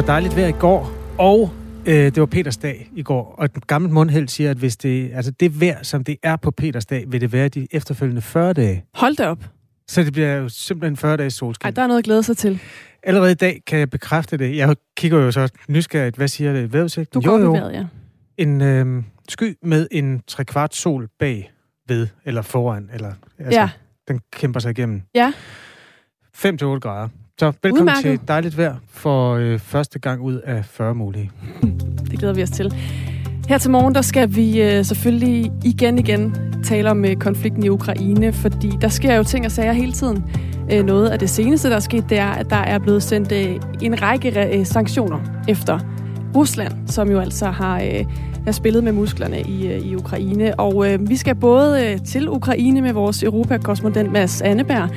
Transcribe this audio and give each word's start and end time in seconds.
Det 0.00 0.06
var 0.06 0.12
dejligt 0.12 0.36
vejr 0.36 0.46
i 0.46 0.52
går, 0.52 0.92
og 1.18 1.50
øh, 1.86 1.94
det 1.94 2.20
var 2.20 2.26
Petersdag 2.26 2.90
i 2.96 3.02
går. 3.02 3.34
Og 3.38 3.44
et 3.44 3.66
gammelt 3.66 3.94
mundheld 3.94 4.28
siger, 4.28 4.50
at 4.50 4.56
hvis 4.56 4.76
det, 4.76 5.10
altså 5.14 5.30
det 5.30 5.60
vejr, 5.60 5.82
som 5.82 6.04
det 6.04 6.16
er 6.22 6.36
på 6.36 6.50
Petersdag, 6.50 7.04
vil 7.08 7.20
det 7.20 7.32
være 7.32 7.48
de 7.48 7.68
efterfølgende 7.70 8.22
40 8.22 8.52
dage. 8.52 8.84
Hold 8.94 9.16
da 9.16 9.28
op. 9.28 9.38
Så 9.88 10.02
det 10.02 10.12
bliver 10.12 10.34
jo 10.34 10.48
simpelthen 10.48 10.96
40 10.96 11.16
dages 11.16 11.34
solskin. 11.34 11.66
Ej, 11.66 11.70
der 11.70 11.82
er 11.82 11.86
noget 11.86 11.98
at 11.98 12.04
glæde 12.04 12.22
sig 12.22 12.36
til. 12.36 12.60
Allerede 13.02 13.32
i 13.32 13.34
dag 13.34 13.62
kan 13.66 13.78
jeg 13.78 13.90
bekræfte 13.90 14.36
det. 14.36 14.56
Jeg 14.56 14.76
kigger 14.96 15.18
jo 15.18 15.32
så 15.32 15.48
nysgerrigt, 15.68 16.16
hvad 16.16 16.28
siger 16.28 16.52
det 16.52 16.72
vejrudsigten? 16.72 17.22
Du 17.22 17.28
går 17.30 17.38
jo, 17.38 17.44
jo. 17.44 17.52
vejret, 17.52 17.72
ja. 17.72 17.86
En 18.36 18.60
øh, 18.60 19.02
sky 19.28 19.56
med 19.62 19.86
en 19.90 20.22
trekvart 20.26 20.74
sol 20.74 21.08
bag 21.18 21.52
ved, 21.88 22.06
eller 22.24 22.42
foran, 22.42 22.90
eller 22.92 23.12
altså, 23.38 23.60
Ja. 23.60 23.70
den 24.08 24.20
kæmper 24.32 24.60
sig 24.60 24.70
igennem. 24.70 25.02
Ja. 25.14 25.32
5-8 26.36 26.44
grader. 26.78 27.08
Så 27.40 27.52
velkommen 27.62 27.80
Udmærket. 27.80 28.20
til 28.20 28.28
dejligt 28.28 28.58
vejr 28.58 28.76
for 28.88 29.34
øh, 29.34 29.58
første 29.58 29.98
gang 29.98 30.20
ud 30.20 30.34
af 30.34 30.64
40 30.64 30.94
mulige. 30.94 31.30
Det 32.10 32.18
glæder 32.18 32.34
vi 32.34 32.42
os 32.42 32.50
til. 32.50 32.74
Her 33.48 33.58
til 33.58 33.70
morgen, 33.70 33.94
der 33.94 34.02
skal 34.02 34.36
vi 34.36 34.62
øh, 34.62 34.84
selvfølgelig 34.84 35.52
igen 35.64 35.98
igen 35.98 36.34
tale 36.64 36.90
om 36.90 37.04
øh, 37.04 37.16
konflikten 37.16 37.64
i 37.64 37.68
Ukraine, 37.68 38.32
fordi 38.32 38.70
der 38.80 38.88
sker 38.88 39.14
jo 39.14 39.24
ting 39.24 39.46
og 39.46 39.52
sager 39.52 39.72
hele 39.72 39.92
tiden. 39.92 40.24
Øh, 40.72 40.84
noget 40.84 41.08
af 41.08 41.18
det 41.18 41.30
seneste, 41.30 41.68
der 41.68 41.76
er 41.76 41.80
sket, 41.80 42.04
det 42.08 42.18
er, 42.18 42.30
at 42.30 42.50
der 42.50 42.56
er 42.56 42.78
blevet 42.78 43.02
sendt 43.02 43.32
øh, 43.32 43.60
en 43.82 44.02
række 44.02 44.58
øh, 44.58 44.66
sanktioner 44.66 45.20
efter 45.48 45.78
Rusland, 46.36 46.72
som 46.88 47.10
jo 47.10 47.20
altså 47.20 47.46
har, 47.46 47.80
øh, 47.80 48.04
har 48.44 48.52
spillet 48.52 48.84
med 48.84 48.92
musklerne 48.92 49.40
i, 49.40 49.66
øh, 49.66 49.80
i 49.80 49.96
Ukraine. 49.96 50.60
Og 50.60 50.92
øh, 50.92 51.08
vi 51.08 51.16
skal 51.16 51.34
både 51.34 51.86
øh, 51.86 51.98
til 52.06 52.28
Ukraine 52.28 52.80
med 52.80 52.92
vores 52.92 53.22
Europakorrespondent 53.22 54.12
Mads 54.12 54.42
Anneberg. 54.42 54.90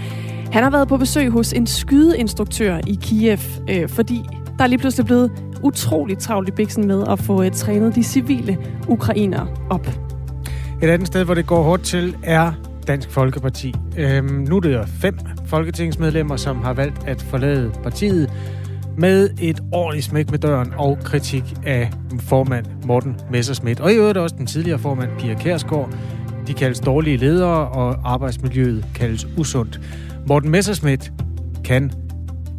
Han 0.53 0.63
har 0.63 0.69
været 0.69 0.87
på 0.87 0.97
besøg 0.97 1.29
hos 1.29 1.53
en 1.53 1.67
skydeinstruktør 1.67 2.79
i 2.87 2.99
Kiev, 3.01 3.37
øh, 3.69 3.89
fordi 3.89 4.21
der 4.57 4.63
er 4.63 4.67
lige 4.67 4.79
pludselig 4.79 5.05
blevet 5.05 5.31
utroligt 5.63 6.19
travlt 6.19 6.49
i 6.49 6.51
biksen 6.51 6.87
med 6.87 7.03
at 7.09 7.19
få 7.19 7.43
øh, 7.43 7.51
trænet 7.51 7.95
de 7.95 8.03
civile 8.03 8.57
ukrainere 8.87 9.47
op. 9.69 9.87
Et 10.81 10.89
andet 10.89 11.07
sted, 11.07 11.23
hvor 11.23 11.33
det 11.33 11.45
går 11.45 11.63
hårdt 11.63 11.83
til, 11.83 12.17
er 12.23 12.51
Dansk 12.87 13.09
Folkeparti. 13.09 13.73
Øhm, 13.97 14.25
nu 14.25 14.55
er 14.55 14.59
det 14.59 14.89
fem 15.01 15.17
folketingsmedlemmer, 15.45 16.35
som 16.35 16.61
har 16.61 16.73
valgt 16.73 17.07
at 17.07 17.21
forlade 17.21 17.71
partiet 17.83 18.31
med 18.97 19.29
et 19.41 19.63
ordentligt 19.71 20.05
smæk 20.05 20.31
med 20.31 20.39
døren 20.39 20.73
og 20.77 20.97
kritik 21.03 21.43
af 21.65 21.91
formand 22.19 22.65
Morten 22.85 23.15
Messerschmidt. 23.31 23.79
Og 23.79 23.91
i 23.91 23.95
øvrigt 23.95 24.17
også 24.17 24.35
den 24.37 24.45
tidligere 24.45 24.79
formand 24.79 25.09
Pia 25.19 25.33
Kærsgaard. 25.33 25.89
De 26.47 26.53
kaldes 26.53 26.79
dårlige 26.79 27.17
ledere, 27.17 27.67
og 27.67 28.13
arbejdsmiljøet 28.13 28.85
kaldes 28.95 29.27
usundt. 29.37 29.79
Morten 30.27 30.49
Messerschmidt 30.49 31.11
kan 31.65 31.91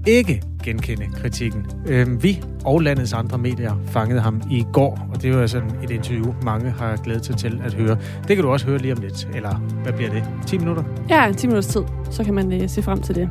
ikke 0.07 0.43
genkende 0.65 1.07
kritikken. 1.15 1.67
Øhm, 1.87 2.23
vi 2.23 2.43
og 2.65 2.81
landets 2.81 3.13
andre 3.13 3.39
medier 3.39 3.75
fangede 3.87 4.21
ham 4.21 4.43
i 4.51 4.65
går, 4.73 5.09
og 5.13 5.23
det 5.23 5.37
var 5.37 5.47
sådan 5.47 5.71
et 5.83 5.91
interview, 5.91 6.35
mange 6.43 6.71
har 6.71 6.97
glædet 6.97 7.27
sig 7.27 7.37
til 7.37 7.61
at 7.65 7.75
høre. 7.75 7.99
Det 8.29 8.37
kan 8.37 8.45
du 8.45 8.51
også 8.51 8.67
høre 8.67 8.79
lige 8.79 8.93
om 8.93 9.01
lidt, 9.01 9.29
eller 9.35 9.55
hvad 9.83 9.93
bliver 9.93 10.11
det? 10.11 10.25
10 10.47 10.59
minutter? 10.59 10.83
Ja, 11.09 11.27
en 11.27 11.35
10 11.35 11.47
minutters 11.47 11.73
tid, 11.73 11.83
så 12.11 12.25
kan 12.25 12.35
man 12.35 12.63
uh, 12.63 12.69
se 12.69 12.83
frem 12.83 13.03
til 13.03 13.15
det. 13.15 13.29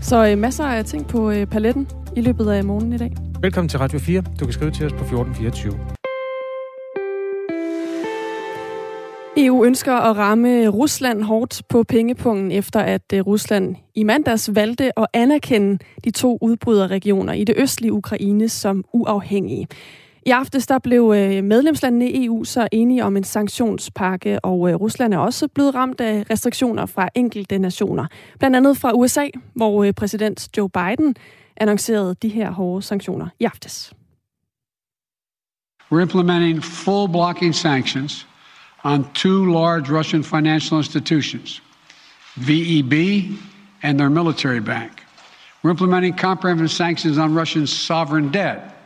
Så 0.00 0.32
uh, 0.32 0.38
masser 0.38 0.64
af 0.64 0.84
ting 0.84 1.06
på 1.06 1.30
uh, 1.30 1.44
paletten 1.44 1.88
i 2.16 2.20
løbet 2.20 2.50
af 2.50 2.64
morgenen 2.64 2.92
i 2.92 2.98
dag. 2.98 3.12
Velkommen 3.40 3.68
til 3.68 3.78
Radio 3.78 3.98
4. 3.98 4.22
Du 4.40 4.44
kan 4.44 4.52
skrive 4.52 4.70
til 4.70 4.86
os 4.86 4.92
på 4.92 5.04
1424. 5.04 6.03
EU 9.46 9.64
ønsker 9.64 9.92
at 9.92 10.16
ramme 10.16 10.68
Rusland 10.68 11.22
hårdt 11.22 11.62
på 11.68 11.82
pengepungen, 11.82 12.52
efter 12.52 12.80
at 12.80 13.02
øh, 13.14 13.20
Rusland 13.20 13.76
i 13.94 14.02
mandags 14.02 14.54
valgte 14.54 14.98
at 14.98 15.06
anerkende 15.12 15.78
de 16.04 16.10
to 16.10 16.38
udbryderregioner 16.42 17.32
i 17.32 17.44
det 17.44 17.54
østlige 17.58 17.92
Ukraine 17.92 18.48
som 18.48 18.84
uafhængige. 18.92 19.66
I 20.26 20.30
aftes 20.30 20.66
der 20.66 20.78
blev 20.78 21.12
øh, 21.16 21.44
medlemslandene 21.44 22.10
i 22.10 22.24
EU 22.24 22.44
så 22.44 22.68
enige 22.72 23.04
om 23.04 23.16
en 23.16 23.24
sanktionspakke, 23.24 24.44
og 24.44 24.68
øh, 24.68 24.74
Rusland 24.74 25.14
er 25.14 25.18
også 25.18 25.48
blevet 25.48 25.74
ramt 25.74 26.00
af 26.00 26.24
restriktioner 26.30 26.86
fra 26.86 27.08
enkelte 27.14 27.58
nationer. 27.58 28.06
Blandt 28.38 28.56
andet 28.56 28.76
fra 28.76 28.92
USA, 28.94 29.26
hvor 29.54 29.92
præsident 29.92 30.48
Joe 30.56 30.70
Biden 30.70 31.14
annoncerede 31.56 32.14
de 32.22 32.28
her 32.28 32.50
hårde 32.50 32.82
sanktioner 32.82 33.28
i 33.40 33.44
aftes. 33.44 33.92
We're 35.92 36.02
implementing 36.02 36.62
full 36.62 37.08
blocking 37.12 37.54
sanctions 37.54 38.28
on 38.84 39.10
two 39.14 39.50
large 39.50 39.88
Russian 39.88 40.22
financial 40.22 40.78
institutions, 40.78 41.60
VEB 42.38 43.36
and 43.82 43.98
their 43.98 44.10
military 44.10 44.60
bank. 44.60 45.02
We're 45.62 45.70
implementing 45.70 46.14
comprehensive 46.14 46.70
sanctions 46.70 47.16
on 47.16 47.34
Russia's 47.34 47.72
sovereign 47.72 48.30
debt. 48.30 48.76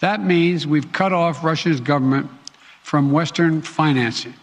That 0.00 0.22
means 0.22 0.66
we've 0.66 0.92
cut 0.92 1.12
off 1.12 1.42
Russia's 1.42 1.80
government 1.80 2.30
from 2.82 3.10
Western 3.10 3.62
financing. 3.62 4.34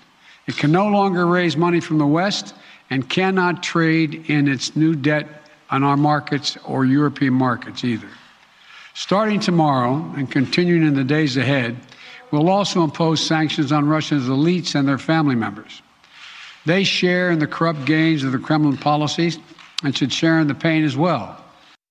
It 0.48 0.58
can 0.58 0.72
no 0.72 0.88
longer 0.88 1.26
raise 1.28 1.56
money 1.56 1.80
from 1.80 2.00
the 2.00 2.08
West 2.08 2.56
and 2.90 3.08
cannot 3.08 3.62
trade 3.62 4.30
in 4.30 4.48
its 4.48 4.76
new 4.76 4.96
debt 4.96 5.28
on 5.70 5.84
our 5.84 5.98
markets 5.98 6.58
or 6.66 6.86
European 6.86 7.34
markets 7.34 7.84
either. 7.84 8.08
Starting 8.94 9.40
tomorrow 9.40 10.14
and 10.16 10.32
continuing 10.32 10.84
in 10.84 10.96
the 10.96 11.04
days 11.04 11.38
ahead, 11.38 11.76
we'll 12.32 12.50
also 12.50 12.84
impose 12.84 13.26
sanctions 13.26 13.72
on 13.72 13.90
Russia's 13.96 14.28
elites 14.30 14.76
and 14.76 14.88
their 14.88 14.98
family 14.98 15.36
members. 15.36 15.84
They 16.66 16.84
share 16.84 17.32
in 17.32 17.40
the 17.40 17.48
corrupt 17.48 17.86
gains 17.86 18.24
of 18.24 18.32
the 18.32 18.40
Kremlin 18.40 18.78
policies 18.78 19.40
and 19.84 19.96
should 19.96 20.14
share 20.14 20.42
in 20.42 20.48
the 20.48 20.60
pain 20.60 20.86
as 20.86 20.98
well. 20.98 21.28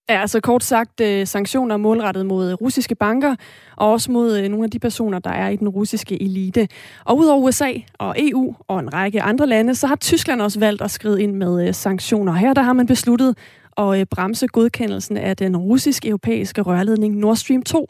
Ja, 0.08 0.20
altså 0.20 0.40
kort 0.40 0.64
sagt 0.64 1.00
øh, 1.00 1.26
sanktioner 1.26 1.76
målrettet 1.76 2.26
mod 2.26 2.60
russiske 2.60 2.94
banker, 2.94 3.34
og 3.76 3.92
også 3.92 4.12
mod 4.12 4.38
øh, 4.38 4.48
nogle 4.48 4.64
af 4.64 4.70
de 4.70 4.78
personer, 4.78 5.18
der 5.18 5.30
er 5.30 5.48
i 5.48 5.56
den 5.56 5.68
russiske 5.68 6.22
elite. 6.22 6.68
Og 7.04 7.18
udover 7.18 7.42
USA 7.42 7.72
og 7.98 8.14
EU 8.18 8.54
og 8.68 8.80
en 8.80 8.94
række 8.94 9.22
andre 9.22 9.46
lande, 9.46 9.74
så 9.74 9.86
har 9.86 9.96
Tyskland 9.96 10.42
også 10.42 10.60
valgt 10.60 10.82
at 10.82 10.90
skride 10.90 11.22
ind 11.22 11.36
med 11.36 11.68
øh, 11.68 11.74
sanktioner. 11.74 12.32
Her 12.32 12.54
der 12.54 12.62
har 12.62 12.72
man 12.72 12.86
besluttet 12.86 13.38
at 13.78 14.08
bremse 14.08 14.46
godkendelsen 14.46 15.16
af 15.16 15.36
den 15.36 15.56
russisk-europæiske 15.56 16.62
rørledning 16.62 17.16
Nord 17.16 17.36
Stream 17.36 17.62
2, 17.62 17.86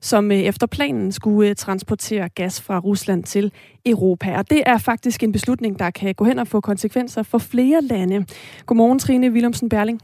som 0.00 0.32
øh, 0.32 0.38
efter 0.38 0.66
planen 0.66 1.12
skulle 1.12 1.50
øh, 1.50 1.56
transportere 1.56 2.28
gas 2.28 2.60
fra 2.60 2.78
Rusland 2.78 3.24
til 3.24 3.52
Europa. 3.86 4.38
Og 4.38 4.50
det 4.50 4.62
er 4.66 4.78
faktisk 4.78 5.22
en 5.22 5.32
beslutning, 5.32 5.78
der 5.78 5.90
kan 5.90 6.14
gå 6.14 6.24
hen 6.24 6.38
og 6.38 6.48
få 6.48 6.60
konsekvenser 6.60 7.22
for 7.22 7.38
flere 7.38 7.80
lande. 7.82 8.26
Godmorgen, 8.66 8.98
Trine 8.98 9.30
Willumsen 9.30 9.68
Berling. 9.68 10.00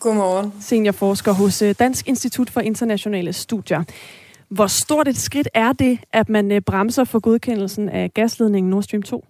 Godmorgen. 0.00 0.52
Seniorforsker 0.60 1.32
hos 1.32 1.62
øh, 1.62 1.74
Dansk 1.78 2.08
Institut 2.08 2.50
for 2.50 2.60
Internationale 2.60 3.32
Studier. 3.32 3.84
Hvor 4.48 4.66
stort 4.66 5.08
et 5.08 5.16
skridt 5.16 5.48
er 5.54 5.72
det, 5.72 5.98
at 6.12 6.28
man 6.28 6.62
bremser 6.66 7.04
for 7.04 7.18
godkendelsen 7.18 7.88
af 7.88 8.14
gasledningen 8.14 8.70
Nord 8.70 8.82
Stream 8.82 9.02
2? 9.02 9.24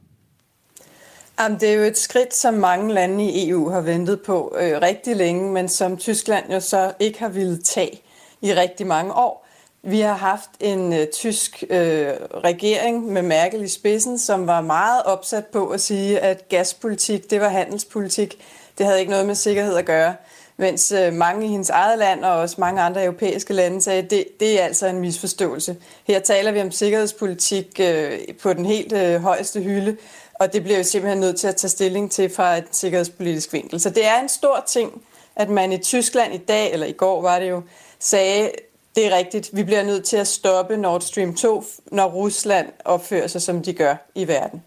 Jamen, 1.41 1.61
det 1.61 1.69
er 1.69 1.75
jo 1.75 1.83
et 1.83 1.99
skridt, 1.99 2.35
som 2.35 2.55
mange 2.55 2.95
lande 2.95 3.25
i 3.25 3.51
EU 3.51 3.71
har 3.71 3.81
ventet 3.81 4.21
på 4.21 4.57
øh, 4.61 4.83
rigtig 4.83 5.17
længe, 5.17 5.53
men 5.53 5.69
som 5.69 5.97
Tyskland 5.97 6.53
jo 6.53 6.61
så 6.61 6.93
ikke 7.01 7.19
har 7.19 7.29
ville 7.29 7.63
tage 7.63 8.01
i 8.43 8.53
rigtig 8.55 8.87
mange 8.87 9.13
år. 9.13 9.46
Vi 9.89 10.01
har 10.01 10.15
haft 10.15 10.51
en 10.61 10.93
øh, 10.93 11.07
tysk 11.07 11.65
øh, 11.71 12.09
regering 12.45 13.13
med 13.13 13.23
Merkel 13.23 13.63
i 13.63 13.69
spidsen, 13.69 14.19
som 14.19 14.47
var 14.47 14.61
meget 14.61 15.03
opsat 15.03 15.47
på 15.47 15.69
at 15.69 15.81
sige, 15.81 16.21
at 16.21 16.49
gaspolitik, 16.49 17.31
det 17.31 17.41
var 17.41 17.49
handelspolitik. 17.49 18.39
Det 18.79 18.87
havde 18.87 19.01
ikke 19.01 19.11
noget 19.11 19.27
med 19.27 19.35
sikkerhed 19.35 19.77
at 19.77 19.85
gøre. 19.85 20.15
Mens 20.57 20.93
øh, 20.93 21.13
mange 21.13 21.47
i 21.47 21.49
hendes 21.49 21.71
eget 21.71 21.99
land 21.99 22.25
og 22.25 22.33
også 22.33 22.57
mange 22.59 22.83
andre 22.83 23.05
europæiske 23.05 23.53
lande 23.53 23.83
sagde, 23.83 24.03
at 24.03 24.11
det, 24.11 24.25
det 24.41 24.61
er 24.61 24.65
altså 24.65 24.87
en 24.87 24.99
misforståelse. 24.99 25.77
Her 26.07 26.21
taler 26.21 26.53
vi 26.53 26.61
om 26.61 26.71
sikkerhedspolitik 26.71 27.81
øh, 27.81 28.19
på 28.43 28.53
den 28.53 28.65
helt 28.65 28.93
øh, 28.93 29.23
højeste 29.23 29.61
hylde, 29.61 29.97
og 30.35 30.53
det 30.53 30.63
bliver 30.63 30.79
jo 30.79 30.85
simpelthen 30.85 31.21
nødt 31.21 31.37
til 31.37 31.49
at 31.49 31.57
tage 31.57 31.71
stilling 31.71 32.11
til 32.11 32.35
fra 32.35 32.57
et 32.57 32.67
sikkerhedspolitisk 32.73 33.53
vinkel. 33.53 33.81
Så 33.81 33.91
det 33.91 34.07
er 34.07 34.21
en 34.21 34.29
stor 34.29 34.65
ting, 34.67 35.03
at 35.37 35.49
man 35.49 35.73
i 35.73 35.79
Tyskland 35.79 36.35
i 36.35 36.39
dag, 36.49 36.73
eller 36.73 36.87
i 36.87 36.93
går 36.93 37.23
var 37.23 37.39
det 37.39 37.51
jo, 37.51 37.63
sagde, 37.99 38.51
det 38.97 39.07
er 39.07 39.17
rigtigt, 39.17 39.51
vi 39.53 39.65
bliver 39.65 39.83
nødt 39.85 40.05
til 40.05 40.17
at 40.17 40.27
stoppe 40.27 40.77
Nord 40.77 41.01
Stream 41.01 41.35
2, 41.35 41.65
når 41.93 42.07
Rusland 42.07 42.67
opfører 42.85 43.27
sig, 43.27 43.43
som 43.43 43.63
de 43.63 43.73
gør 43.73 43.95
i 44.15 44.29
verden. 44.29 44.63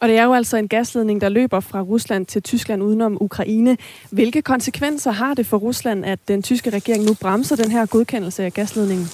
Og 0.00 0.08
det 0.08 0.18
er 0.18 0.24
jo 0.24 0.34
altså 0.34 0.56
en 0.56 0.68
gasledning, 0.68 1.20
der 1.20 1.28
løber 1.28 1.60
fra 1.60 1.80
Rusland 1.80 2.26
til 2.26 2.42
Tyskland 2.42 2.82
udenom 2.82 3.18
Ukraine. 3.20 3.76
Hvilke 4.10 4.42
konsekvenser 4.42 5.10
har 5.10 5.34
det 5.34 5.46
for 5.46 5.56
Rusland, 5.56 6.04
at 6.04 6.18
den 6.28 6.42
tyske 6.42 6.70
regering 6.70 7.04
nu 7.04 7.14
bremser 7.14 7.56
den 7.56 7.70
her 7.70 7.86
godkendelse 7.86 8.44
af 8.44 8.52
gasledningen? 8.52 9.08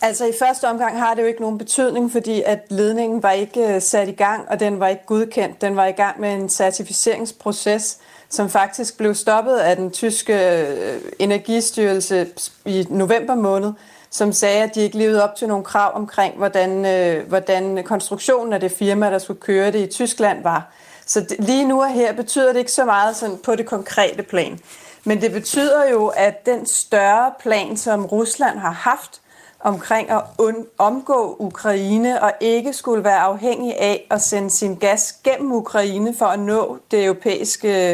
Altså 0.00 0.26
i 0.26 0.32
første 0.38 0.68
omgang 0.68 0.98
har 0.98 1.14
det 1.14 1.22
jo 1.22 1.26
ikke 1.26 1.40
nogen 1.40 1.58
betydning, 1.58 2.12
fordi 2.12 2.42
at 2.46 2.60
ledningen 2.70 3.22
var 3.22 3.30
ikke 3.30 3.80
sat 3.80 4.08
i 4.08 4.12
gang, 4.12 4.48
og 4.48 4.60
den 4.60 4.80
var 4.80 4.88
ikke 4.88 5.06
godkendt. 5.06 5.60
Den 5.60 5.76
var 5.76 5.86
i 5.86 5.92
gang 5.92 6.20
med 6.20 6.34
en 6.34 6.48
certificeringsproces, 6.48 7.98
som 8.30 8.50
faktisk 8.50 8.98
blev 8.98 9.14
stoppet 9.14 9.56
af 9.56 9.76
den 9.76 9.90
tyske 9.90 10.60
øh, 10.60 11.00
energistyrelse 11.18 12.26
i 12.64 12.86
november 12.90 13.34
måned, 13.34 13.72
som 14.10 14.32
sagde, 14.32 14.62
at 14.62 14.74
de 14.74 14.80
ikke 14.80 14.98
levede 14.98 15.24
op 15.24 15.36
til 15.36 15.48
nogle 15.48 15.64
krav 15.64 15.94
omkring, 15.94 16.36
hvordan, 16.36 16.86
øh, 16.86 17.28
hvordan 17.28 17.84
konstruktionen 17.84 18.52
af 18.52 18.60
det 18.60 18.72
firma, 18.72 19.10
der 19.10 19.18
skulle 19.18 19.40
køre 19.40 19.72
det 19.72 19.78
i 19.78 19.86
Tyskland, 19.86 20.42
var. 20.42 20.72
Så 21.06 21.20
det, 21.20 21.36
lige 21.38 21.64
nu 21.64 21.82
og 21.82 21.88
her 21.88 22.12
betyder 22.12 22.52
det 22.52 22.58
ikke 22.58 22.72
så 22.72 22.84
meget 22.84 23.16
sådan 23.16 23.38
på 23.44 23.54
det 23.54 23.66
konkrete 23.66 24.22
plan. 24.22 24.58
Men 25.04 25.20
det 25.20 25.32
betyder 25.32 25.90
jo, 25.90 26.06
at 26.06 26.46
den 26.46 26.66
større 26.66 27.32
plan, 27.40 27.76
som 27.76 28.06
Rusland 28.06 28.58
har 28.58 28.70
haft 28.70 29.20
omkring 29.66 30.10
at 30.10 30.22
omgå 30.78 31.36
Ukraine 31.38 32.22
og 32.22 32.32
ikke 32.40 32.72
skulle 32.72 33.04
være 33.04 33.18
afhængig 33.18 33.76
af 33.78 34.06
at 34.10 34.22
sende 34.22 34.50
sin 34.50 34.74
gas 34.74 35.12
gennem 35.24 35.52
Ukraine 35.52 36.14
for 36.14 36.26
at 36.26 36.40
nå 36.40 36.78
det 36.90 37.04
europæiske, 37.04 37.92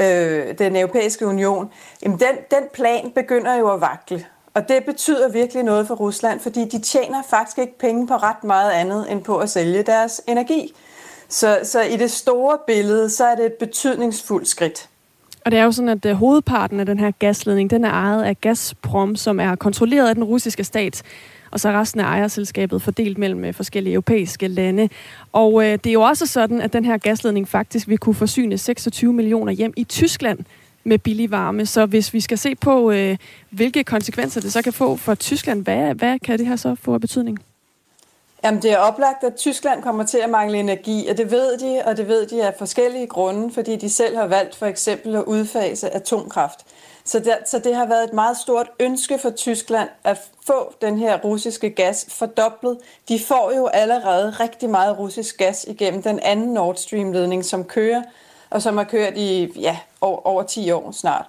øh, 0.00 0.58
den 0.58 0.76
europæiske 0.76 1.26
union, 1.26 1.70
jamen 2.02 2.20
den, 2.20 2.36
den 2.50 2.62
plan 2.72 3.10
begynder 3.14 3.54
jo 3.54 3.72
at 3.72 3.80
vakle. 3.80 4.26
Og 4.54 4.68
det 4.68 4.84
betyder 4.84 5.28
virkelig 5.28 5.62
noget 5.62 5.86
for 5.86 5.94
Rusland, 5.94 6.40
fordi 6.40 6.64
de 6.64 6.78
tjener 6.78 7.22
faktisk 7.30 7.58
ikke 7.58 7.78
penge 7.78 8.06
på 8.06 8.14
ret 8.14 8.44
meget 8.44 8.70
andet 8.70 9.12
end 9.12 9.24
på 9.24 9.38
at 9.38 9.50
sælge 9.50 9.82
deres 9.82 10.20
energi. 10.26 10.74
Så, 11.28 11.60
så 11.62 11.80
i 11.80 11.96
det 11.96 12.10
store 12.10 12.58
billede, 12.66 13.10
så 13.10 13.24
er 13.26 13.34
det 13.34 13.46
et 13.46 13.52
betydningsfuldt 13.52 14.48
skridt. 14.48 14.88
Og 15.48 15.52
det 15.52 15.60
er 15.60 15.64
jo 15.64 15.72
sådan, 15.72 15.88
at 15.88 16.06
øh, 16.06 16.14
hovedparten 16.14 16.80
af 16.80 16.86
den 16.86 16.98
her 16.98 17.10
gasledning, 17.10 17.70
den 17.70 17.84
er 17.84 17.90
ejet 17.90 18.22
af 18.22 18.40
Gazprom, 18.40 19.16
som 19.16 19.40
er 19.40 19.54
kontrolleret 19.54 20.08
af 20.08 20.14
den 20.14 20.24
russiske 20.24 20.64
stat. 20.64 21.02
Og 21.50 21.60
så 21.60 21.68
er 21.68 21.80
resten 21.80 22.00
af 22.00 22.04
ejerselskabet 22.04 22.82
fordelt 22.82 23.18
mellem 23.18 23.44
øh, 23.44 23.54
forskellige 23.54 23.94
europæiske 23.94 24.48
lande. 24.48 24.88
Og 25.32 25.64
øh, 25.64 25.72
det 25.72 25.86
er 25.86 25.92
jo 25.92 26.02
også 26.02 26.26
sådan, 26.26 26.60
at 26.60 26.72
den 26.72 26.84
her 26.84 26.98
gasledning 26.98 27.48
faktisk 27.48 27.88
vil 27.88 27.98
kunne 27.98 28.14
forsyne 28.14 28.58
26 28.58 29.12
millioner 29.12 29.52
hjem 29.52 29.72
i 29.76 29.84
Tyskland 29.84 30.38
med 30.84 30.98
billig 30.98 31.30
varme. 31.30 31.66
Så 31.66 31.86
hvis 31.86 32.14
vi 32.14 32.20
skal 32.20 32.38
se 32.38 32.54
på, 32.54 32.90
øh, 32.90 33.16
hvilke 33.50 33.84
konsekvenser 33.84 34.40
det 34.40 34.52
så 34.52 34.62
kan 34.62 34.72
få 34.72 34.96
for 34.96 35.14
Tyskland, 35.14 35.64
hvad, 35.64 35.94
hvad 35.94 36.18
kan 36.18 36.38
det 36.38 36.46
her 36.46 36.56
så 36.56 36.74
få 36.74 36.94
af 36.94 37.00
betydning? 37.00 37.38
Jamen, 38.48 38.62
det 38.62 38.72
er 38.72 38.78
oplagt, 38.78 39.24
at 39.24 39.34
Tyskland 39.34 39.82
kommer 39.82 40.04
til 40.04 40.18
at 40.18 40.30
mangle 40.30 40.58
energi, 40.58 41.06
og 41.08 41.16
det 41.16 41.30
ved 41.30 41.58
de, 41.58 41.82
og 41.84 41.96
det 41.96 42.08
ved 42.08 42.26
de 42.26 42.46
af 42.46 42.54
forskellige 42.58 43.06
grunde, 43.06 43.54
fordi 43.54 43.76
de 43.76 43.90
selv 43.90 44.16
har 44.16 44.26
valgt 44.26 44.56
for 44.56 44.66
eksempel 44.66 45.16
at 45.16 45.24
udfase 45.24 45.90
atomkraft. 45.90 46.60
Så 47.04 47.18
det, 47.18 47.36
så 47.46 47.58
det 47.58 47.74
har 47.74 47.86
været 47.86 48.04
et 48.04 48.12
meget 48.12 48.36
stort 48.36 48.70
ønske 48.80 49.18
for 49.18 49.30
Tyskland 49.30 49.88
at 50.04 50.18
få 50.46 50.74
den 50.80 50.98
her 50.98 51.18
russiske 51.18 51.70
gas 51.70 52.06
fordoblet. 52.08 52.78
De 53.08 53.20
får 53.20 53.52
jo 53.56 53.66
allerede 53.66 54.30
rigtig 54.30 54.70
meget 54.70 54.98
russisk 54.98 55.38
gas 55.38 55.64
igennem 55.68 56.02
den 56.02 56.20
anden 56.20 56.54
Nord 56.54 56.76
Stream-ledning, 56.76 57.44
som 57.44 57.64
kører, 57.64 58.02
og 58.50 58.62
som 58.62 58.76
har 58.76 58.84
kørt 58.84 59.16
i 59.16 59.52
ja, 59.60 59.78
over, 60.00 60.26
over 60.26 60.42
10 60.42 60.70
år 60.70 60.92
snart. 60.92 61.26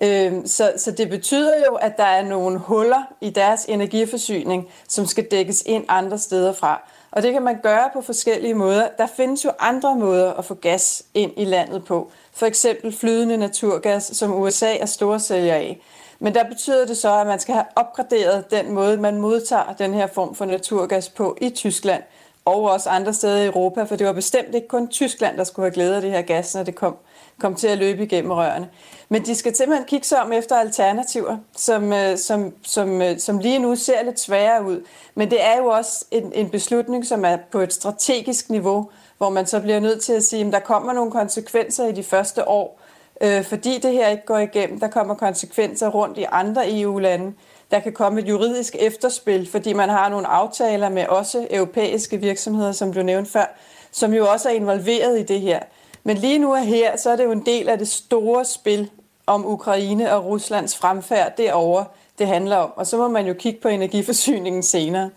Øhm, 0.00 0.46
så, 0.46 0.72
så 0.76 0.90
det 0.90 1.08
betyder 1.10 1.52
jo, 1.66 1.74
at 1.74 1.96
der 1.96 2.04
er 2.04 2.22
nogle 2.22 2.58
huller 2.58 3.02
i 3.20 3.30
deres 3.30 3.64
energiforsyning, 3.64 4.68
som 4.88 5.06
skal 5.06 5.24
dækkes 5.24 5.62
ind 5.66 5.84
andre 5.88 6.18
steder 6.18 6.52
fra. 6.52 6.82
Og 7.10 7.22
det 7.22 7.32
kan 7.32 7.42
man 7.42 7.60
gøre 7.62 7.90
på 7.92 8.02
forskellige 8.02 8.54
måder. 8.54 8.88
Der 8.98 9.06
findes 9.06 9.44
jo 9.44 9.50
andre 9.58 9.96
måder 9.96 10.32
at 10.32 10.44
få 10.44 10.54
gas 10.54 11.02
ind 11.14 11.32
i 11.36 11.44
landet 11.44 11.84
på. 11.84 12.10
For 12.32 12.46
eksempel 12.46 12.96
flydende 12.96 13.36
naturgas, 13.36 14.02
som 14.04 14.34
USA 14.34 14.76
er 14.76 14.86
store 14.86 15.20
sælger 15.20 15.54
af. 15.54 15.80
Men 16.18 16.34
der 16.34 16.44
betyder 16.48 16.86
det 16.86 16.96
så, 16.96 17.12
at 17.14 17.26
man 17.26 17.40
skal 17.40 17.54
have 17.54 17.66
opgraderet 17.76 18.50
den 18.50 18.72
måde, 18.72 18.96
man 18.96 19.20
modtager 19.20 19.72
den 19.78 19.94
her 19.94 20.06
form 20.06 20.34
for 20.34 20.44
naturgas 20.44 21.08
på 21.08 21.36
i 21.40 21.50
Tyskland 21.50 22.02
og 22.48 22.62
også 22.62 22.90
andre 22.90 23.14
steder 23.14 23.36
i 23.36 23.46
Europa, 23.46 23.82
for 23.82 23.96
det 23.96 24.06
var 24.06 24.12
bestemt 24.12 24.54
ikke 24.54 24.68
kun 24.68 24.88
Tyskland, 24.88 25.36
der 25.36 25.44
skulle 25.44 25.66
have 25.66 25.74
glæde 25.74 25.96
af 25.96 26.02
det 26.02 26.10
her 26.10 26.22
gas, 26.22 26.54
når 26.54 26.62
det 26.62 26.74
kom, 26.74 26.96
kom 27.40 27.54
til 27.54 27.68
at 27.68 27.78
løbe 27.78 28.02
igennem 28.02 28.30
rørene. 28.30 28.68
Men 29.08 29.24
de 29.24 29.34
skal 29.34 29.56
simpelthen 29.56 29.86
kigge 29.86 30.06
sig 30.06 30.22
om 30.22 30.32
efter 30.32 30.56
alternativer, 30.56 31.36
som, 31.56 31.92
øh, 31.92 32.18
som, 32.18 32.54
som, 32.62 33.02
øh, 33.02 33.18
som 33.18 33.38
lige 33.38 33.58
nu 33.58 33.76
ser 33.76 34.04
lidt 34.04 34.20
sværere 34.20 34.64
ud. 34.64 34.80
Men 35.14 35.30
det 35.30 35.44
er 35.44 35.56
jo 35.58 35.66
også 35.66 36.04
en, 36.10 36.32
en 36.34 36.50
beslutning, 36.50 37.06
som 37.06 37.24
er 37.24 37.36
på 37.52 37.58
et 37.60 37.72
strategisk 37.72 38.50
niveau, 38.50 38.90
hvor 39.18 39.30
man 39.30 39.46
så 39.46 39.60
bliver 39.60 39.80
nødt 39.80 40.02
til 40.02 40.12
at 40.12 40.24
sige, 40.24 40.46
at 40.46 40.52
der 40.52 40.60
kommer 40.60 40.92
nogle 40.92 41.10
konsekvenser 41.10 41.86
i 41.86 41.92
de 41.92 42.02
første 42.02 42.48
år, 42.48 42.80
øh, 43.20 43.44
fordi 43.44 43.78
det 43.78 43.92
her 43.92 44.08
ikke 44.08 44.26
går 44.26 44.38
igennem. 44.38 44.80
Der 44.80 44.88
kommer 44.88 45.14
konsekvenser 45.14 45.88
rundt 45.88 46.18
i 46.18 46.26
andre 46.32 46.80
EU-lande. 46.80 47.32
Der 47.70 47.78
kan 47.78 47.92
komme 47.92 48.20
et 48.20 48.28
juridisk 48.28 48.76
efterspil, 48.78 49.48
fordi 49.50 49.72
man 49.72 49.88
har 49.88 50.08
nogle 50.08 50.26
aftaler 50.26 50.88
med 50.88 51.06
også 51.06 51.46
europæiske 51.50 52.20
virksomheder, 52.20 52.72
som 52.72 52.92
du 52.92 53.02
nævnte 53.02 53.30
før, 53.30 53.56
som 53.92 54.14
jo 54.14 54.28
også 54.28 54.48
er 54.48 54.52
involveret 54.52 55.20
i 55.20 55.22
det 55.22 55.40
her. 55.40 55.60
Men 56.04 56.16
lige 56.16 56.38
nu 56.38 56.52
og 56.52 56.62
her, 56.62 56.96
så 56.96 57.10
er 57.10 57.16
det 57.16 57.24
jo 57.24 57.32
en 57.32 57.46
del 57.46 57.68
af 57.68 57.78
det 57.78 57.88
store 57.88 58.44
spil 58.44 58.90
om 59.26 59.46
Ukraine 59.46 60.14
og 60.14 60.24
Ruslands 60.24 60.76
fremfærd 60.76 61.36
derovre, 61.36 61.84
det 62.18 62.26
handler 62.26 62.56
om. 62.56 62.72
Og 62.76 62.86
så 62.86 62.96
må 62.96 63.08
man 63.08 63.26
jo 63.26 63.34
kigge 63.34 63.60
på 63.60 63.68
energiforsyningen 63.68 64.62
senere. 64.62 65.10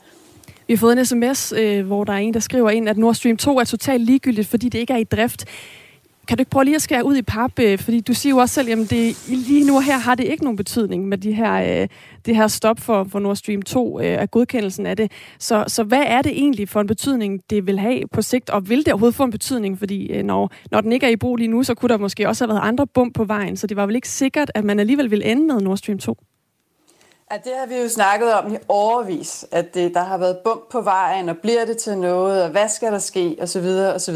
Vi 0.67 0.73
har 0.73 0.77
fået 0.77 0.99
en 0.99 1.05
sms, 1.05 1.53
øh, 1.57 1.85
hvor 1.85 2.03
der 2.03 2.13
er 2.13 2.17
en, 2.17 2.33
der 2.33 2.39
skriver 2.39 2.69
ind, 2.69 2.89
at 2.89 2.97
Nord 2.97 3.15
Stream 3.15 3.37
2 3.37 3.59
er 3.59 3.63
totalt 3.63 4.03
ligegyldigt, 4.03 4.47
fordi 4.47 4.69
det 4.69 4.79
ikke 4.79 4.93
er 4.93 4.97
i 4.97 5.03
drift. 5.03 5.45
Kan 6.31 6.37
du 6.37 6.41
ikke 6.41 6.51
prøve 6.51 6.65
lige 6.65 6.75
at 6.75 6.81
skære 6.81 7.05
ud 7.05 7.15
i 7.15 7.21
pap? 7.21 7.59
Øh, 7.59 7.79
fordi 7.79 7.99
du 7.99 8.13
siger 8.13 8.31
jo 8.31 8.37
også 8.37 8.53
selv, 8.53 8.69
at 8.69 8.89
det, 8.89 9.27
lige 9.27 9.67
nu 9.67 9.79
her 9.79 9.97
har 9.97 10.15
det 10.15 10.23
ikke 10.23 10.43
nogen 10.43 10.57
betydning 10.57 11.07
med 11.07 11.17
de 11.17 11.33
her, 11.33 11.81
øh, 11.81 11.87
det 12.25 12.35
her 12.35 12.47
stop 12.47 12.79
for, 12.79 13.07
for 13.11 13.19
Nord 13.19 13.35
Stream 13.35 13.61
2 13.61 13.99
øh, 13.99 14.21
af 14.21 14.31
godkendelsen 14.31 14.85
af 14.85 14.97
det. 14.97 15.11
Så, 15.39 15.63
så 15.67 15.83
hvad 15.83 16.03
er 16.05 16.21
det 16.21 16.31
egentlig 16.31 16.69
for 16.69 16.81
en 16.81 16.87
betydning, 16.87 17.41
det 17.49 17.67
vil 17.67 17.79
have 17.79 18.07
på 18.13 18.21
sigt? 18.21 18.49
Og 18.49 18.69
vil 18.69 18.77
det 18.77 18.87
overhovedet 18.87 19.15
få 19.15 19.23
en 19.23 19.31
betydning? 19.31 19.79
Fordi 19.79 20.07
øh, 20.07 20.23
når, 20.23 20.51
når 20.71 20.81
den 20.81 20.91
ikke 20.91 21.05
er 21.05 21.09
i 21.09 21.15
brug 21.15 21.35
lige 21.35 21.47
nu, 21.47 21.63
så 21.63 21.73
kunne 21.73 21.89
der 21.89 21.97
måske 21.97 22.27
også 22.27 22.43
have 22.45 22.53
været 22.53 22.67
andre 22.67 22.87
bump 22.87 23.15
på 23.15 23.23
vejen. 23.23 23.57
Så 23.57 23.67
det 23.67 23.77
var 23.77 23.85
vel 23.85 23.95
ikke 23.95 24.09
sikkert, 24.09 24.51
at 24.55 24.63
man 24.63 24.79
alligevel 24.79 25.11
vil 25.11 25.21
ende 25.25 25.53
med 25.53 25.61
Nord 25.61 25.77
Stream 25.77 25.99
2? 25.99 26.17
Ja, 27.31 27.35
det 27.35 27.51
har 27.59 27.67
vi 27.67 27.75
jo 27.75 27.89
snakket 27.89 28.33
om 28.33 28.53
i 28.53 28.57
overvis, 28.67 29.45
at 29.51 29.73
det, 29.73 29.93
der 29.93 30.03
har 30.03 30.17
været 30.17 30.37
bump 30.43 30.61
på 30.71 30.81
vejen, 30.81 31.29
og 31.29 31.37
bliver 31.37 31.65
det 31.65 31.77
til 31.77 31.97
noget, 31.97 32.43
og 32.43 32.49
hvad 32.49 32.69
skal 32.69 32.91
der 32.91 32.99
ske, 32.99 33.37
osv. 33.41 33.65
osv. 33.95 34.15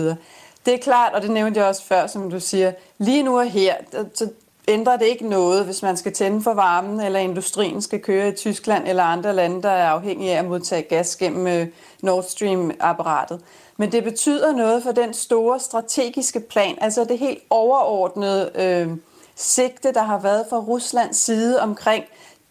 Det 0.65 0.73
er 0.73 0.77
klart, 0.77 1.13
og 1.13 1.21
det 1.21 1.31
nævnte 1.31 1.59
jeg 1.59 1.67
også 1.67 1.83
før, 1.83 2.07
som 2.07 2.29
du 2.29 2.39
siger, 2.39 2.71
lige 2.97 3.23
nu 3.23 3.39
og 3.39 3.45
her, 3.45 3.75
så 4.13 4.29
ændrer 4.67 4.97
det 4.97 5.06
ikke 5.06 5.29
noget, 5.29 5.65
hvis 5.65 5.81
man 5.81 5.97
skal 5.97 6.13
tænde 6.13 6.41
for 6.41 6.53
varmen, 6.53 7.00
eller 7.00 7.19
industrien 7.19 7.81
skal 7.81 8.00
køre 8.01 8.27
i 8.27 8.31
Tyskland 8.31 8.88
eller 8.88 9.03
andre 9.03 9.33
lande, 9.33 9.63
der 9.63 9.69
er 9.69 9.89
afhængige 9.89 10.31
af 10.31 10.39
at 10.39 10.45
modtage 10.45 10.81
gas 10.81 11.15
gennem 11.15 11.47
øh, 11.47 11.67
Nord 12.01 12.23
Stream-apparatet. 12.23 13.39
Men 13.77 13.91
det 13.91 14.03
betyder 14.03 14.51
noget 14.51 14.83
for 14.83 14.91
den 14.91 15.13
store 15.13 15.59
strategiske 15.59 16.39
plan, 16.39 16.77
altså 16.81 17.03
det 17.03 17.19
helt 17.19 17.39
overordnede 17.50 18.51
øh, 18.56 18.97
sigte, 19.35 19.94
der 19.94 20.03
har 20.03 20.19
været 20.19 20.45
fra 20.50 20.57
Ruslands 20.59 21.18
side 21.18 21.61
omkring 21.61 22.03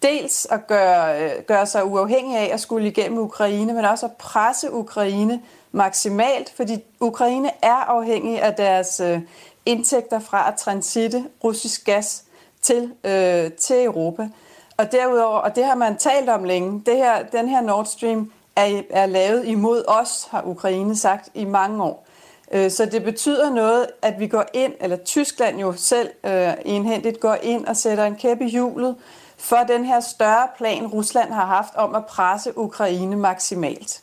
dels 0.05 0.47
at 0.51 0.67
gøre, 0.67 1.23
øh, 1.23 1.43
gøre 1.47 1.67
sig 1.67 1.85
uafhængig 1.85 2.39
af 2.39 2.51
at 2.53 2.61
skulle 2.61 2.89
igennem 2.89 3.19
Ukraine, 3.19 3.73
men 3.73 3.85
også 3.85 4.07
at 4.07 4.13
presse 4.13 4.73
Ukraine 4.73 5.41
maksimalt, 5.73 6.53
fordi 6.57 6.85
Ukraine 7.01 7.51
er 7.63 7.75
afhængig 7.75 8.43
af 8.43 8.55
deres 8.55 9.01
øh, 9.01 9.21
indtægter 9.67 10.19
fra 10.19 10.49
at 10.49 10.55
transitte 10.55 11.25
russisk 11.45 11.85
gas 11.85 12.25
til, 12.63 12.93
øh, 13.05 13.53
til 13.53 13.85
Europa. 13.85 14.29
Og 14.77 14.93
derudover, 14.93 15.39
og 15.39 15.57
det 15.57 15.65
har 15.65 15.75
man 15.75 15.97
talt 15.97 16.29
om 16.29 16.45
længe, 16.45 16.83
det 16.87 16.97
her, 16.97 17.23
den 17.23 17.49
her 17.49 17.61
Nord 17.61 17.87
Stream 17.87 18.33
er, 18.57 18.83
er 18.91 19.07
lavet 19.07 19.47
imod 19.47 19.85
os, 19.89 20.29
har 20.31 20.43
Ukraine 20.47 20.97
sagt 20.97 21.29
i 21.35 21.45
mange 21.45 21.85
år. 21.85 22.07
Øh, 22.53 22.71
så 22.71 22.87
det 22.87 23.05
betyder 23.05 23.51
noget, 23.51 23.87
at 24.03 24.21
vi 24.21 24.27
går 24.27 24.45
ind, 24.53 24.73
eller 24.81 24.97
Tyskland 24.97 25.61
jo 25.61 25.73
selv 25.77 26.11
øh, 26.25 26.53
enhændigt 26.65 27.21
går 27.21 27.37
ind 27.43 27.67
og 27.67 27.77
sætter 27.77 28.05
en 28.05 28.17
kæppe 28.17 28.45
i 28.45 28.51
hjulet 28.51 28.97
for 29.45 29.57
den 29.57 29.85
her 29.85 30.01
større 30.01 30.49
plan, 30.57 30.87
Rusland 30.87 31.33
har 31.33 31.47
haft 31.47 31.75
om 31.75 31.95
at 31.95 32.07
presse 32.07 32.59
Ukraine 32.59 33.17
maksimalt. 33.17 34.03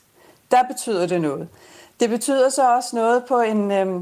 Der 0.52 0.64
betyder 0.64 1.06
det 1.06 1.22
noget. 1.22 1.48
Det 2.00 2.10
betyder 2.10 2.50
så 2.50 2.76
også 2.76 2.96
noget 2.96 3.26
på 3.26 3.40
en, 3.40 3.72
øh, 3.72 4.02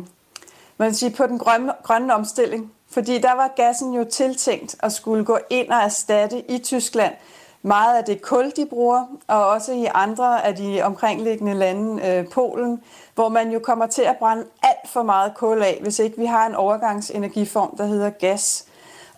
man 0.77 0.93
sige, 0.93 1.11
på 1.11 1.27
den 1.27 1.39
grønne, 1.39 1.73
grønne 1.83 2.13
omstilling. 2.13 2.71
Fordi 2.91 3.17
der 3.17 3.35
var 3.35 3.53
gassen 3.55 3.93
jo 3.93 4.03
tiltænkt 4.03 4.75
at 4.79 4.93
skulle 4.93 5.25
gå 5.25 5.37
ind 5.49 5.69
og 5.69 5.77
erstatte 5.77 6.51
i 6.51 6.57
Tyskland 6.57 7.13
meget 7.61 7.97
af 7.97 8.03
det 8.03 8.21
kul, 8.21 8.51
de 8.55 8.65
bruger, 8.65 9.05
og 9.27 9.47
også 9.47 9.73
i 9.73 9.87
andre 9.93 10.45
af 10.45 10.55
de 10.55 10.81
omkringliggende 10.81 11.53
lande, 11.53 12.07
øh, 12.07 12.29
Polen, 12.29 12.83
hvor 13.15 13.29
man 13.29 13.51
jo 13.51 13.59
kommer 13.59 13.87
til 13.87 14.01
at 14.01 14.17
brænde 14.17 14.45
alt 14.63 14.89
for 14.89 15.03
meget 15.03 15.33
kul 15.35 15.61
af, 15.61 15.79
hvis 15.81 15.99
ikke 15.99 16.17
vi 16.17 16.25
har 16.25 16.47
en 16.47 16.55
overgangsenergiform, 16.55 17.77
der 17.77 17.85
hedder 17.85 18.09
gas. 18.09 18.65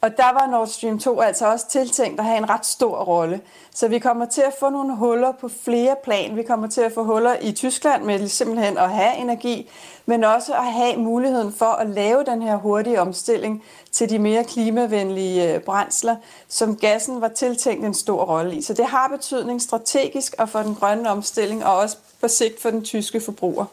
Og 0.02 0.18
der 0.18 0.34
var 0.34 0.48
Nord 0.52 0.68
Stream 0.68 1.00
2 1.00 1.22
altså 1.22 1.48
også 1.48 1.68
tiltænkt 1.68 2.20
at 2.20 2.26
have 2.26 2.38
en 2.38 2.50
ret 2.50 2.66
stor 2.66 3.04
rolle. 3.04 3.42
Så 3.74 3.88
vi 3.88 4.00
kommer 4.00 4.26
til 4.26 4.42
at 4.42 4.54
få 4.60 4.70
nogle 4.70 4.96
huller 4.96 5.32
på 5.32 5.50
flere 5.64 5.96
plan. 6.04 6.36
Vi 6.36 6.44
kommer 6.44 6.68
til 6.68 6.82
at 6.82 6.92
få 6.94 7.04
huller 7.04 7.36
i 7.42 7.52
Tyskland 7.52 8.04
med 8.04 8.28
simpelthen 8.28 8.78
at 8.78 8.90
have 8.90 9.18
energi, 9.18 9.70
men 10.06 10.24
også 10.24 10.54
at 10.54 10.74
have 10.74 10.98
muligheden 10.98 11.54
for 11.54 11.66
at 11.66 11.90
lave 11.90 12.24
den 12.24 12.42
her 12.42 12.56
hurtige 12.56 13.02
omstilling 13.02 13.64
til 13.92 14.10
de 14.10 14.20
mere 14.20 14.44
klimavenlige 14.44 15.54
øh, 15.54 15.62
brændsler, 15.62 16.16
som 16.48 16.76
gassen 16.76 17.22
var 17.22 17.28
tiltænkt 17.28 17.86
en 17.86 17.94
stor 17.94 18.26
rolle 18.26 18.56
i. 18.56 18.62
Så 18.62 18.74
det 18.74 18.86
har 18.86 19.08
betydning 19.08 19.62
strategisk 19.62 20.36
og 20.38 20.50
for 20.50 20.60
den 20.60 20.76
grønne 20.76 21.10
omstilling, 21.10 21.66
og 21.66 21.78
også 21.78 21.98
på 22.22 22.28
sigt 22.28 22.62
for 22.62 22.70
den 22.70 22.84
tyske 22.84 23.22
forbruger. 23.22 23.66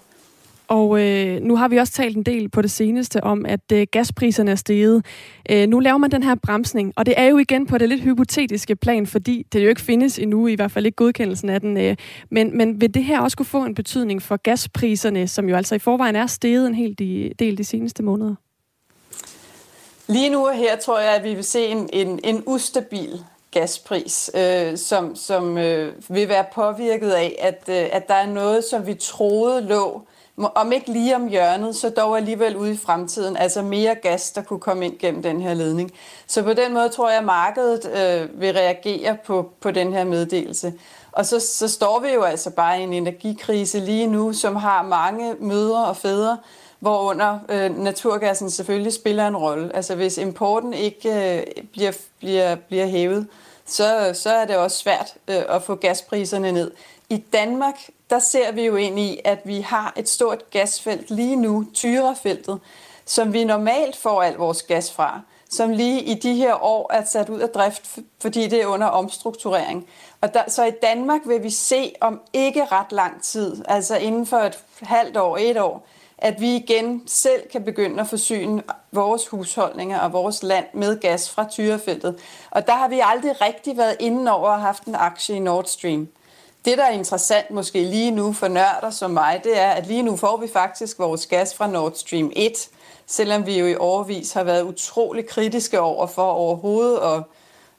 Og 0.69 1.01
øh, 1.01 1.43
nu 1.43 1.57
har 1.57 1.69
vi 1.69 1.77
også 1.77 1.93
talt 1.93 2.17
en 2.17 2.23
del 2.23 2.49
på 2.49 2.63
det 2.63 2.71
seneste 2.71 3.25
om, 3.25 3.47
at 3.47 3.73
øh, 3.73 3.87
gaspriserne 3.93 4.51
er 4.51 4.55
steget. 4.55 5.07
Øh, 5.51 5.69
nu 5.69 5.81
laver 5.81 5.99
man 5.99 6.11
den 6.11 6.23
her 6.23 6.35
bremsning, 6.43 6.93
og 6.97 7.07
det 7.07 7.15
er 7.17 7.25
jo 7.25 7.39
igen 7.39 7.67
på 7.67 7.79
det 7.79 7.89
lidt 7.89 8.03
hypotetiske 8.03 8.77
plan, 8.77 9.07
fordi 9.07 9.47
det 9.53 9.65
jo 9.65 9.69
ikke 9.69 9.81
findes 9.81 10.19
endnu, 10.19 10.47
i 10.47 10.55
hvert 10.55 10.71
fald 10.71 10.87
ikke 10.87 10.97
godkendelsen 10.97 11.49
af 11.49 11.61
den. 11.61 11.77
Øh, 11.77 11.97
men, 12.31 12.57
men 12.57 12.81
vil 12.81 12.95
det 12.95 13.05
her 13.05 13.21
også 13.21 13.37
kunne 13.37 13.47
få 13.47 13.65
en 13.65 13.75
betydning 13.75 14.23
for 14.23 14.37
gaspriserne, 14.37 15.29
som 15.29 15.49
jo 15.49 15.57
altså 15.57 15.75
i 15.75 15.79
forvejen 15.79 16.17
er 16.17 16.27
steget 16.27 16.67
en 16.67 16.75
hel 16.75 16.95
del 17.39 17.59
de 17.59 17.65
seneste 17.65 18.03
måneder? 18.03 18.35
Lige 20.07 20.31
nu 20.31 20.47
og 20.47 20.55
her 20.55 20.77
tror 20.77 21.01
jeg, 21.01 21.15
at 21.15 21.25
vi 21.25 21.35
vil 21.35 21.45
se 21.45 21.67
en, 21.67 21.91
en, 21.93 22.21
en 22.25 22.43
ustabil 22.47 23.21
gaspris, 23.51 24.31
øh, 24.35 24.79
som, 24.79 25.17
som 25.17 25.59
øh, 25.59 25.93
vil 26.09 26.29
være 26.29 26.45
påvirket 26.55 27.11
af, 27.11 27.37
at, 27.39 27.63
øh, 27.69 27.89
at 27.93 28.09
der 28.09 28.15
er 28.15 28.27
noget, 28.27 28.65
som 28.65 28.87
vi 28.87 28.95
troede 28.95 29.61
lå, 29.61 30.03
om 30.54 30.73
ikke 30.73 30.92
lige 30.92 31.16
om 31.16 31.28
hjørnet, 31.28 31.76
så 31.76 31.90
dog 31.90 32.16
alligevel 32.16 32.57
ude 32.57 32.73
i 32.73 32.76
fremtiden, 32.76 33.37
altså 33.37 33.62
mere 33.62 33.95
gas, 33.95 34.30
der 34.30 34.42
kunne 34.42 34.61
komme 34.61 34.85
ind 34.85 34.99
gennem 34.99 35.23
den 35.23 35.40
her 35.40 35.54
ledning. 35.54 35.92
Så 36.26 36.42
på 36.42 36.52
den 36.52 36.75
måde 36.75 36.88
tror 36.88 37.09
jeg, 37.09 37.18
at 37.18 37.25
markedet 37.25 37.87
øh, 37.87 38.40
vil 38.40 38.52
reagere 38.52 39.16
på, 39.26 39.50
på 39.61 39.71
den 39.71 39.92
her 39.92 40.04
meddelelse. 40.04 40.73
Og 41.12 41.26
så, 41.26 41.40
så 41.40 41.68
står 41.68 42.00
vi 42.00 42.09
jo 42.09 42.23
altså 42.23 42.50
bare 42.50 42.80
i 42.80 42.83
en 42.83 42.92
energikrise 42.92 43.80
lige 43.80 44.07
nu, 44.07 44.33
som 44.33 44.57
har 44.57 44.83
mange 44.83 45.35
mødre 45.40 45.85
og 45.85 45.97
fædre, 45.97 46.38
hvorunder 46.80 47.38
øh, 47.49 47.78
naturgassen 47.78 48.50
selvfølgelig 48.50 48.92
spiller 48.92 49.28
en 49.28 49.37
rolle. 49.37 49.76
Altså 49.76 49.95
hvis 49.95 50.18
importen 50.18 50.75
ikke 50.75 51.37
øh, 51.38 51.64
bliver, 51.73 51.92
bliver, 52.18 52.54
bliver 52.54 52.87
hævet, 52.87 53.26
så, 53.66 54.11
så 54.14 54.30
er 54.30 54.45
det 54.45 54.57
også 54.57 54.76
svært 54.76 55.14
øh, 55.28 55.42
at 55.49 55.62
få 55.62 55.75
gaspriserne 55.75 56.52
ned. 56.52 56.71
I 57.09 57.16
Danmark, 57.16 57.75
der 58.11 58.19
ser 58.19 58.53
vi 58.53 58.67
jo 58.67 58.77
ind 58.77 58.99
i, 58.99 59.21
at 59.25 59.38
vi 59.45 59.61
har 59.61 59.93
et 59.97 60.09
stort 60.09 60.50
gasfelt 60.50 61.11
lige 61.11 61.37
nu, 61.37 61.67
tyrefeltet, 61.75 62.61
som 63.05 63.33
vi 63.33 63.45
normalt 63.45 63.97
får 63.97 64.23
al 64.23 64.35
vores 64.35 64.62
gas 64.62 64.93
fra, 64.93 65.21
som 65.50 65.71
lige 65.71 66.03
i 66.03 66.15
de 66.15 66.35
her 66.35 66.65
år 66.65 66.93
er 66.93 67.05
sat 67.05 67.29
ud 67.29 67.41
af 67.41 67.49
drift, 67.49 67.99
fordi 68.21 68.47
det 68.49 68.62
er 68.62 68.67
under 68.67 68.87
omstrukturering. 68.87 69.87
Og 70.21 70.35
der, 70.35 70.43
så 70.49 70.65
i 70.65 70.73
Danmark 70.83 71.21
vil 71.27 71.43
vi 71.43 71.50
se 71.50 71.95
om 72.00 72.21
ikke 72.33 72.65
ret 72.65 72.93
lang 72.93 73.23
tid, 73.23 73.65
altså 73.69 73.97
inden 73.97 74.27
for 74.27 74.37
et 74.37 74.59
halvt 74.83 75.17
år, 75.17 75.37
et 75.41 75.61
år, 75.61 75.87
at 76.19 76.41
vi 76.41 76.57
igen 76.57 77.03
selv 77.07 77.43
kan 77.53 77.65
begynde 77.65 78.00
at 78.00 78.07
forsyne 78.07 78.62
vores 78.93 79.29
husholdninger 79.29 80.00
og 80.00 80.12
vores 80.12 80.43
land 80.43 80.67
med 80.73 81.00
gas 81.00 81.31
fra 81.31 81.49
Tyrefeltet. 81.49 82.19
Og 82.50 82.67
der 82.67 82.73
har 82.73 82.88
vi 82.88 83.00
aldrig 83.05 83.41
rigtig 83.41 83.77
været 83.77 83.97
inde 84.00 84.33
over 84.33 84.49
at 84.49 84.55
have 84.55 84.67
haft 84.67 84.85
en 84.85 84.95
aktie 84.95 85.37
i 85.37 85.38
Nord 85.38 85.65
Stream. 85.65 86.09
Det, 86.65 86.79
der 86.79 86.85
er 86.85 86.91
interessant 86.91 87.50
måske 87.50 87.85
lige 87.85 88.11
nu 88.11 88.33
for 88.33 88.49
nørder 88.49 88.91
som 88.91 89.11
mig, 89.11 89.41
det 89.45 89.59
er, 89.59 89.71
at 89.71 89.87
lige 89.87 90.03
nu 90.03 90.17
får 90.17 90.37
vi 90.37 90.49
faktisk 90.53 90.99
vores 90.99 91.27
gas 91.27 91.55
fra 91.55 91.67
Nord 91.67 91.93
Stream 91.95 92.33
1, 92.37 92.69
selvom 93.07 93.47
vi 93.47 93.59
jo 93.59 93.67
i 93.67 93.77
overvis 93.77 94.33
har 94.33 94.45
været 94.45 94.62
utrolig 94.62 95.27
kritiske 95.27 95.81
over 95.81 96.07
for 96.07 96.23
overhovedet 96.23 96.99
at 96.99 97.23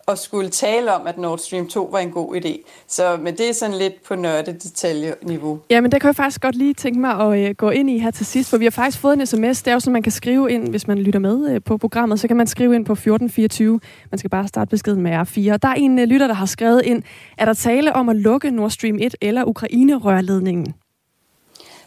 og 0.10 0.18
skulle 0.18 0.50
tale 0.50 0.94
om, 0.94 1.08
at 1.08 1.18
Nord 1.18 1.38
Stream 1.38 1.68
2 1.68 1.90
var 1.92 2.00
en 2.00 2.12
god 2.12 2.36
idé. 2.36 2.84
Så, 2.88 3.18
men 3.22 3.38
det 3.38 3.50
er 3.50 3.54
sådan 3.54 3.76
lidt 3.76 4.04
på 4.04 4.16
nørde 4.16 4.54
detaljeniveau. 4.54 5.60
Ja, 5.70 5.82
men 5.82 5.92
det 5.92 6.02
kan 6.02 6.08
jeg 6.08 6.16
faktisk 6.16 6.42
godt 6.42 6.56
lige 6.56 6.74
tænke 6.74 7.00
mig 7.00 7.12
at 7.12 7.50
uh, 7.50 7.56
gå 7.56 7.70
ind 7.70 7.90
i 7.90 7.98
her 7.98 8.12
til 8.12 8.26
sidst, 8.26 8.50
for 8.50 8.58
vi 8.58 8.66
har 8.66 8.72
faktisk 8.72 9.00
fået 9.00 9.14
en 9.14 9.26
sms. 9.26 9.62
Det 9.64 9.68
er 9.68 9.74
jo 9.74 9.80
sådan, 9.80 9.94
man 9.94 10.04
kan 10.04 10.12
skrive 10.12 10.52
ind, 10.52 10.68
hvis 10.70 10.88
man 10.88 10.98
lytter 11.00 11.20
med 11.20 11.56
uh, 11.56 11.64
på 11.66 11.78
programmet, 11.78 12.20
så 12.20 12.28
kan 12.28 12.38
man 12.38 12.48
skrive 12.48 12.76
ind 12.76 12.86
på 12.86 12.94
1424. 12.94 13.80
Man 14.12 14.20
skal 14.20 14.30
bare 14.30 14.48
starte 14.48 14.70
beskeden 14.70 15.02
med 15.02 15.12
R4. 15.12 15.58
Der 15.58 15.68
er 15.68 15.74
en 15.78 16.00
uh, 16.00 16.04
lytter, 16.04 16.28
der 16.28 16.34
har 16.34 16.46
skrevet 16.46 16.82
ind, 16.86 17.04
er 17.38 17.46
der 17.46 17.54
tale 17.54 17.94
om 17.94 18.10
at 18.10 18.16
lukke 18.16 18.52
Nord 18.52 18.70
Stream 18.70 18.98
1 19.02 19.16
eller 19.22 19.44
Ukraine-rørledningen? 19.46 20.74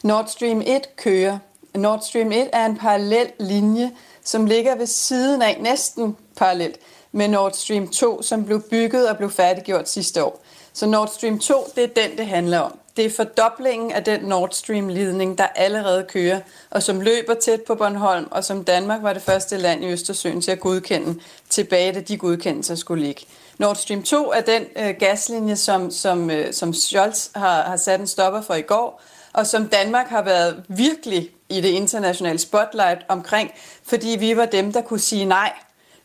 Nord 0.05 0.26
Stream 0.29 0.62
1 0.67 0.97
kører. 0.97 1.38
Nord 1.75 2.00
Stream 2.09 2.33
1 2.33 2.49
er 2.52 2.67
en 2.67 2.76
parallel 2.76 3.26
linje, 3.41 3.91
som 4.25 4.47
ligger 4.47 4.76
ved 4.76 4.87
siden 4.87 5.43
af, 5.43 5.59
næsten 5.61 6.17
parallelt, 6.37 6.79
med 7.12 7.28
Nord 7.28 7.52
Stream 7.52 7.88
2, 7.88 8.23
som 8.23 8.45
blev 8.45 8.62
bygget 8.71 9.09
og 9.09 9.16
blev 9.16 9.31
færdiggjort 9.31 9.88
sidste 9.88 10.25
år. 10.25 10.42
Så 10.73 10.87
Nord 10.87 11.09
Stream 11.09 11.38
2, 11.38 11.54
det 11.75 11.85
er 11.85 12.09
den, 12.09 12.19
det 12.19 12.26
handler 12.26 12.59
om. 12.59 12.78
Det 12.97 13.04
er 13.07 13.11
fordoblingen 13.11 13.92
af 13.92 14.04
den 14.04 14.21
Nord 14.21 14.50
Stream-ledning, 14.52 15.38
der 15.38 15.47
allerede 15.47 16.07
kører, 16.09 16.40
og 16.71 16.83
som 16.83 17.00
løber 17.00 17.35
tæt 17.35 17.61
på 17.62 17.75
Bornholm, 17.75 18.28
og 18.31 18.45
som 18.45 18.64
Danmark 18.64 19.02
var 19.02 19.12
det 19.12 19.23
første 19.23 19.57
land 19.57 19.85
i 19.85 19.88
Østersøen 19.88 20.40
til 20.40 20.50
at 20.50 20.61
godkende 20.61 21.21
tilbage, 21.49 21.92
da 21.92 22.00
de 22.00 22.16
godkendelser 22.16 22.75
skulle 22.75 23.04
ligge. 23.04 23.23
Nord 23.59 23.76
Stream 23.76 24.02
2 24.02 24.33
er 24.33 24.40
den 24.40 24.62
øh, 24.76 24.95
gaslinje, 24.99 25.57
som, 25.57 25.90
som, 25.90 26.31
øh, 26.31 26.52
som 26.52 26.75
Scholz 26.75 27.28
har, 27.35 27.62
har 27.62 27.76
sat 27.76 28.00
en 28.00 28.07
stopper 28.07 28.40
for 28.40 28.54
i 28.54 28.62
går, 28.62 29.02
og 29.33 29.47
som 29.47 29.69
Danmark 29.69 30.07
har 30.07 30.23
været 30.23 30.64
virkelig 30.69 31.31
i 31.49 31.61
det 31.61 31.69
internationale 31.69 32.38
spotlight 32.38 33.00
omkring, 33.09 33.50
fordi 33.85 34.16
vi 34.21 34.37
var 34.37 34.47
dem, 34.47 34.73
der 34.73 34.81
kunne 34.81 35.00
sige 35.00 35.25
nej 35.25 35.52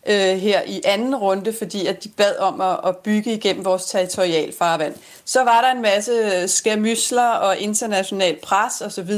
øh, 0.08 0.38
her 0.38 0.62
i 0.66 0.82
anden 0.86 1.16
runde, 1.16 1.54
fordi 1.54 1.86
at 1.86 2.04
de 2.04 2.10
bad 2.10 2.38
om 2.38 2.62
at, 2.62 2.80
at 2.86 2.98
bygge 2.98 3.34
igennem 3.34 3.66
vores 3.66 3.86
territorialfarvand. 3.86 4.96
Så 5.26 5.44
var 5.44 5.62
der 5.62 5.72
en 5.72 5.82
masse 5.82 6.48
skærmysler 6.48 7.30
og 7.30 7.58
international 7.58 8.36
pres 8.36 8.82
osv., 8.82 9.12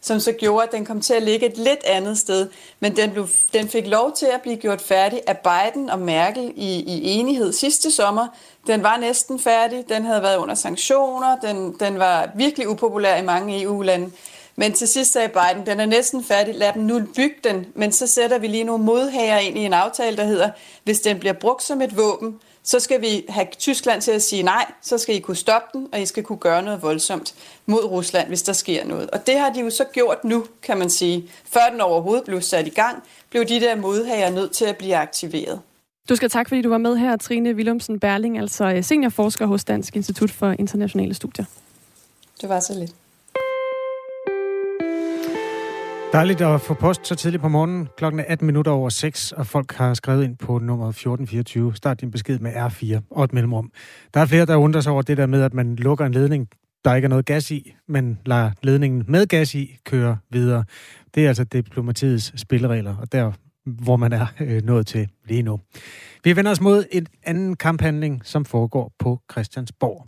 som 0.00 0.20
så 0.20 0.32
gjorde, 0.32 0.66
at 0.66 0.72
den 0.72 0.84
kom 0.84 1.00
til 1.00 1.14
at 1.14 1.22
ligge 1.22 1.46
et 1.46 1.56
lidt 1.56 1.84
andet 1.84 2.18
sted. 2.18 2.48
Men 2.80 2.96
den, 2.96 3.10
blev, 3.10 3.28
den 3.52 3.68
fik 3.68 3.86
lov 3.86 4.12
til 4.16 4.26
at 4.26 4.42
blive 4.42 4.56
gjort 4.56 4.80
færdig 4.80 5.20
af 5.26 5.38
Biden 5.38 5.90
og 5.90 5.98
Merkel 5.98 6.52
i, 6.56 6.80
i 6.80 7.10
enighed 7.10 7.52
sidste 7.52 7.90
sommer. 7.90 8.26
Den 8.66 8.82
var 8.82 8.96
næsten 8.96 9.40
færdig, 9.40 9.84
den 9.88 10.04
havde 10.04 10.22
været 10.22 10.36
under 10.36 10.54
sanktioner, 10.54 11.36
den, 11.36 11.76
den 11.80 11.98
var 11.98 12.30
virkelig 12.34 12.68
upopulær 12.68 13.16
i 13.16 13.22
mange 13.22 13.62
EU-lande. 13.62 14.10
Men 14.56 14.72
til 14.72 14.88
sidst 14.88 15.12
sagde 15.12 15.28
Biden, 15.28 15.66
den 15.66 15.80
er 15.80 15.86
næsten 15.86 16.24
færdig, 16.24 16.54
lad 16.54 16.72
dem 16.72 16.82
nu 16.82 17.00
bygge 17.16 17.36
den, 17.44 17.66
men 17.74 17.92
så 17.92 18.06
sætter 18.06 18.38
vi 18.38 18.46
lige 18.46 18.64
nogle 18.64 18.84
modhager 18.84 19.38
ind 19.38 19.58
i 19.58 19.60
en 19.60 19.72
aftale, 19.72 20.16
der 20.16 20.24
hedder, 20.24 20.50
hvis 20.84 21.00
den 21.00 21.18
bliver 21.18 21.32
brugt 21.32 21.62
som 21.62 21.82
et 21.82 21.96
våben, 21.96 22.40
så 22.64 22.80
skal 22.80 23.00
vi 23.00 23.24
have 23.28 23.46
Tyskland 23.58 24.02
til 24.02 24.10
at 24.10 24.22
sige 24.22 24.42
nej, 24.42 24.72
så 24.82 24.98
skal 24.98 25.14
I 25.14 25.18
kunne 25.18 25.36
stoppe 25.36 25.78
den, 25.78 25.88
og 25.92 26.00
I 26.00 26.06
skal 26.06 26.22
kunne 26.22 26.38
gøre 26.38 26.62
noget 26.62 26.82
voldsomt 26.82 27.34
mod 27.66 27.84
Rusland, 27.84 28.28
hvis 28.28 28.42
der 28.42 28.52
sker 28.52 28.84
noget. 28.84 29.10
Og 29.10 29.26
det 29.26 29.38
har 29.38 29.52
de 29.52 29.60
jo 29.60 29.70
så 29.70 29.84
gjort 29.92 30.24
nu, 30.24 30.46
kan 30.62 30.78
man 30.78 30.90
sige. 30.90 31.30
Før 31.44 31.68
den 31.70 31.80
overhovedet 31.80 32.24
blev 32.24 32.40
sat 32.40 32.66
i 32.66 32.70
gang, 32.70 33.02
blev 33.30 33.44
de 33.44 33.60
der 33.60 33.76
modhager 33.76 34.30
nødt 34.30 34.52
til 34.52 34.64
at 34.64 34.76
blive 34.76 34.96
aktiveret. 34.96 35.60
Du 36.08 36.16
skal 36.16 36.30
tak, 36.30 36.48
fordi 36.48 36.62
du 36.62 36.68
var 36.68 36.78
med 36.78 36.96
her, 36.96 37.16
Trine 37.16 37.54
Willumsen 37.54 38.00
Berling, 38.00 38.38
altså 38.38 38.64
øh, 38.64 38.84
seniorforsker 38.84 39.46
hos 39.46 39.64
Dansk 39.64 39.96
Institut 39.96 40.30
for 40.30 40.54
Internationale 40.58 41.14
Studier. 41.14 41.44
Det 42.40 42.48
var 42.48 42.60
så 42.60 42.74
lidt. 42.74 42.92
Dejligt 46.12 46.40
at 46.40 46.60
få 46.60 46.74
post 46.74 47.06
så 47.06 47.14
tidligt 47.14 47.42
på 47.42 47.48
morgenen. 47.48 47.88
Klokken 47.96 48.20
er 48.20 48.24
18 48.28 48.46
minutter 48.46 48.72
over 48.72 48.88
6, 48.88 49.32
og 49.32 49.46
folk 49.46 49.72
har 49.72 49.94
skrevet 49.94 50.24
ind 50.24 50.36
på 50.36 50.58
nummer 50.58 50.88
1424. 50.88 51.74
Start 51.76 52.00
din 52.00 52.10
besked 52.10 52.38
med 52.38 52.52
R4 52.52 53.00
og 53.10 53.24
et 53.24 53.32
mellemrum. 53.32 53.70
Der 54.14 54.20
er 54.20 54.26
flere, 54.26 54.46
der 54.46 54.56
undrer 54.56 54.80
sig 54.80 54.92
over 54.92 55.02
det 55.02 55.16
der 55.16 55.26
med, 55.26 55.42
at 55.42 55.54
man 55.54 55.76
lukker 55.76 56.06
en 56.06 56.12
ledning, 56.12 56.48
der 56.84 56.94
ikke 56.94 57.06
er 57.06 57.08
noget 57.08 57.26
gas 57.26 57.50
i, 57.50 57.74
men 57.88 58.18
lader 58.26 58.50
ledningen 58.62 59.04
med 59.08 59.26
gas 59.26 59.54
i 59.54 59.76
køre 59.84 60.18
videre. 60.30 60.64
Det 61.14 61.24
er 61.24 61.28
altså 61.28 61.44
diplomatiets 61.44 62.40
spilleregler, 62.40 62.96
og 62.96 63.12
der 63.12 63.32
hvor 63.66 63.96
man 63.96 64.12
er 64.12 64.26
øh, 64.40 64.62
nået 64.62 64.86
til 64.86 65.08
lige 65.28 65.42
nu. 65.42 65.60
Vi 66.24 66.36
vender 66.36 66.50
os 66.50 66.60
mod 66.60 66.84
en 66.90 67.06
anden 67.22 67.56
kamphandling, 67.56 68.20
som 68.24 68.44
foregår 68.44 68.92
på 68.98 69.20
Christiansborg. 69.32 70.06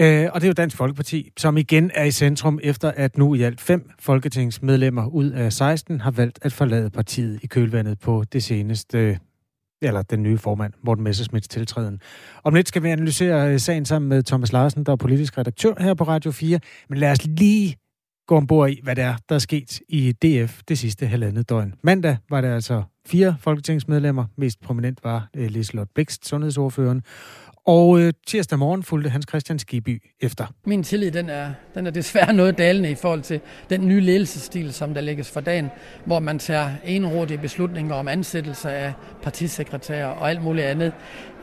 Øh, 0.00 0.28
og 0.32 0.40
det 0.40 0.46
er 0.46 0.48
jo 0.48 0.52
Dansk 0.52 0.76
Folkeparti, 0.76 1.30
som 1.36 1.56
igen 1.56 1.90
er 1.94 2.04
i 2.04 2.10
centrum, 2.10 2.60
efter 2.62 2.90
at 2.96 3.18
nu 3.18 3.34
i 3.34 3.42
alt 3.42 3.60
fem 3.60 3.90
folketingsmedlemmer 3.98 5.06
ud 5.06 5.30
af 5.30 5.52
16 5.52 6.00
har 6.00 6.10
valgt 6.10 6.38
at 6.42 6.52
forlade 6.52 6.90
partiet 6.90 7.40
i 7.42 7.46
kølvandet 7.46 7.98
på 8.00 8.24
det 8.32 8.42
seneste 8.42 9.18
eller 9.82 10.02
den 10.02 10.22
nye 10.22 10.38
formand, 10.38 10.72
Morten 10.82 11.04
Messersmiths 11.04 11.48
tiltræden. 11.48 12.00
Om 12.44 12.54
lidt 12.54 12.68
skal 12.68 12.82
vi 12.82 12.88
analysere 12.88 13.52
øh, 13.52 13.60
sagen 13.60 13.84
sammen 13.84 14.08
med 14.08 14.22
Thomas 14.22 14.52
Larsen, 14.52 14.84
der 14.84 14.92
er 14.92 14.96
politisk 14.96 15.38
redaktør 15.38 15.74
her 15.80 15.94
på 15.94 16.04
Radio 16.04 16.30
4. 16.30 16.60
Men 16.88 16.98
lad 16.98 17.10
os 17.10 17.26
lige 17.26 17.76
gå 18.26 18.36
ombord 18.36 18.70
i, 18.70 18.80
hvad 18.82 18.96
det 18.96 19.04
er, 19.04 19.14
der 19.28 19.34
er 19.34 19.38
sket 19.38 19.80
i 19.88 20.12
DF 20.12 20.60
det 20.68 20.78
sidste 20.78 21.06
halvandet 21.06 21.48
døgn. 21.48 21.74
Mandag 21.82 22.16
var 22.30 22.40
der 22.40 22.54
altså 22.54 22.82
fire 23.06 23.36
folketingsmedlemmer. 23.40 24.24
Mest 24.36 24.60
prominent 24.60 25.04
var 25.04 25.28
øh, 25.36 25.50
Liselotte 25.50 25.92
Blikst, 25.94 26.28
sundhedsordføreren, 26.28 27.02
og 27.68 28.00
øh, 28.00 28.12
tirsdag 28.26 28.58
morgen 28.58 28.82
fulgte 28.82 29.10
Hans 29.10 29.26
Christian 29.28 29.58
Skiby 29.58 30.02
efter. 30.20 30.46
Min 30.66 30.82
tillid 30.82 31.10
den 31.10 31.30
er, 31.30 31.50
den 31.74 31.86
er 31.86 31.90
desværre 31.90 32.32
noget 32.32 32.58
dalende 32.58 32.90
i 32.90 32.94
forhold 32.94 33.22
til 33.22 33.40
den 33.70 33.88
nye 33.88 34.00
ledelsesstil, 34.00 34.72
som 34.72 34.94
der 34.94 35.00
lægges 35.00 35.30
for 35.30 35.40
dagen, 35.40 35.68
hvor 36.04 36.18
man 36.18 36.38
tager 36.38 36.70
enrådige 36.84 37.38
beslutninger 37.38 37.94
om 37.94 38.08
ansættelse 38.08 38.70
af 38.70 38.92
partisekretærer 39.22 40.06
og 40.06 40.30
alt 40.30 40.42
muligt 40.42 40.66
andet. 40.66 40.92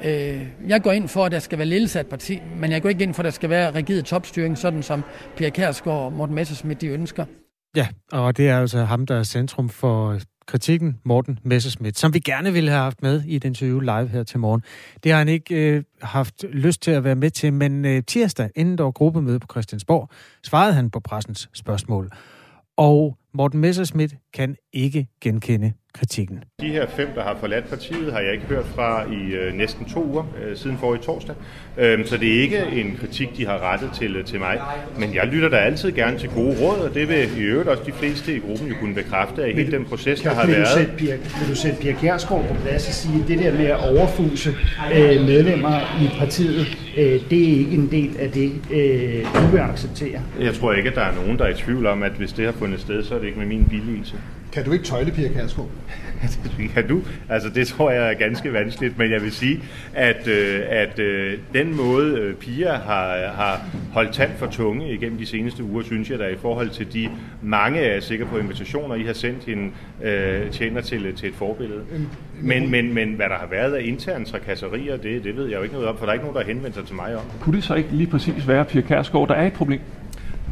Øh, 0.04 0.48
jeg 0.68 0.82
går 0.82 0.92
ind 0.92 1.08
for, 1.08 1.26
at 1.26 1.32
der 1.32 1.40
skal 1.40 1.58
være 1.58 1.68
ledelse 1.68 2.00
af 2.00 2.04
et 2.04 2.10
parti, 2.10 2.42
men 2.58 2.72
jeg 2.72 2.82
går 2.82 2.90
ikke 2.90 3.04
ind 3.04 3.14
for, 3.14 3.22
at 3.22 3.26
der 3.26 3.32
skal 3.32 3.50
være 3.50 3.76
rigid 3.76 4.04
topstyring, 4.04 4.58
sådan 4.58 4.84
som 4.84 5.04
Pia 5.38 5.50
Kærsgaard 5.50 6.06
og 6.06 6.14
Morten 6.14 6.36
Messersmith 6.36 6.82
de 6.82 6.88
ønsker. 6.88 7.26
Ja, 7.76 7.88
og 8.12 8.38
det 8.38 8.50
er 8.50 8.60
altså 8.60 8.84
ham, 8.84 9.06
der 9.06 9.16
er 9.16 9.24
centrum 9.24 9.70
for 9.70 10.20
kritikken, 10.48 11.00
Morten 11.06 11.40
Messerschmidt, 11.44 12.00
som 12.00 12.14
vi 12.14 12.20
gerne 12.20 12.54
ville 12.54 12.70
have 12.70 12.84
haft 12.84 13.02
med 13.02 13.24
i 13.24 13.40
den 13.40 13.50
interview 13.50 13.80
live 13.80 14.08
her 14.08 14.24
til 14.24 14.40
morgen. 14.40 14.64
Det 15.04 15.12
har 15.12 15.20
han 15.20 15.28
ikke 15.28 15.56
øh, 15.56 15.84
haft 16.02 16.44
lyst 16.44 16.82
til 16.82 16.92
at 16.92 17.04
være 17.04 17.16
med 17.16 17.30
til, 17.30 17.54
men 17.54 17.86
øh, 17.86 18.04
tirsdag, 18.08 18.50
inden 18.56 18.78
der 18.78 18.84
var 18.84 18.92
gruppemøde 18.92 19.40
på 19.40 19.48
Christiansborg, 19.52 20.10
svarede 20.44 20.74
han 20.74 20.90
på 20.90 21.00
pressens 21.00 21.50
spørgsmål. 21.54 22.10
Og 22.78 23.18
Morten 23.34 23.60
Messerschmidt 23.60 24.16
kan 24.34 24.56
ikke 24.74 25.08
genkende 25.22 25.74
kritikken. 25.98 26.44
De 26.62 26.70
her 26.70 26.86
fem, 26.98 27.08
der 27.16 27.24
har 27.24 27.38
forladt 27.40 27.70
partiet, 27.70 28.14
har 28.14 28.20
jeg 28.20 28.34
ikke 28.34 28.46
hørt 28.46 28.66
fra 28.76 29.12
i 29.12 29.34
øh, 29.34 29.54
næsten 29.54 29.86
to 29.86 30.04
uger, 30.06 30.24
øh, 30.44 30.58
siden 30.58 30.78
forrige 30.78 31.02
torsdag. 31.02 31.36
Øhm, 31.78 32.06
så 32.06 32.18
det 32.18 32.38
er 32.38 32.42
ikke 32.42 32.60
en 32.74 32.98
kritik, 33.00 33.38
de 33.38 33.46
har 33.46 33.72
rettet 33.72 33.90
til, 33.94 34.16
øh, 34.16 34.26
til 34.26 34.40
mig. 34.40 34.60
Men 35.00 35.16
jeg 35.16 35.28
lytter 35.28 35.50
da 35.50 35.58
altid 35.58 35.92
gerne 35.92 36.18
til 36.18 36.30
gode 36.30 36.56
råd, 36.62 36.80
og 36.80 36.94
det 36.94 37.10
vil 37.10 37.38
i 37.38 37.42
øvrigt 37.42 37.70
også 37.70 37.84
de 37.86 37.92
fleste 37.92 38.36
i 38.36 38.40
gruppen 38.40 38.68
jo 38.68 38.76
kunne 38.80 38.96
bekræfte 38.96 39.44
af 39.44 39.54
hele 39.54 39.72
den 39.72 39.86
proces, 39.86 40.22
der 40.22 40.34
har 40.34 40.46
vil 40.46 40.56
været. 40.56 40.68
Du 40.68 40.80
sætte 40.80 40.94
Pia, 40.98 41.16
vil 41.16 41.50
du 41.50 41.56
sætte 41.56 41.82
Pia 41.82 41.94
Kjærsgaard 41.94 42.48
på 42.48 42.54
plads 42.54 42.88
og 42.88 42.94
sige, 42.94 43.22
at 43.22 43.28
det 43.28 43.40
der 43.40 43.54
med 43.54 43.66
at 43.66 43.98
overfuse 43.98 44.50
øh, 44.94 45.22
medlemmer 45.22 46.02
i 46.04 46.20
partiet, 46.20 46.78
øh, 46.98 47.30
det 47.30 47.44
er 47.44 47.58
ikke 47.58 47.76
en 47.76 47.92
del 47.92 48.18
af 48.20 48.32
det, 48.32 48.52
øh, 48.72 49.26
du 49.36 49.48
vil 49.52 49.60
acceptere? 49.60 50.22
Jeg 50.40 50.54
tror 50.54 50.74
ikke, 50.74 50.90
at 50.90 50.96
der 50.96 51.02
er 51.02 51.16
nogen, 51.16 51.38
der 51.40 51.46
er 51.46 51.50
i 51.50 51.54
tvivl 51.54 51.86
om, 51.86 52.04
at 52.04 52.12
hvis 52.12 52.34
det 52.34 52.46
har 52.46 52.52
fundet 52.52 52.80
sted, 52.80 53.04
så 53.04 53.16
er 53.16 53.20
det 53.20 53.28
ikke 53.28 53.40
med 53.40 53.48
min 53.48 53.66
billigelse. 53.66 54.16
Kan 54.56 54.66
du 54.66 54.72
ikke 54.72 54.86
tøjle 54.86 55.12
Pia 55.12 55.28
Kærsgaard? 55.28 55.70
det 56.58 56.70
kan 56.74 56.88
du. 56.88 57.02
Altså, 57.30 57.50
det 57.50 57.68
tror 57.68 57.92
jeg 57.92 58.12
er 58.12 58.14
ganske 58.14 58.54
vanskeligt, 58.54 58.98
men 58.98 59.12
jeg 59.12 59.22
vil 59.22 59.32
sige, 59.32 59.64
at, 59.94 60.28
øh, 60.28 60.62
at 60.70 61.00
øh, 61.00 61.38
den 61.54 61.76
måde, 61.76 62.20
øh, 62.20 62.36
Pia 62.36 62.74
har, 62.74 63.28
har 63.28 63.62
holdt 63.94 64.14
tand 64.14 64.32
for 64.38 64.46
tunge 64.46 64.94
igennem 64.94 65.18
de 65.18 65.26
seneste 65.26 65.64
uger, 65.64 65.84
synes 65.84 66.10
jeg, 66.10 66.20
der 66.20 66.28
i 66.28 66.36
forhold 66.36 66.70
til 66.70 66.94
de 66.94 67.10
mange, 67.42 67.80
er 67.80 67.94
jeg 67.94 68.04
sikker 68.04 68.26
på, 68.26 68.38
invitationer, 68.38 68.96
I 68.96 69.04
har 69.04 69.14
sendt 69.14 69.44
hende, 69.44 69.72
øh, 70.04 70.52
tjener 70.52 70.82
til, 70.82 71.16
til 71.16 71.30
et 71.30 71.36
forbillede. 71.36 71.82
Men, 72.42 72.72
men, 72.72 72.94
men 72.94 73.14
hvad 73.14 73.30
der 73.30 73.36
har 73.36 73.48
været 73.48 73.74
af 73.74 73.84
interne 73.84 74.26
trakasserier, 74.26 74.98
det, 74.98 75.24
det 75.24 75.36
ved 75.36 75.48
jeg 75.48 75.58
jo 75.58 75.64
ikke 75.64 75.76
noget 75.76 75.90
om, 75.90 75.98
for 75.98 76.06
der 76.06 76.10
er 76.10 76.14
ikke 76.14 76.26
nogen, 76.26 76.38
der 76.38 76.44
har 76.44 76.54
henvendt 76.54 76.76
sig 76.76 76.86
til 76.86 76.96
mig 76.96 77.16
om. 77.16 77.24
Kunne 77.42 77.56
det 77.56 77.64
så 77.64 77.76
ikke 77.76 77.90
lige 77.92 78.08
præcis 78.08 78.48
være, 78.48 78.66
Pia 78.66 78.82
Kærsgaard, 78.82 79.28
der 79.28 79.36
er 79.36 79.48
et 79.48 79.54
problem? 79.54 79.82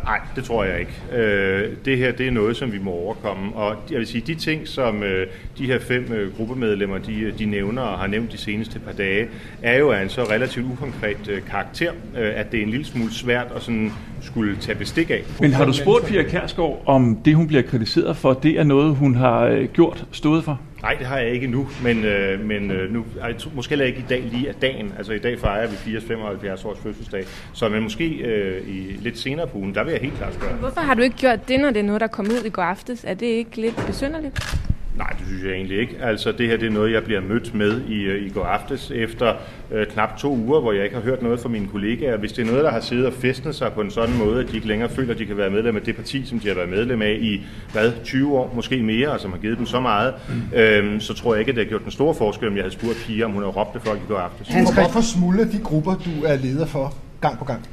Nej, 0.04 0.20
det 0.36 0.44
tror 0.44 0.64
jeg 0.64 0.80
ikke. 0.80 1.24
Øh, 1.24 1.72
det 1.86 1.98
her 1.98 2.12
det 2.12 2.28
er 2.28 2.32
noget, 2.32 2.58
som 2.58 2.72
vi 2.72 2.80
må 2.80 2.92
overkomme. 2.92 3.56
Og 3.56 3.76
jeg 3.92 4.00
vil 4.00 4.08
sige, 4.08 4.24
de 4.28 4.36
ting, 4.36 4.68
som 4.68 5.04
øh, 5.04 5.28
de 5.58 5.66
her 5.66 5.80
fem 5.80 6.12
øh, 6.14 6.38
gruppemedlemmer, 6.38 6.98
de, 6.98 7.20
øh, 7.20 7.40
de 7.40 7.46
nævner 7.46 7.82
og 7.82 8.00
har 8.00 8.08
nævnt 8.08 8.32
de 8.32 8.38
seneste 8.38 8.80
par 8.80 8.92
dage, 8.92 9.28
er 9.62 9.78
jo 9.78 9.92
af 9.92 10.02
en 10.02 10.10
så 10.10 10.24
relativt 10.24 10.66
ukonkret 10.72 11.28
øh, 11.30 11.42
karakter, 11.50 11.92
øh, 12.18 12.32
at 12.36 12.52
det 12.52 12.60
er 12.60 12.64
en 12.64 12.70
lille 12.70 12.86
smule 12.86 13.14
svært 13.14 13.48
at 13.56 13.62
sådan 13.62 13.92
skulle 14.22 14.58
tage 14.58 14.78
bestik 14.78 15.10
af. 15.10 15.24
Men 15.40 15.54
har 15.54 15.66
du 15.66 15.74
spurgt 15.74 16.06
Pia 16.06 16.24
Kærsgaard, 16.24 16.84
om 16.86 17.18
det, 17.26 17.36
hun 17.36 17.48
bliver 17.48 17.64
kritiseret 17.64 18.18
for, 18.18 18.34
det 18.34 18.60
er 18.60 18.64
noget, 18.64 18.96
hun 18.96 19.16
har 19.16 19.46
øh, 19.46 19.68
gjort, 19.74 20.06
stået 20.12 20.44
for? 20.44 20.60
Nej, 20.84 20.96
det 21.00 21.08
har 21.08 21.18
jeg 21.18 21.30
ikke 21.30 21.48
nu, 21.48 21.68
men, 21.84 22.04
øh, 22.04 22.46
men 22.46 22.72
øh, 22.72 22.94
nu, 22.94 23.06
altså, 23.22 23.50
måske 23.56 23.70
heller 23.70 23.86
ikke 23.86 24.00
i 24.00 24.06
dag 24.10 24.22
lige 24.22 24.50
af 24.50 24.56
dagen. 24.56 24.94
Altså 24.98 25.14
i 25.14 25.20
dag 25.20 25.40
fejrer 25.40 25.68
vi 25.68 26.00
75 26.00 26.66
års 26.66 26.80
fødselsdag, 26.80 27.24
så 27.54 27.70
men 27.70 27.84
måske 27.84 28.08
øh, 28.10 28.68
i 28.68 28.98
lidt 29.00 29.18
senere 29.18 29.48
på 29.48 29.58
ugen, 29.58 29.76
der 29.76 29.84
vil 29.84 29.92
jeg 29.92 30.02
helt 30.02 30.14
klart 30.18 30.34
spørge. 30.34 30.54
Hvorfor 30.56 30.82
har 30.82 30.94
du 30.94 31.02
ikke 31.02 31.18
gjort 31.18 31.48
det, 31.48 31.60
når 31.60 31.72
det 31.72 31.80
er 31.80 31.84
noget, 31.84 32.02
der 32.02 32.08
kom 32.08 32.26
ud 32.26 32.46
i 32.46 32.50
går 32.50 32.62
aftes? 32.62 33.04
Er 33.04 33.14
det 33.14 33.26
ikke 33.26 33.62
lidt 33.62 33.84
besynderligt? 33.88 34.40
Nej, 34.98 35.10
det 35.20 35.28
synes 35.28 35.44
jeg 35.44 35.52
egentlig 35.52 35.80
ikke. 35.80 35.98
Altså 36.02 36.32
det 36.32 36.48
her 36.48 36.58
det 36.58 36.68
er 36.68 36.72
noget, 36.72 36.92
jeg 36.94 37.04
bliver 37.04 37.22
mødt 37.22 37.54
med 37.54 37.82
i, 37.82 38.26
i 38.26 38.30
går 38.30 38.44
aftes 38.44 38.92
efter 38.92 39.34
øh, 39.72 39.88
knap 39.88 40.18
to 40.18 40.36
uger, 40.36 40.62
hvor 40.62 40.74
jeg 40.74 40.84
ikke 40.84 40.96
har 40.96 41.04
hørt 41.04 41.22
noget 41.22 41.40
fra 41.40 41.50
mine 41.50 41.68
kollegaer. 41.68 42.18
Hvis 42.18 42.32
det 42.32 42.42
er 42.42 42.46
noget, 42.46 42.64
der 42.64 42.72
har 42.72 42.80
siddet 42.80 43.06
og 43.06 43.14
festnet 43.14 43.56
sig 43.56 43.72
på 43.74 43.82
en 43.82 43.92
sådan 43.92 44.18
måde, 44.18 44.44
at 44.44 44.52
de 44.52 44.56
ikke 44.56 44.68
længere 44.68 44.90
føler, 44.90 45.14
at 45.14 45.20
de 45.20 45.26
kan 45.26 45.38
være 45.38 45.50
medlem 45.50 45.76
af 45.76 45.82
det 45.82 45.96
parti, 45.96 46.26
som 46.26 46.40
de 46.40 46.48
har 46.48 46.56
været 46.56 46.70
medlem 46.70 47.02
af 47.02 47.18
i 47.22 47.46
hvad, 47.72 47.92
20 48.04 48.38
år, 48.38 48.54
måske 48.56 48.84
mere, 48.84 49.10
og 49.12 49.20
som 49.20 49.32
har 49.32 49.40
givet 49.40 49.58
dem 49.58 49.66
så 49.66 49.80
meget, 49.80 50.14
mm. 50.30 50.58
øhm, 50.58 51.00
så 51.00 51.14
tror 51.14 51.34
jeg 51.34 51.40
ikke, 51.40 51.50
at 51.50 51.56
det 51.56 51.66
har 51.66 51.70
gjort 51.70 51.84
den 51.84 51.92
store 51.92 52.16
forskel, 52.16 52.48
om 52.48 52.56
jeg 52.56 52.64
havde 52.64 52.74
spurgt 52.74 53.04
Pia, 53.08 53.26
om 53.26 53.32
hun 53.32 53.44
havde 53.44 53.54
råbt 53.54 53.74
det 53.74 53.82
folk 53.82 54.00
i 54.00 54.08
går 54.08 54.18
aftes. 54.18 54.48
Hans, 54.48 54.74
hvorfor 54.74 55.02
smuldrer 55.02 55.46
de 55.46 55.60
grupper, 55.64 55.92
du 55.92 56.26
er 56.26 56.36
leder 56.36 56.66
for, 56.66 56.94
gang 57.22 57.40
på 57.40 57.46
gang? 57.46 57.68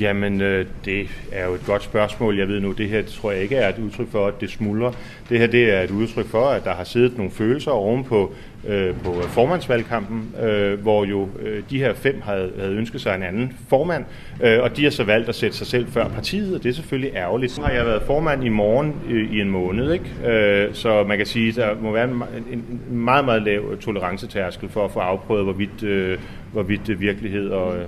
Jamen, 0.00 0.40
øh, 0.40 0.66
det 0.84 1.08
er 1.32 1.46
jo 1.46 1.54
et 1.54 1.66
godt 1.66 1.82
spørgsmål. 1.82 2.38
Jeg 2.38 2.48
ved 2.48 2.60
nu, 2.60 2.72
det 2.72 2.88
her 2.88 3.02
tror 3.02 3.30
jeg 3.30 3.42
ikke 3.42 3.56
er 3.56 3.68
et 3.68 3.78
udtryk 3.78 4.10
for, 4.10 4.26
at 4.26 4.40
det 4.40 4.50
smuldrer. 4.50 4.92
Det 5.28 5.38
her 5.38 5.46
det 5.46 5.74
er 5.74 5.80
et 5.80 5.90
udtryk 5.90 6.26
for, 6.26 6.46
at 6.46 6.64
der 6.64 6.74
har 6.74 6.84
siddet 6.84 7.16
nogle 7.16 7.32
følelser 7.32 7.70
ovenpå 7.70 8.34
øh, 8.68 8.94
på 9.04 9.16
øh, 9.16 9.22
formandsvalgkampen, 9.22 10.34
øh, 10.42 10.80
hvor 10.80 11.04
jo 11.04 11.28
øh, 11.42 11.62
de 11.70 11.78
her 11.78 11.94
fem 11.94 12.20
havde, 12.20 12.52
havde 12.58 12.72
ønsket 12.72 13.00
sig 13.00 13.14
en 13.14 13.22
anden 13.22 13.52
formand, 13.68 14.04
øh, 14.42 14.62
og 14.62 14.76
de 14.76 14.84
har 14.84 14.90
så 14.90 15.04
valgt 15.04 15.28
at 15.28 15.34
sætte 15.34 15.56
sig 15.56 15.66
selv 15.66 15.86
før 15.88 16.08
partiet, 16.08 16.56
og 16.56 16.62
det 16.62 16.68
er 16.68 16.74
selvfølgelig 16.74 17.12
ærgerligt. 17.14 17.58
Nu 17.58 17.64
har 17.64 17.72
jeg 17.72 17.86
været 17.86 18.02
formand 18.02 18.44
i 18.44 18.48
morgen 18.48 18.94
øh, 19.10 19.32
i 19.32 19.40
en 19.40 19.50
måned, 19.50 19.92
ikke? 19.92 20.30
Øh, 20.32 20.74
så 20.74 21.04
man 21.04 21.16
kan 21.16 21.26
sige, 21.26 21.48
at 21.48 21.56
der 21.56 21.74
må 21.82 21.92
være 21.92 22.04
en, 22.04 22.22
en, 22.52 22.80
en 22.90 22.98
meget, 22.98 23.24
meget 23.24 23.42
lav 23.42 23.78
tolerancetærskel 23.80 24.68
for 24.68 24.84
at 24.84 24.90
få 24.90 25.00
afprøvet, 25.00 25.44
hvorvidt, 25.44 25.82
øh, 25.82 26.18
hvorvidt 26.52 26.88
øh, 26.88 27.00
virkelighed 27.00 27.48
og, 27.48 27.76
øh, 27.76 27.84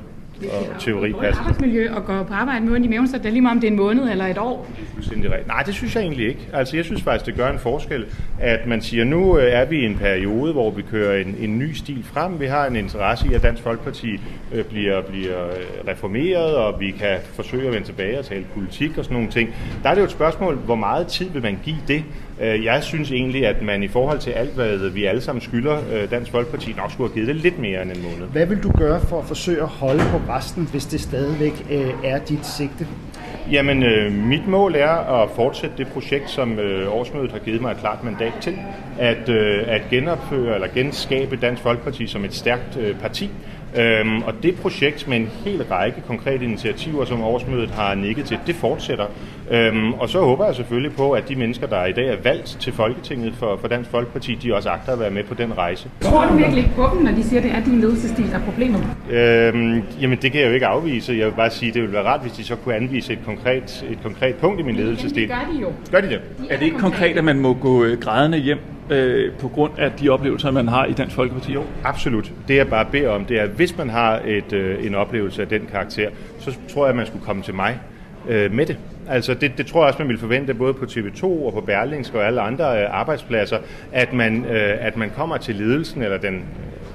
og 0.51 0.81
teori 0.81 1.13
passer. 1.13 1.41
arbejdsmiljø 1.41 1.93
og 1.95 2.05
går 2.05 2.23
på 2.23 2.35
arbejde 2.35 2.65
med 2.65 2.73
ondt 2.73 2.87
i 2.87 2.89
maven, 2.89 3.09
så 3.09 3.19
det 3.19 3.27
er 3.27 3.31
lige 3.31 3.41
meget 3.41 3.57
om 3.57 3.61
det 3.61 3.67
er 3.67 3.71
en 3.71 3.77
måned 3.77 4.11
eller 4.11 4.27
et 4.27 4.39
år. 4.39 4.67
Rigtigt. 4.99 5.47
Nej, 5.47 5.63
det 5.63 5.75
synes 5.75 5.95
jeg 5.95 6.03
egentlig 6.03 6.29
ikke. 6.29 6.49
Altså, 6.53 6.77
jeg 6.77 6.85
synes 6.85 7.03
faktisk, 7.03 7.27
det 7.27 7.35
gør 7.35 7.51
en 7.51 7.59
forskel, 7.59 8.05
at 8.41 8.67
man 8.67 8.81
siger, 8.83 9.05
nu 9.05 9.39
øh, 9.39 9.53
er 9.53 9.65
vi 9.65 9.77
i 9.81 9.85
en 9.85 9.97
periode, 9.97 10.53
hvor 10.53 10.71
vi 10.71 10.83
kører 10.83 11.21
en, 11.21 11.37
en 11.39 11.59
ny 11.59 11.73
stil 11.73 12.05
frem. 12.05 12.41
Vi 12.41 12.47
har 12.47 12.67
en 12.67 12.77
interesse 12.77 13.29
i, 13.31 13.35
at 13.35 13.43
Dansk 13.43 13.63
Folkeparti 13.63 14.21
øh, 14.53 14.65
bliver, 14.65 15.03
bliver 15.03 15.49
reformeret, 15.89 16.57
og 16.57 16.81
vi 16.81 16.91
kan 16.91 17.19
forsøge 17.35 17.67
at 17.67 17.73
vende 17.73 17.87
tilbage 17.87 18.19
og 18.19 18.25
tale 18.25 18.45
politik 18.55 18.99
og 18.99 19.05
sådan 19.05 19.15
nogle 19.15 19.31
ting. 19.31 19.55
Der 19.83 19.91
er 19.91 19.95
det 19.95 20.01
jo 20.01 20.05
et 20.05 20.11
spørgsmål, 20.11 20.55
hvor 20.55 20.75
meget 20.75 21.07
tid 21.07 21.31
vil 21.31 21.43
man 21.43 21.59
give 21.65 21.77
det? 21.89 22.05
Øh, 22.41 22.65
Jeg 22.65 22.83
synes 22.83 23.13
egentlig, 23.13 23.47
at 23.47 23.63
man 23.63 23.83
i 23.83 23.89
forhold 23.89 24.19
til 24.19 24.31
alt, 24.31 24.51
hvad 24.55 24.91
vi 24.91 25.05
alle 25.05 25.21
sammen 25.21 25.43
skylder 25.43 25.79
øh, 25.93 26.11
Dansk 26.11 26.31
Folkeparti, 26.31 26.75
nok 26.77 26.93
skulle 26.93 27.11
have 27.11 27.15
givet 27.15 27.29
det 27.29 27.37
lidt 27.37 27.59
mere 27.59 27.83
end 27.83 27.91
en 27.91 28.03
måned. 28.03 28.33
Hvad 28.33 28.47
vil 28.47 28.63
du 28.63 28.73
gøre 28.73 29.01
for 29.01 29.19
at 29.19 29.25
forsøge 29.25 29.63
at 29.63 29.69
holde 29.69 30.03
på 30.11 30.21
resten, 30.33 30.69
hvis 30.71 30.87
det 30.87 31.01
stadigvæk 31.01 31.67
øh, 31.71 31.91
er 32.05 32.19
dit 32.19 32.47
sigte? 32.47 32.87
Jamen, 33.51 33.83
øh, 33.83 34.13
mit 34.13 34.47
mål 34.49 34.75
er 34.75 35.23
at 35.23 35.31
fortsætte 35.37 35.77
det 35.79 35.87
projekt, 35.87 36.31
som 36.31 36.59
øh, 36.59 36.93
årsmødet 36.97 37.33
har 37.33 37.39
givet 37.39 37.61
mig 37.61 37.71
et 37.71 37.77
klart 37.79 38.05
mandat 38.05 38.33
til, 38.41 38.55
at, 38.99 39.29
øh, 39.29 39.63
at 39.67 39.83
genopføre 39.91 40.55
eller 40.55 40.69
genskabe 40.75 41.37
Dansk 41.37 41.63
Folkeparti 41.63 42.07
som 42.07 42.25
et 42.25 42.35
stærkt 42.35 42.77
øh, 42.81 42.95
parti. 42.95 43.31
Øhm, 43.77 44.23
og 44.23 44.35
det 44.43 44.57
projekt 44.61 45.09
med 45.09 45.17
en 45.17 45.29
hel 45.45 45.63
række 45.63 46.01
konkrete 46.07 46.45
initiativer, 46.45 47.05
som 47.05 47.23
årsmødet 47.23 47.71
har 47.71 47.95
nikket 47.95 48.25
til, 48.25 48.39
det 48.47 48.55
fortsætter. 48.55 49.07
Øhm, 49.51 49.93
og 49.93 50.09
så 50.09 50.21
håber 50.21 50.47
jeg 50.47 50.55
selvfølgelig 50.55 50.97
på, 50.97 51.11
at 51.11 51.29
de 51.29 51.37
mennesker, 51.37 51.67
der 51.67 51.85
i 51.85 51.93
dag 51.93 52.09
er 52.09 52.17
valgt 52.25 52.57
til 52.61 52.73
Folketinget 52.73 53.35
for, 53.35 53.57
for 53.61 53.69
Dansk 53.69 53.91
Folkeparti, 53.91 54.35
de 54.35 54.55
også 54.55 54.69
agter 54.69 54.93
at 54.93 55.01
være 55.01 55.11
med 55.11 55.25
på 55.25 55.35
den 55.35 55.59
rejse. 55.59 55.91
Tror 56.01 56.27
du 56.27 56.35
virkelig 56.35 56.59
ikke 56.59 56.75
på 56.77 56.89
dem, 56.95 57.03
når 57.03 57.13
de 57.13 57.23
siger, 57.23 57.41
at 57.41 57.45
det 57.45 57.53
er 57.53 57.65
din 57.65 57.81
ledelsesstil, 57.81 58.31
der 58.31 58.39
er 58.39 58.45
problemet? 58.45 58.81
Øhm, 59.11 59.83
jamen 60.01 60.19
det 60.23 60.33
kan 60.33 60.41
jeg 60.41 60.49
jo 60.49 60.55
ikke 60.55 60.67
afvise. 60.67 61.13
Jeg 61.13 61.27
vil 61.27 61.33
bare 61.33 61.51
sige, 61.51 61.69
at 61.69 61.75
det 61.75 61.83
ville 61.83 61.95
være 61.95 62.05
rart, 62.05 62.21
hvis 62.21 62.33
de 62.33 62.45
så 62.45 62.57
kunne 62.57 62.75
anvise 62.75 63.13
et 63.13 63.19
konkret, 63.27 63.85
et 63.91 63.99
konkret 64.03 64.35
punkt 64.35 64.61
i 64.61 64.63
min 64.63 64.77
ledelsesstil. 64.77 65.23
Det 65.23 65.31
gør 65.31 65.53
de 65.53 65.61
jo. 65.61 65.69
Gør 65.91 66.01
de 66.01 66.09
det? 66.09 66.21
Er 66.51 66.59
det 66.59 66.65
ikke 66.65 66.79
konkret, 66.79 67.19
at 67.19 67.25
man 67.25 67.39
må 67.41 67.55
gå 67.55 67.85
øh, 67.85 68.01
grædende 68.01 68.39
hjem 68.39 68.59
øh, 68.91 69.33
på 69.33 69.49
grund 69.49 69.73
af 69.79 69.93
de 69.93 70.09
oplevelser, 70.09 70.51
man 70.51 70.69
har 70.69 70.85
i 70.85 70.93
Dansk 70.93 71.17
Folkeparti? 71.17 71.53
Jo. 71.53 71.63
Absolut. 71.85 72.33
Det 72.49 72.57
jeg 72.57 72.69
bare 72.69 72.87
beder 72.93 73.09
om, 73.09 73.25
det 73.25 73.39
er, 73.39 73.43
at 73.43 73.51
hvis 73.51 73.77
man 73.77 73.91
har 73.91 74.21
et, 74.27 74.53
øh, 74.53 74.87
en 74.87 74.95
oplevelse 74.95 75.43
af 75.43 75.49
den 75.49 75.69
karakter, 75.73 76.11
så 76.39 76.57
tror 76.75 76.85
jeg, 76.85 76.91
at 76.91 76.97
man 76.97 77.07
skulle 77.07 77.25
komme 77.25 77.43
til 77.43 77.55
mig 77.55 77.81
øh, 78.29 78.53
med 78.53 78.67
det. 78.67 78.79
Altså 79.09 79.35
det, 79.35 79.59
det 79.59 79.67
tror 79.67 79.81
jeg 79.81 79.89
også, 79.89 79.99
man 79.99 80.09
vil 80.09 80.19
forvente 80.19 80.55
både 80.55 80.75
på 80.75 80.85
TV2 80.85 81.25
og 81.25 81.53
på 81.53 81.61
Berlingske 81.61 82.19
og 82.19 82.27
alle 82.27 82.41
andre 82.41 82.83
øh, 82.83 82.99
arbejdspladser, 82.99 83.59
at 83.93 84.13
man, 84.13 84.45
øh, 84.45 84.87
at 84.87 84.97
man 84.97 85.11
kommer 85.11 85.37
til 85.37 85.55
ledelsen 85.55 86.03
eller 86.03 86.19
den 86.19 86.45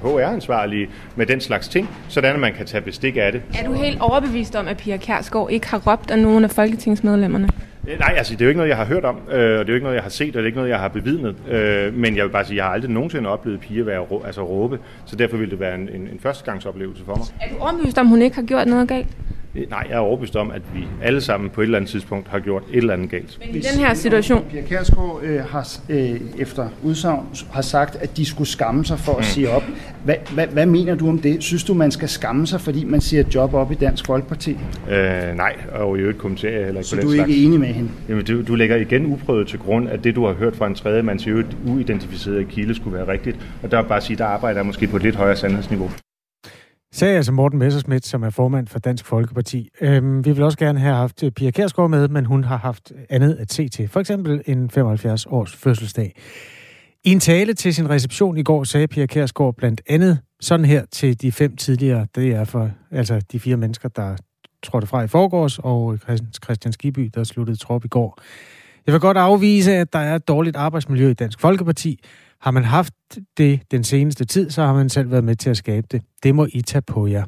HR-ansvarlige 0.02 0.88
med 1.16 1.26
den 1.26 1.40
slags 1.40 1.68
ting, 1.68 1.90
sådan 2.08 2.34
at 2.34 2.40
man 2.40 2.52
kan 2.52 2.66
tage 2.66 2.80
bestik 2.80 3.16
af 3.16 3.32
det. 3.32 3.42
Er 3.58 3.66
du 3.66 3.72
helt 3.72 4.00
overbevist 4.00 4.56
om, 4.56 4.68
at 4.68 4.76
Pia 4.76 4.96
Kærsgaard 4.96 5.50
ikke 5.50 5.68
har 5.68 5.92
råbt 5.92 6.10
af 6.10 6.18
nogen 6.18 6.44
af 6.44 6.50
folketingsmedlemmerne? 6.50 7.48
Øh, 7.88 7.98
nej, 7.98 8.14
altså 8.16 8.32
det 8.32 8.40
er 8.40 8.44
jo 8.44 8.48
ikke 8.48 8.58
noget, 8.58 8.68
jeg 8.68 8.76
har 8.76 8.84
hørt 8.84 9.04
om, 9.04 9.16
øh, 9.16 9.32
og 9.32 9.38
det 9.38 9.44
er 9.44 9.64
jo 9.68 9.74
ikke 9.74 9.84
noget, 9.84 9.94
jeg 9.96 10.02
har 10.02 10.10
set, 10.10 10.28
og 10.28 10.32
det 10.32 10.40
er 10.40 10.46
ikke 10.46 10.58
noget, 10.58 10.70
jeg 10.70 10.78
har 10.78 10.88
bevidnet. 10.88 11.36
Øh, 11.50 11.94
men 11.94 12.16
jeg 12.16 12.24
vil 12.24 12.30
bare 12.30 12.44
sige, 12.44 12.54
at 12.54 12.56
jeg 12.56 12.64
har 12.64 12.72
aldrig 12.72 12.90
nogensinde 12.90 13.30
oplevet 13.30 13.60
piger 13.60 13.84
være 13.84 13.98
rå, 13.98 14.22
altså 14.26 14.42
råbe, 14.42 14.78
så 15.04 15.16
derfor 15.16 15.36
ville 15.36 15.50
det 15.50 15.60
være 15.60 15.74
en, 15.74 15.88
en, 15.88 16.00
en 16.00 16.20
førstegangsoplevelse 16.22 17.04
for 17.04 17.14
mig. 17.16 17.26
Er 17.40 17.54
du 17.54 17.62
overbevist 17.62 17.98
om, 17.98 18.06
hun 18.06 18.22
ikke 18.22 18.36
har 18.36 18.42
gjort 18.42 18.66
noget 18.66 18.88
galt? 18.88 19.08
Øh, 19.54 19.70
Nej, 19.70 19.86
jeg 19.88 19.94
er 19.94 19.98
overbevist 19.98 20.36
om, 20.36 20.50
at 20.50 20.62
vi 20.74 20.84
alle 21.02 21.20
sammen 21.20 21.50
på 21.50 21.60
et 21.60 21.64
eller 21.64 21.78
andet 21.78 21.90
tidspunkt 21.90 22.28
har 22.28 22.38
gjort 22.38 22.62
et 22.72 22.76
eller 22.76 22.92
andet 22.92 23.10
galt. 23.10 23.38
Men 23.46 23.56
i 23.56 23.58
den 23.58 23.78
her 23.80 23.94
situation, 23.94 24.44
Pia 24.50 24.60
Kærsgaard 24.62 25.20
øh, 25.22 25.40
har 25.44 25.68
øh, 25.88 26.20
efter 26.38 26.68
udsagn 26.82 27.26
har 27.52 27.62
sagt, 27.62 27.96
at 27.96 28.16
de 28.16 28.24
skulle 28.24 28.48
skamme 28.48 28.84
sig 28.84 28.98
for 28.98 29.16
at 29.16 29.24
sige 29.24 29.50
op. 29.50 29.62
Hvad, 30.04 30.14
hvad, 30.34 30.46
hvad 30.46 30.66
mener 30.66 30.94
du 30.94 31.08
om 31.08 31.18
det? 31.18 31.42
Synes 31.42 31.64
du, 31.64 31.74
man 31.74 31.90
skal 31.90 32.08
skamme 32.08 32.46
sig, 32.46 32.60
fordi 32.60 32.84
man 32.84 33.00
siger 33.00 33.24
job 33.34 33.54
op 33.54 33.72
i 33.72 33.74
Dansk 33.74 34.06
Folkeparti? 34.06 34.50
Øh, 34.90 35.36
nej, 35.36 35.56
og 35.72 35.98
i 35.98 36.00
øvrigt 36.00 36.18
kommenterer 36.18 36.52
jeg 36.52 36.64
heller 36.64 36.80
ikke 36.80 36.88
Så 36.88 36.96
på 36.96 37.02
du 37.02 37.08
er 37.10 37.14
slags. 37.14 37.30
ikke 37.30 37.44
enig 37.44 37.60
med 37.60 37.68
hende? 37.68 37.90
Jamen, 38.08 38.24
du, 38.24 38.42
du 38.42 38.54
lægger 38.54 38.76
igen 38.76 39.06
uprøvet 39.06 39.48
til 39.48 39.58
grund, 39.58 39.88
at 39.88 40.04
det, 40.04 40.14
du 40.14 40.26
har 40.26 40.32
hørt 40.34 40.56
fra 40.56 40.66
en 40.66 40.74
tredje 40.74 41.02
mands 41.02 41.26
i 41.26 41.30
øvrigt 41.30 41.56
uidentificerede 41.66 42.44
kilde, 42.44 42.74
skulle 42.74 42.96
være 42.96 43.08
rigtigt. 43.08 43.36
Og 43.62 43.70
der 43.70 43.78
er 43.78 43.82
bare 43.82 43.96
at 43.96 44.02
sige, 44.04 44.16
der 44.16 44.24
arbejder 44.24 44.58
jeg 44.58 44.66
måske 44.66 44.86
på 44.86 44.96
et 44.96 45.02
lidt 45.02 45.16
højere 45.16 45.36
sandhedsniveau 45.36 45.90
sagde 46.92 47.16
altså 47.16 47.32
Morten 47.32 47.58
Messersmith, 47.58 48.04
som 48.04 48.22
er 48.22 48.30
formand 48.30 48.66
for 48.66 48.78
Dansk 48.78 49.06
Folkeparti. 49.06 49.68
Øhm, 49.80 50.24
vi 50.24 50.32
vil 50.32 50.42
også 50.42 50.58
gerne 50.58 50.80
have 50.80 50.94
haft 50.94 51.22
øh, 51.22 51.30
Pia 51.30 51.50
Kærsgaard 51.50 51.90
med, 51.90 52.08
men 52.08 52.24
hun 52.24 52.44
har 52.44 52.56
haft 52.56 52.92
andet 53.10 53.34
at 53.34 53.52
se 53.52 53.68
til. 53.68 53.88
For 53.88 54.00
eksempel 54.00 54.42
en 54.46 54.70
75 54.70 55.26
års 55.26 55.56
fødselsdag. 55.56 56.14
I 57.04 57.12
en 57.12 57.20
tale 57.20 57.54
til 57.54 57.74
sin 57.74 57.90
reception 57.90 58.36
i 58.36 58.42
går 58.42 58.64
sagde 58.64 58.88
Pia 58.88 59.06
Kærsgaard 59.06 59.56
blandt 59.56 59.82
andet 59.88 60.18
sådan 60.40 60.66
her 60.66 60.84
til 60.92 61.22
de 61.22 61.32
fem 61.32 61.56
tidligere, 61.56 62.06
det 62.14 62.30
er 62.30 62.44
for 62.44 62.70
altså 62.90 63.20
de 63.32 63.40
fire 63.40 63.56
mennesker, 63.56 63.88
der 63.88 64.16
trådte 64.62 64.86
fra 64.86 65.02
i 65.02 65.08
forgårs, 65.08 65.58
og 65.58 65.98
Christian 66.44 66.72
Skiby, 66.72 67.10
der 67.14 67.24
sluttede 67.24 67.56
trop 67.58 67.84
i 67.84 67.88
går. 67.88 68.18
Jeg 68.86 68.92
vil 68.92 69.00
godt 69.00 69.16
afvise, 69.16 69.72
at 69.72 69.92
der 69.92 69.98
er 69.98 70.14
et 70.14 70.28
dårligt 70.28 70.56
arbejdsmiljø 70.56 71.10
i 71.10 71.14
Dansk 71.14 71.40
Folkeparti. 71.40 72.00
Har 72.40 72.50
man 72.50 72.64
haft 72.64 72.94
det 73.36 73.60
den 73.70 73.84
seneste 73.84 74.24
tid, 74.24 74.50
så 74.50 74.62
har 74.62 74.74
man 74.74 74.88
selv 74.88 75.10
været 75.10 75.24
med 75.24 75.36
til 75.36 75.50
at 75.50 75.56
skabe 75.56 75.86
det. 75.90 76.02
Det 76.22 76.34
må 76.34 76.46
I 76.52 76.62
tage 76.62 76.82
på 76.82 77.06
jer. 77.06 77.24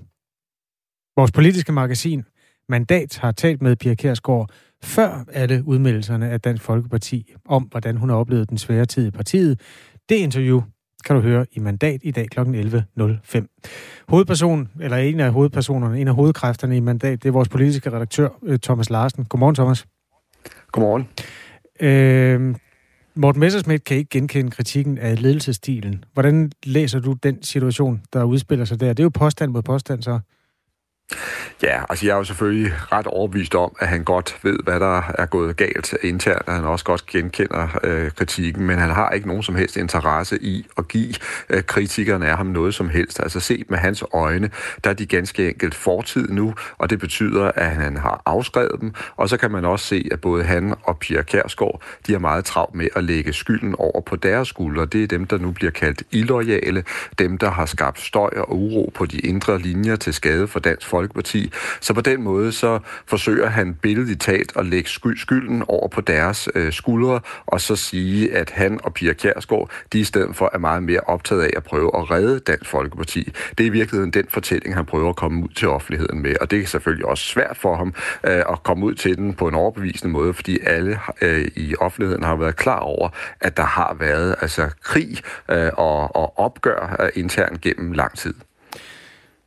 Vores 1.17 1.33
politiske 1.33 1.73
magasin 1.73 2.25
Mandat 2.69 3.19
har 3.19 3.33
talt 3.33 3.63
med 3.63 3.77
Pia 3.77 3.95
Kærsgaard 3.95 4.51
før 4.83 5.25
alle 5.33 5.63
udmeldelserne 5.67 6.31
af 6.31 6.41
Dansk 6.41 6.63
Folkeparti 6.63 7.35
om, 7.45 7.63
hvordan 7.63 7.97
hun 7.97 8.09
har 8.09 8.17
oplevet 8.17 8.51
den 8.51 8.59
svære 8.59 8.87
tid 8.87 9.07
i 9.07 9.11
partiet. 9.11 9.61
Det 10.09 10.15
interview 10.15 10.63
kan 11.05 11.17
du 11.17 11.23
høre 11.23 11.47
i 11.53 11.61
Mandat 11.61 12.01
i 12.03 12.11
dag 12.11 12.29
kl. 12.29 12.41
11.05. 12.41 14.05
Hovedperson, 14.09 14.69
eller 14.81 14.97
en 14.97 15.21
af 15.21 15.33
hovedpersonerne, 15.33 16.01
en 16.01 16.09
af 16.09 16.15
hovedkræfterne 16.15 16.77
i 16.77 16.81
Mandat, 16.81 17.23
det 17.23 17.29
er 17.29 17.33
vores 17.33 17.49
politiske 17.49 17.93
redaktør, 17.93 18.29
øh, 18.43 18.59
Thomas 18.59 18.91
Larsen. 18.91 19.25
Godmorgen, 19.25 19.55
Thomas. 19.55 19.87
Godmorgen. 20.73 21.09
Øh, 21.81 22.55
Morten 23.15 23.41
Messersmith 23.41 23.85
kan 23.85 23.97
ikke 23.97 24.09
genkende 24.11 24.51
kritikken 24.51 24.99
af 24.99 25.23
ledelsestilen. 25.23 26.05
Hvordan 26.13 26.53
læser 26.65 27.01
du 27.01 27.13
den 27.13 27.43
situation, 27.43 28.03
der 28.13 28.25
udspiller 28.25 28.65
sig 28.65 28.81
der? 28.81 28.89
Det 28.89 29.01
er 29.01 29.05
jo 29.05 29.11
påstand 29.11 29.51
mod 29.51 29.63
påstand, 29.63 30.03
så. 30.03 30.21
Ja, 31.63 31.83
altså 31.89 32.07
jeg 32.07 32.13
er 32.13 32.17
jo 32.17 32.25
selvfølgelig 32.25 32.73
ret 32.93 33.07
overbevist 33.07 33.55
om, 33.55 33.77
at 33.81 33.89
han 33.89 34.05
godt 34.05 34.39
ved, 34.43 34.59
hvad 34.65 34.81
der 34.81 35.03
er 35.19 35.27
gået 35.27 35.57
galt 35.57 35.95
internt, 36.03 36.43
og 36.47 36.55
han 36.55 36.65
også 36.65 36.85
godt 36.85 37.07
genkender 37.07 37.79
øh, 37.85 38.11
kritikken, 38.11 38.67
men 38.67 38.79
han 38.79 38.91
har 38.91 39.11
ikke 39.11 39.29
nogen 39.29 39.43
som 39.43 39.55
helst 39.55 39.77
interesse 39.77 40.43
i 40.43 40.67
at 40.79 40.89
give 40.89 41.15
øh, 41.51 41.63
kritikerne 41.63 42.27
af 42.27 42.37
ham 42.37 42.47
noget 42.47 42.75
som 42.75 42.89
helst. 42.89 43.21
Altså 43.21 43.41
set 43.41 43.71
med 43.71 43.79
hans 43.79 44.05
øjne, 44.13 44.51
der 44.85 44.91
er 44.91 44.95
de 44.95 45.07
ganske 45.07 45.49
enkelt 45.49 45.75
fortid 45.75 46.29
nu, 46.29 46.55
og 46.79 46.91
det 46.91 46.99
betyder, 46.99 47.51
at 47.55 47.71
han 47.71 47.97
har 47.97 48.23
afskrevet 48.27 48.81
dem, 48.81 48.95
og 49.17 49.29
så 49.29 49.37
kan 49.37 49.51
man 49.51 49.65
også 49.65 49.87
se, 49.87 50.09
at 50.13 50.21
både 50.21 50.45
han 50.45 50.75
og 50.83 50.99
Pia 50.99 51.23
Kærsgaard, 51.23 51.83
de 52.07 52.15
er 52.15 52.19
meget 52.19 52.45
travlt 52.45 52.75
med 52.75 52.89
at 52.97 53.05
lægge 53.05 53.33
skylden 53.33 53.75
over 53.79 54.01
på 54.01 54.17
deres 54.17 54.49
skuldre. 54.49 54.87
Det 54.87 55.03
er 55.03 55.07
dem, 55.07 55.27
der 55.27 55.39
nu 55.39 55.51
bliver 55.51 55.71
kaldt 55.71 56.03
illoyale, 56.11 56.85
dem, 57.19 57.39
der 57.39 57.51
har 57.51 57.67
skabt 57.67 58.01
støj 58.01 58.31
og 58.37 58.57
uro 58.59 58.93
på 58.95 59.07
de 59.07 59.19
indre 59.19 59.59
linjer 59.59 59.97
til 59.97 60.15
skade 60.15 60.49
for 60.49 60.61
Dansk 60.61 60.87
Folkeparti. 60.87 61.00
Folkeparti. 61.01 61.53
Så 61.81 61.95
på 61.95 62.01
den 62.01 62.23
måde 62.23 62.53
så 62.53 62.79
forsøger 63.07 63.49
han 63.49 63.75
billedligt 63.75 64.21
talt 64.21 64.53
at 64.57 64.67
lægge 64.67 64.91
skylden 65.17 65.65
over 65.69 65.89
på 65.89 66.01
deres 66.01 66.49
øh, 66.55 66.73
skuldre, 66.73 67.21
og 67.47 67.61
så 67.61 67.77
sige, 67.77 68.37
at 68.37 68.51
han 68.51 68.81
og 68.85 68.95
Pia 68.95 69.13
Kjærsgaard, 69.13 69.71
de 69.93 70.01
i 70.01 70.05
stedet 70.05 70.37
for 70.37 70.51
er 70.53 70.59
meget 70.59 70.83
mere 70.83 71.01
optaget 71.01 71.43
af 71.43 71.51
at 71.57 71.65
prøve 71.65 71.91
at 71.99 72.11
redde 72.11 72.39
Dansk 72.39 72.71
Folkeparti. 72.71 73.33
Det 73.59 73.65
er 73.65 73.69
i 73.69 73.73
virkeligheden 73.73 74.11
den 74.11 74.27
fortælling, 74.29 74.75
han 74.75 74.87
prøver 74.87 75.09
at 75.09 75.17
komme 75.17 75.45
ud 75.45 75.49
til 75.49 75.69
offentligheden 75.69 76.23
med, 76.23 76.35
og 76.41 76.51
det 76.51 76.61
er 76.61 76.67
selvfølgelig 76.67 77.07
også 77.07 77.25
svært 77.25 77.57
for 77.57 77.77
ham 77.77 77.95
øh, 78.25 78.43
at 78.53 78.63
komme 78.63 78.87
ud 78.87 78.95
til 78.95 79.17
den 79.17 79.35
på 79.35 79.49
en 79.49 79.55
overbevisende 79.55 80.13
måde, 80.13 80.35
fordi 80.35 80.59
alle 80.67 80.99
øh, 81.23 81.49
i 81.57 81.75
offentligheden 81.81 82.25
har 82.25 82.37
været 82.37 82.57
klar 82.57 82.79
over, 82.79 83.09
at 83.41 83.57
der 83.57 83.63
har 83.63 83.97
været 84.01 84.37
altså 84.41 84.71
krig 84.83 85.19
øh, 85.51 85.71
og, 85.77 86.17
og 86.17 86.39
opgør 86.39 86.97
øh, 87.01 87.09
internt 87.15 87.61
gennem 87.61 87.93
lang 87.93 88.19
tid. 88.19 88.35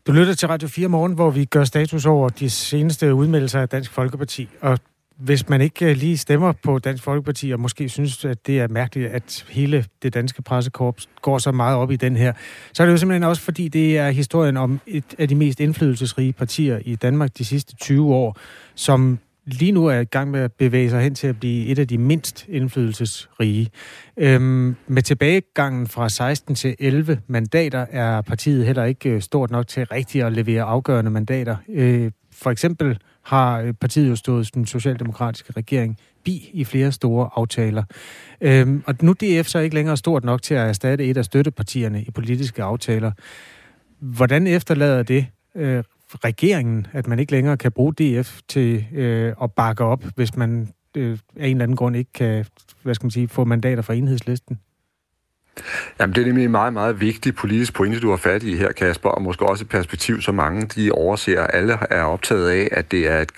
Du 0.08 0.12
lytter 0.12 0.34
til 0.34 0.48
Radio 0.48 0.68
4 0.68 0.88
morgen, 0.88 1.13
hvor 1.13 1.30
vi 1.30 1.46
gør 1.46 1.63
status 1.63 2.06
over 2.06 2.30
de 2.30 2.50
seneste 2.50 3.13
udmeldelser 3.13 3.60
af 3.62 3.70
Dansk 3.70 3.92
Folkeparti. 3.92 4.50
Og 4.62 4.80
hvis 5.18 5.50
man 5.50 5.62
ikke 5.62 5.86
øh, 5.86 5.96
lige 5.96 6.18
stemmer 6.18 6.52
på 6.52 6.80
Dansk 6.80 7.04
Folkeparti, 7.04 7.52
og 7.52 7.60
måske 7.60 7.89
synes, 7.89 8.26
at 8.26 8.48
det 8.48 8.60
er 8.60 8.68
mærkeligt, 8.68 9.12
at 9.12 9.46
hele 9.50 9.86
det 10.02 10.13
danske 10.13 10.42
pressekorps 10.42 11.10
går 11.22 11.38
så 11.38 11.52
meget 11.52 11.78
op 11.78 11.92
i 11.92 11.96
den 11.96 12.16
her, 12.16 12.34
så 12.74 12.84
er 12.84 12.88
det 12.88 12.92
jo 12.92 12.98
simpelthen 12.98 13.24
også, 13.24 13.42
fordi 13.42 13.68
det 13.68 13.98
er 13.98 14.10
historien 14.10 14.58
om 14.58 14.80
et 14.88 15.16
af 15.18 15.28
de 15.28 15.36
mest 15.36 15.60
indflydelsesrige 15.60 16.34
partier 16.34 16.80
i 16.86 16.96
Danmark 16.96 17.38
de 17.38 17.46
sidste 17.46 17.76
20 17.76 18.13
år, 18.13 18.38
som 18.76 19.20
lige 19.45 19.71
nu 19.71 19.86
er 19.86 19.99
i 19.99 20.03
gang 20.03 20.32
med 20.32 20.39
at 20.39 20.53
bevæge 20.53 20.89
sig 20.89 21.01
hen 21.01 21.15
til 21.15 21.27
at 21.27 21.39
blive 21.39 21.65
et 21.65 21.79
af 21.79 21.88
de 21.88 21.97
mindst 21.97 22.45
indflydelsesrige. 22.49 23.69
Øhm, 24.17 24.75
med 24.88 25.01
tilbagegangen 25.01 25.88
fra 25.88 26.10
16 26.10 26.56
til 26.56 26.75
11 26.79 27.21
mandater 27.27 27.86
er 27.91 28.21
partiet 28.21 28.65
heller 28.65 28.84
ikke 28.84 29.10
øh, 29.10 29.21
stort 29.21 29.51
nok 29.51 29.67
til 29.67 29.86
rigtigt 29.86 30.25
at 30.25 30.34
levere 30.34 30.63
afgørende 30.63 31.12
mandater. 31.12 31.56
Øh, 31.69 32.12
for 32.32 32.51
eksempel 32.51 32.99
har 33.21 33.60
øh, 33.60 33.73
partiet 33.73 34.10
jo 34.10 34.15
stået 34.15 34.53
den 34.53 34.65
socialdemokratiske 34.65 35.53
regering 35.58 35.97
bi 36.23 36.49
i 36.53 36.63
flere 36.63 36.91
store 36.91 37.29
aftaler. 37.36 37.84
Øhm, 38.41 38.84
og 38.88 38.95
nu 39.01 39.13
DF 39.13 39.47
så 39.47 39.60
ikke 39.60 39.75
længere 39.75 39.97
stort 39.97 40.23
nok 40.23 40.41
til 40.41 40.53
at 40.53 40.67
erstatte 40.67 41.06
et 41.06 41.17
af 41.17 41.25
støttepartierne 41.25 42.03
i 42.03 42.12
politiske 42.12 42.63
aftaler. 42.63 43.12
Hvordan 43.99 44.47
efterlader 44.47 45.03
det 45.03 45.27
øh, 45.56 45.84
regeringen, 46.15 46.88
at 46.91 47.08
man 47.08 47.19
ikke 47.19 47.32
længere 47.32 47.58
kan 47.58 47.71
bruge 47.71 47.93
DF 47.93 48.41
til 48.47 48.86
øh, 48.93 49.34
at 49.41 49.52
bakke 49.52 49.84
op, 49.84 50.04
hvis 50.15 50.36
man 50.36 50.73
øh, 50.97 51.17
af 51.39 51.47
en 51.47 51.52
eller 51.52 51.63
anden 51.63 51.76
grund 51.76 51.95
ikke 51.95 52.12
kan 52.13 52.45
hvad 52.84 52.95
skal 52.95 53.06
man 53.06 53.12
sige, 53.12 53.28
få 53.28 53.45
mandater 53.45 53.82
fra 53.82 53.93
enhedslisten? 53.93 54.60
Jamen, 56.00 56.16
det 56.16 56.22
er 56.22 56.26
nemlig 56.26 56.46
en 56.46 56.52
meget, 56.52 56.74
meget 56.74 57.02
vigtig 57.02 57.36
politisk 57.36 57.74
pointe, 57.74 58.00
du 58.00 58.10
har 58.10 58.18
fat 58.18 58.44
i 58.44 58.56
her, 58.56 58.72
Kasper, 58.72 59.10
og 59.10 59.22
måske 59.22 59.46
også 59.46 59.63
et 59.63 59.70
perspektiv, 59.70 60.22
som 60.22 60.36
mange 60.36 60.68
de 60.76 60.92
overser. 60.92 61.48
Alle 61.48 61.78
er 61.89 62.04
optaget 62.04 62.50
af, 62.50 62.70
at 62.72 62.92
det 62.92 63.08
er 63.08 63.20
et, 63.20 63.32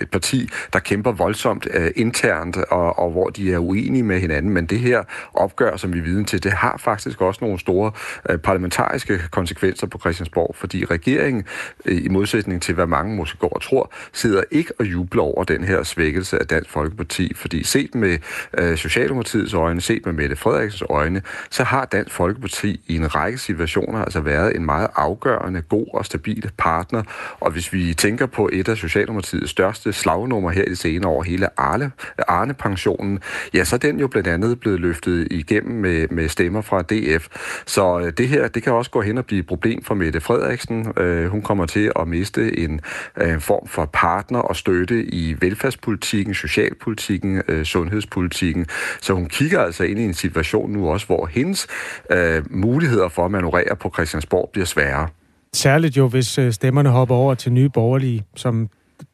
et 0.00 0.10
parti, 0.12 0.48
der 0.72 0.78
kæmper 0.78 1.12
voldsomt 1.12 1.66
uh, 1.76 1.86
internt, 1.96 2.56
og, 2.56 2.98
og 2.98 3.10
hvor 3.10 3.28
de 3.28 3.52
er 3.52 3.58
uenige 3.58 4.02
med 4.02 4.20
hinanden. 4.20 4.52
Men 4.52 4.66
det 4.66 4.78
her 4.78 5.02
opgør, 5.34 5.76
som 5.76 5.92
vi 5.92 5.98
er 5.98 6.02
viden 6.02 6.24
til, 6.24 6.42
det 6.44 6.52
har 6.52 6.76
faktisk 6.78 7.20
også 7.20 7.38
nogle 7.42 7.58
store 7.58 7.92
uh, 8.30 8.36
parlamentariske 8.36 9.20
konsekvenser 9.30 9.86
på 9.86 9.98
Christiansborg, 9.98 10.56
fordi 10.56 10.84
regeringen, 10.84 11.44
uh, 11.84 12.04
i 12.04 12.08
modsætning 12.08 12.62
til 12.62 12.74
hvad 12.74 12.86
mange 12.86 13.16
måske 13.16 13.38
går 13.38 13.48
og 13.48 13.62
tror, 13.62 13.92
sidder 14.12 14.42
ikke 14.50 14.72
og 14.78 14.84
jubler 14.84 15.22
over 15.22 15.44
den 15.44 15.64
her 15.64 15.82
svækkelse 15.82 16.38
af 16.38 16.46
Dansk 16.46 16.70
Folkeparti, 16.70 17.34
fordi 17.34 17.64
set 17.64 17.94
med 17.94 18.18
uh, 18.62 18.76
Socialdemokratiets 18.76 19.54
øjne, 19.54 19.80
set 19.80 20.06
med 20.06 20.12
Mette 20.14 20.36
Frederiksens 20.36 20.82
øjne, 20.90 21.22
så 21.50 21.64
har 21.64 21.84
Dansk 21.84 22.14
Folkeparti 22.14 22.80
i 22.86 22.96
en 22.96 23.14
række 23.14 23.38
situationer 23.38 23.98
altså 23.98 24.20
været 24.20 24.56
en 24.56 24.64
meget 24.64 24.88
afgørende, 24.96 25.62
god 25.62 25.86
og 25.94 26.06
stabil 26.06 26.50
partner. 26.58 27.02
Og 27.40 27.50
hvis 27.50 27.72
vi 27.72 27.94
tænker 27.94 28.26
på 28.26 28.50
et 28.52 28.68
af 28.68 28.76
Socialdemokratiets 28.76 29.50
største 29.50 29.92
slagnummer 29.92 30.50
her 30.50 30.64
i 30.64 30.68
det 30.68 30.78
senere 30.78 31.10
år, 31.10 31.22
hele 31.22 31.60
Arne, 31.60 31.90
Arne-pensionen, 32.28 33.20
ja, 33.54 33.64
så 33.64 33.76
er 33.76 33.78
den 33.78 34.00
jo 34.00 34.06
blandt 34.06 34.28
andet 34.28 34.60
blevet 34.60 34.80
løftet 34.80 35.28
igennem 35.30 35.80
med, 35.80 36.08
med 36.08 36.28
stemmer 36.28 36.60
fra 36.60 36.82
DF. 36.82 37.28
Så 37.66 38.00
øh, 38.00 38.12
det 38.18 38.28
her, 38.28 38.48
det 38.48 38.62
kan 38.62 38.72
også 38.72 38.90
gå 38.90 39.00
hen 39.00 39.18
og 39.18 39.26
blive 39.26 39.40
et 39.40 39.46
problem 39.46 39.84
for 39.84 39.94
Mette 39.94 40.20
Frederiksen. 40.20 40.92
Øh, 40.96 41.26
hun 41.26 41.42
kommer 41.42 41.66
til 41.66 41.92
at 41.96 42.08
miste 42.08 42.58
en 42.58 42.80
øh, 43.16 43.32
en 43.32 43.40
form 43.40 43.66
for 43.66 43.90
partner 43.92 44.38
og 44.38 44.56
støtte 44.56 45.04
i 45.04 45.36
velfærdspolitikken, 45.40 46.34
socialpolitikken, 46.34 47.42
øh, 47.48 47.64
sundhedspolitikken. 47.64 48.66
Så 49.00 49.12
hun 49.14 49.26
kigger 49.26 49.60
altså 49.60 49.84
ind 49.84 49.98
i 49.98 50.04
en 50.04 50.14
situation 50.14 50.70
nu 50.70 50.90
også, 50.90 51.06
hvor 51.06 51.21
hendes 51.26 51.66
øh, 52.10 52.42
muligheder 52.50 53.08
for 53.08 53.24
at 53.24 53.30
manøvrere 53.30 53.76
på 53.76 53.90
Christiansborg 53.94 54.50
bliver 54.52 54.66
sværere. 54.66 55.08
Særligt 55.54 55.96
jo, 55.96 56.08
hvis 56.08 56.38
øh, 56.38 56.52
stemmerne 56.52 56.88
hopper 56.88 57.14
over 57.14 57.34
til 57.34 57.52
nye 57.52 57.68
borgerlige, 57.68 58.24
som 58.36 58.68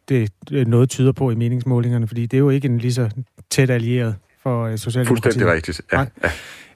det 0.08 0.30
noget 0.50 0.88
tyder 0.88 1.12
på 1.12 1.30
i 1.30 1.34
meningsmålingerne, 1.34 2.08
fordi 2.08 2.26
det 2.26 2.36
er 2.36 2.38
jo 2.38 2.50
ikke 2.50 2.68
en 2.68 2.78
lige 2.78 2.92
så 2.92 3.10
tæt 3.50 3.70
allieret 3.70 4.14
for 4.42 4.64
øh, 4.64 4.78
Socialdemokratiet. 4.78 5.24
Fuldstændig 5.24 5.54
rigtigt, 5.54 5.80
ja. 5.92 6.00
ja. 6.24 6.30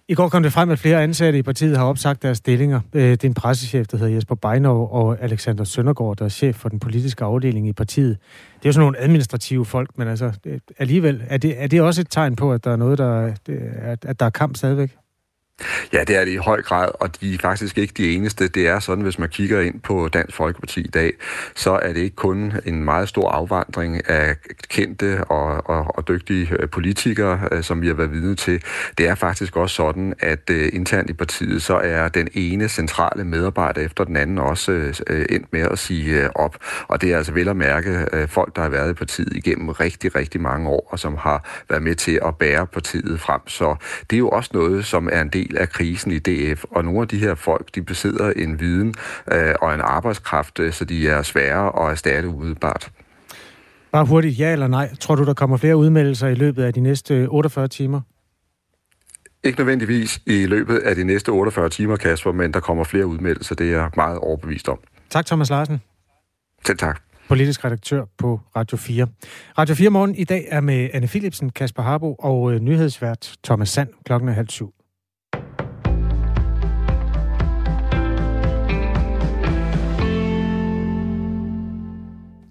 I 0.09 0.15
går 0.15 0.29
kom 0.29 0.43
det 0.43 0.53
frem, 0.53 0.71
at 0.71 0.79
flere 0.79 1.03
ansatte 1.03 1.39
i 1.39 1.43
partiet 1.43 1.77
har 1.77 1.85
opsagt 1.85 2.23
deres 2.23 2.39
stillinger. 2.39 2.81
Øh, 2.93 3.03
det 3.03 3.25
er 3.25 3.29
en 3.29 3.35
pressechef, 3.35 3.87
der 3.87 3.97
hedder 3.97 4.15
Jesper 4.15 4.35
Bejnov, 4.35 4.93
og 4.93 5.17
Alexander 5.21 5.65
Søndergaard, 5.65 6.17
der 6.17 6.25
er 6.25 6.29
chef 6.29 6.57
for 6.57 6.69
den 6.69 6.81
politiske 6.81 7.25
afdeling 7.25 7.69
i 7.69 7.73
partiet. 7.73 8.19
Det 8.55 8.65
er 8.65 8.69
jo 8.69 8.73
sådan 8.73 8.85
nogle 8.85 8.99
administrative 8.99 9.65
folk, 9.65 9.91
men 9.99 10.09
altså 10.09 10.33
alligevel, 10.79 11.23
er 11.27 11.37
det, 11.37 11.63
er 11.63 11.67
det 11.67 11.81
også 11.81 12.01
et 12.01 12.07
tegn 12.11 12.37
på, 12.37 12.53
at 12.53 12.65
der 12.65 12.71
er 12.71 12.77
noget, 12.77 12.99
der, 12.99 13.35
at 14.03 14.21
der 14.21 14.27
er 14.27 14.31
kamp 14.31 14.57
stadigvæk? 14.57 14.97
Ja, 15.93 16.05
det 16.05 16.17
er 16.17 16.25
det 16.25 16.33
i 16.33 16.37
høj 16.37 16.63
grad, 16.63 16.89
og 16.95 17.21
de 17.21 17.35
er 17.35 17.39
faktisk 17.39 17.79
ikke 17.79 17.95
de 17.97 18.15
eneste. 18.15 18.49
Det 18.49 18.69
er 18.69 18.79
sådan, 18.79 19.05
hvis 19.05 19.19
man 19.19 19.29
kigger 19.29 19.61
ind 19.61 19.81
på 19.81 20.09
Dansk 20.09 20.37
Folkeparti 20.37 20.81
i 20.81 20.89
dag, 20.89 21.13
så 21.55 21.71
er 21.71 21.93
det 21.93 22.01
ikke 22.01 22.17
kun 22.17 22.53
en 22.67 22.85
meget 22.85 23.09
stor 23.09 23.31
afvandring 23.31 24.11
af 24.11 24.37
kendte 24.69 25.25
og, 25.25 25.71
og, 25.71 25.97
og 25.97 26.09
dygtige 26.09 26.49
øh, 26.61 26.69
politikere, 26.69 27.41
øh, 27.53 27.63
som 27.63 27.83
vi 27.83 27.87
har 27.87 27.95
været 27.95 28.13
vidne 28.13 28.35
til. 28.35 28.63
Det 28.99 29.09
er 29.09 29.15
faktisk 29.15 29.57
også 29.57 29.77
sådan, 29.77 30.15
at 30.19 30.51
uh, 30.51 30.57
internt 30.73 31.11
i 31.11 31.13
partiet, 31.13 31.63
så 31.63 31.75
er 31.75 32.09
den 32.09 32.29
ene 32.35 32.69
centrale 32.69 33.25
medarbejder 33.25 33.81
efter 33.81 34.05
den 34.05 34.17
anden 34.17 34.39
også 34.39 35.03
uh, 35.11 35.17
endt 35.31 35.53
med 35.53 35.61
at 35.61 35.79
sige 35.79 36.25
uh, 36.25 36.31
op. 36.35 36.57
Og 36.89 37.01
det 37.01 37.13
er 37.13 37.17
altså 37.17 37.33
vel 37.33 37.49
at 37.49 37.57
mærke 37.57 38.07
uh, 38.13 38.29
folk, 38.29 38.57
der 38.57 38.63
har 38.63 38.69
været 38.69 38.91
i 38.91 38.95
partiet 38.95 39.33
igennem 39.37 39.69
rigtig, 39.69 40.17
rigtig 40.17 40.41
mange 40.41 40.69
år, 40.69 40.89
og 40.91 40.99
som 40.99 41.17
har 41.17 41.65
været 41.69 41.83
med 41.83 41.95
til 41.95 42.21
at 42.25 42.37
bære 42.37 42.67
partiet 42.67 43.21
frem. 43.21 43.49
Så 43.49 43.77
det 44.11 44.17
er 44.17 44.19
jo 44.19 44.29
også 44.29 44.51
noget, 44.53 44.85
som 44.85 45.09
er 45.13 45.21
en 45.21 45.29
del 45.29 45.42
del 45.43 45.57
af 45.57 45.69
krisen 45.69 46.13
i 46.13 46.19
DF, 46.19 46.65
og 46.71 46.85
nogle 46.85 47.01
af 47.01 47.09
de 47.09 47.19
her 47.19 47.35
folk, 47.35 47.75
de 47.75 47.83
besidder 47.83 48.33
en 48.37 48.61
viden 48.61 48.95
øh, 49.33 49.55
og 49.63 49.75
en 49.75 49.81
arbejdskraft, 49.81 50.59
øh, 50.59 50.73
så 50.73 50.85
de 50.85 51.09
er 51.09 51.23
svære 51.23 51.85
at 51.85 51.91
erstatte 51.91 52.29
udebart. 52.29 52.91
Bare 53.93 54.05
hurtigt, 54.05 54.39
ja 54.39 54.53
eller 54.53 54.67
nej. 54.67 54.95
Tror 55.01 55.15
du, 55.15 55.25
der 55.25 55.35
kommer 55.35 55.57
flere 55.57 55.77
udmeldelser 55.77 56.29
i 56.29 56.35
løbet 56.35 56.63
af 56.63 56.73
de 56.73 56.81
næste 56.81 57.27
48 57.29 57.69
timer? 57.69 58.01
Ikke 59.45 59.59
nødvendigvis 59.59 60.21
i 60.27 60.47
løbet 60.47 60.79
af 60.79 60.95
de 60.95 61.05
næste 61.05 61.29
48 61.29 61.69
timer, 61.69 61.97
Kasper, 61.97 62.33
men 62.33 62.55
der 62.55 62.61
kommer 62.61 62.85
flere 62.85 63.07
udmeldelser. 63.07 63.55
Det 63.55 63.67
er 63.67 63.81
jeg 63.81 63.91
meget 63.97 64.19
overbevist 64.19 64.69
om. 64.69 64.79
Tak, 65.11 65.27
Thomas 65.27 65.51
Larsen. 65.51 65.81
Selv 66.67 66.79
tak. 66.79 67.03
Politisk 67.29 67.65
redaktør 67.65 68.05
på 68.19 68.41
Radio 68.57 68.77
4. 68.77 69.07
Radio 69.59 69.75
4 69.75 69.91
morgen 69.91 70.15
i 70.15 70.25
dag 70.25 70.47
er 70.51 70.61
med 70.61 70.91
Anne 70.93 71.07
Philipsen, 71.07 71.51
Kasper 71.51 71.83
Harbo 71.83 72.15
og 72.15 72.53
øh, 72.53 72.61
nyhedsvært 72.61 73.35
Thomas 73.45 73.69
Sand 73.69 73.89
klokken 74.05 74.29
er 74.29 74.33
halv 74.33 74.49
syv. 74.49 74.75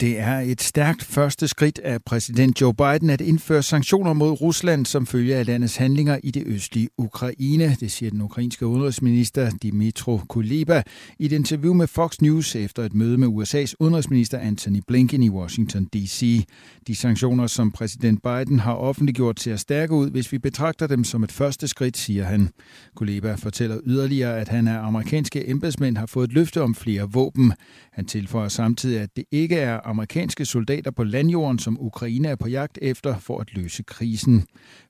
Det 0.01 0.19
er 0.19 0.39
et 0.39 0.61
stærkt 0.61 1.03
første 1.03 1.47
skridt 1.47 1.79
af 1.79 2.03
præsident 2.05 2.61
Joe 2.61 2.73
Biden 2.73 3.09
at 3.09 3.21
indføre 3.21 3.63
sanktioner 3.63 4.13
mod 4.13 4.41
Rusland 4.41 4.85
som 4.85 5.05
følge 5.05 5.35
af 5.35 5.45
landets 5.45 5.75
handlinger 5.75 6.19
i 6.23 6.31
det 6.31 6.43
østlige 6.45 6.89
Ukraine. 6.97 7.75
Det 7.79 7.91
siger 7.91 8.09
den 8.09 8.21
ukrainske 8.21 8.67
udenrigsminister 8.67 9.49
Dimitro 9.61 10.17
Kuleba 10.29 10.83
i 11.19 11.25
et 11.25 11.31
interview 11.31 11.73
med 11.73 11.87
Fox 11.87 12.21
News 12.21 12.55
efter 12.55 12.83
et 12.83 12.93
møde 12.93 13.17
med 13.17 13.27
USA's 13.27 13.73
udenrigsminister 13.79 14.39
Anthony 14.39 14.81
Blinken 14.87 15.23
i 15.23 15.29
Washington 15.29 15.85
D.C. 15.85 16.45
De 16.87 16.95
sanktioner, 16.95 17.47
som 17.47 17.71
præsident 17.71 18.23
Biden 18.23 18.59
har 18.59 18.73
offentliggjort, 18.73 19.39
ser 19.39 19.55
stærke 19.55 19.93
ud, 19.93 20.09
hvis 20.09 20.31
vi 20.31 20.37
betragter 20.37 20.87
dem 20.87 21.03
som 21.03 21.23
et 21.23 21.31
første 21.31 21.67
skridt, 21.67 21.97
siger 21.97 22.23
han. 22.23 22.49
Kuleba 22.95 23.33
fortæller 23.33 23.77
yderligere, 23.85 24.39
at 24.39 24.47
han 24.47 24.67
af 24.67 24.87
amerikanske 24.87 25.49
embedsmænd 25.49 25.97
har 25.97 26.05
fået 26.05 26.27
et 26.27 26.33
løfte 26.33 26.61
om 26.61 26.75
flere 26.75 27.11
våben. 27.11 27.53
Han 27.93 28.05
tilføjer 28.05 28.49
samtidig, 28.49 28.99
at 28.99 29.09
det 29.15 29.23
ikke 29.31 29.55
er 29.55 29.90
amerikanske 29.91 30.45
soldater 30.45 30.91
på 30.91 31.03
landjorden, 31.03 31.59
som 31.59 31.77
Ukraine 31.79 32.27
er 32.27 32.35
på 32.35 32.47
jagt 32.47 32.79
efter 32.81 33.19
for 33.19 33.39
at 33.39 33.53
løse 33.53 33.83
krisen. 33.83 34.43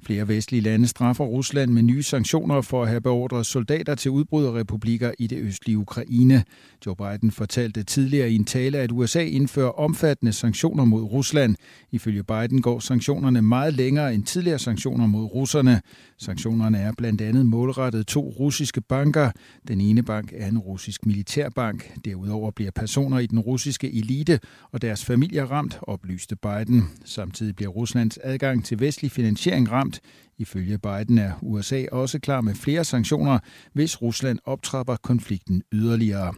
Flere 0.03 0.27
vestlige 0.27 0.61
lande 0.61 0.87
straffer 0.87 1.23
Rusland 1.25 1.71
med 1.71 1.83
nye 1.83 2.03
sanktioner 2.03 2.61
for 2.61 2.83
at 2.83 2.89
have 2.89 3.01
beordret 3.01 3.45
soldater 3.45 3.95
til 3.95 4.11
udbryderrepublikker 4.11 5.11
i 5.19 5.27
det 5.27 5.37
østlige 5.37 5.77
Ukraine. 5.77 6.43
Joe 6.85 6.95
Biden 6.95 7.31
fortalte 7.31 7.83
tidligere 7.83 8.31
i 8.31 8.35
en 8.35 8.45
tale, 8.45 8.77
at 8.77 8.91
USA 8.91 9.23
indfører 9.23 9.79
omfattende 9.79 10.33
sanktioner 10.33 10.85
mod 10.85 11.03
Rusland. 11.03 11.55
Ifølge 11.91 12.23
Biden 12.23 12.61
går 12.61 12.79
sanktionerne 12.79 13.41
meget 13.41 13.73
længere 13.73 14.13
end 14.13 14.23
tidligere 14.23 14.59
sanktioner 14.59 15.07
mod 15.07 15.23
russerne. 15.23 15.81
Sanktionerne 16.17 16.77
er 16.77 16.91
blandt 16.97 17.21
andet 17.21 17.45
målrettet 17.45 18.07
to 18.07 18.33
russiske 18.39 18.81
banker. 18.81 19.31
Den 19.67 19.81
ene 19.81 20.03
bank 20.03 20.33
er 20.37 20.47
en 20.47 20.57
russisk 20.57 21.05
militærbank. 21.05 21.91
Derudover 22.05 22.51
bliver 22.51 22.71
personer 22.71 23.19
i 23.19 23.25
den 23.25 23.39
russiske 23.39 23.93
elite 23.93 24.39
og 24.71 24.81
deres 24.91 25.05
familier 25.05 25.45
ramt, 25.45 25.79
oplyste 25.81 26.35
Biden. 26.35 26.89
Samtidig 27.05 27.55
bliver 27.55 27.71
Ruslands 27.71 28.19
adgang 28.23 28.65
til 28.65 28.79
vestlig 28.79 29.11
finansiering 29.11 29.71
ramt. 29.71 29.99
Ifølge 30.37 30.77
Biden 30.77 31.17
er 31.17 31.31
USA 31.41 31.85
også 31.91 32.19
klar 32.19 32.41
med 32.41 32.55
flere 32.55 32.83
sanktioner, 32.83 33.39
hvis 33.73 34.01
Rusland 34.01 34.39
optrapper 34.45 34.95
konflikten 34.95 35.63
yderligere. 35.71 36.33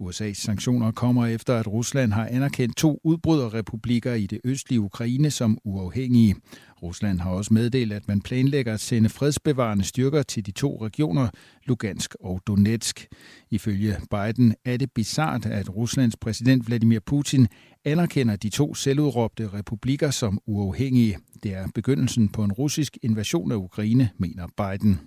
USA's 0.00 0.32
sanktioner 0.32 0.90
kommer 0.90 1.26
efter, 1.26 1.56
at 1.56 1.66
Rusland 1.66 2.12
har 2.12 2.26
anerkendt 2.26 2.76
to 2.76 3.00
udbryderrepublikker 3.04 4.14
i 4.14 4.26
det 4.26 4.40
østlige 4.44 4.80
Ukraine 4.80 5.30
som 5.30 5.58
uafhængige. 5.64 6.34
Rusland 6.82 7.20
har 7.20 7.30
også 7.30 7.54
meddelt, 7.54 7.92
at 7.92 8.08
man 8.08 8.20
planlægger 8.20 8.74
at 8.74 8.80
sende 8.80 9.08
fredsbevarende 9.08 9.84
styrker 9.84 10.22
til 10.22 10.46
de 10.46 10.50
to 10.50 10.84
regioner, 10.84 11.28
Lugansk 11.64 12.14
og 12.20 12.40
Donetsk. 12.46 13.06
Ifølge 13.50 13.96
Biden 14.10 14.54
er 14.64 14.76
det 14.76 14.92
bizart, 14.92 15.46
at 15.46 15.76
Ruslands 15.76 16.16
præsident 16.16 16.66
Vladimir 16.66 17.00
Putin 17.06 17.48
anerkender 17.84 18.36
de 18.36 18.48
to 18.48 18.74
selvudråbte 18.74 19.48
republikker 19.48 20.10
som 20.10 20.38
uafhængige. 20.46 21.18
Det 21.42 21.54
er 21.54 21.68
begyndelsen 21.74 22.28
på 22.28 22.44
en 22.44 22.52
russisk 22.52 22.98
invasion 23.02 23.52
af 23.52 23.56
Ukraine, 23.56 24.10
mener 24.18 24.46
Biden. 24.56 25.00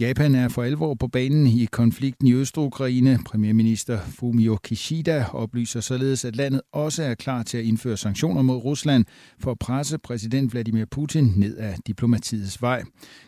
Japan 0.00 0.34
er 0.34 0.48
for 0.48 0.62
alvor 0.62 0.94
på 0.94 1.08
banen 1.08 1.46
i 1.46 1.64
konflikten 1.64 2.26
i 2.26 2.32
Øst-Ukraine. 2.32 3.18
Premierminister 3.26 4.00
Fumio 4.00 4.58
Kishida 4.62 5.24
oplyser 5.32 5.80
således, 5.80 6.24
at 6.24 6.36
landet 6.36 6.60
også 6.72 7.02
er 7.02 7.14
klar 7.14 7.42
til 7.42 7.58
at 7.58 7.64
indføre 7.64 7.96
sanktioner 7.96 8.42
mod 8.42 8.56
Rusland 8.56 9.04
for 9.38 9.50
at 9.50 9.58
presse 9.58 9.98
præsident 9.98 10.52
Vladimir 10.52 10.84
Putin 10.84 11.32
ned 11.36 11.58
ad 11.58 11.74
diplomatiets 11.86 12.62
vej. 12.62 12.82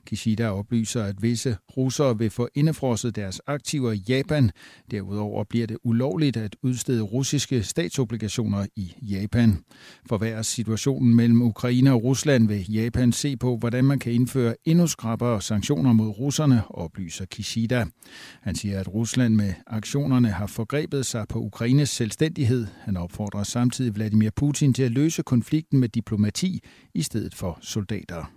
Kishida 0.06 0.50
oplyser, 0.50 1.02
at 1.02 1.22
visse 1.22 1.56
russere 1.76 2.18
vil 2.18 2.30
få 2.30 2.48
indefrosset 2.54 3.16
deres 3.16 3.40
aktiver 3.46 3.92
i 3.92 4.02
Japan. 4.08 4.50
Derudover 4.90 5.44
bliver 5.44 5.66
det 5.66 5.76
ulovligt 5.84 6.36
at 6.36 6.56
udstede 6.62 7.02
russiske 7.02 7.62
statsobligationer 7.62 8.66
i 8.76 8.92
Japan. 9.02 9.58
For 10.08 10.42
situationen 10.42 11.14
mellem 11.14 11.42
Ukraine 11.42 11.92
og 11.92 12.04
Rusland 12.04 12.48
vil 12.48 12.72
Japan 12.72 13.12
se 13.12 13.36
på, 13.36 13.56
hvordan 13.56 13.84
man 13.84 13.98
kan 13.98 14.12
indføre 14.12 14.54
endnu 14.64 14.86
skrappere 14.86 15.42
sanktioner 15.42 15.92
mod 15.92 16.08
russerne 16.08 16.53
oplyser 16.70 17.24
Kishida. 17.24 17.86
Han 18.42 18.54
siger, 18.54 18.80
at 18.80 18.94
Rusland 18.94 19.34
med 19.34 19.54
aktionerne 19.66 20.28
har 20.28 20.46
forgrebet 20.46 21.06
sig 21.06 21.28
på 21.28 21.38
Ukraines 21.38 21.90
selvstændighed. 21.90 22.66
Han 22.80 22.96
opfordrer 22.96 23.42
samtidig 23.42 23.94
Vladimir 23.94 24.30
Putin 24.30 24.74
til 24.74 24.82
at 24.82 24.90
løse 24.90 25.22
konflikten 25.22 25.80
med 25.80 25.88
diplomati 25.88 26.60
i 26.94 27.02
stedet 27.02 27.34
for 27.34 27.58
soldater. 27.60 28.30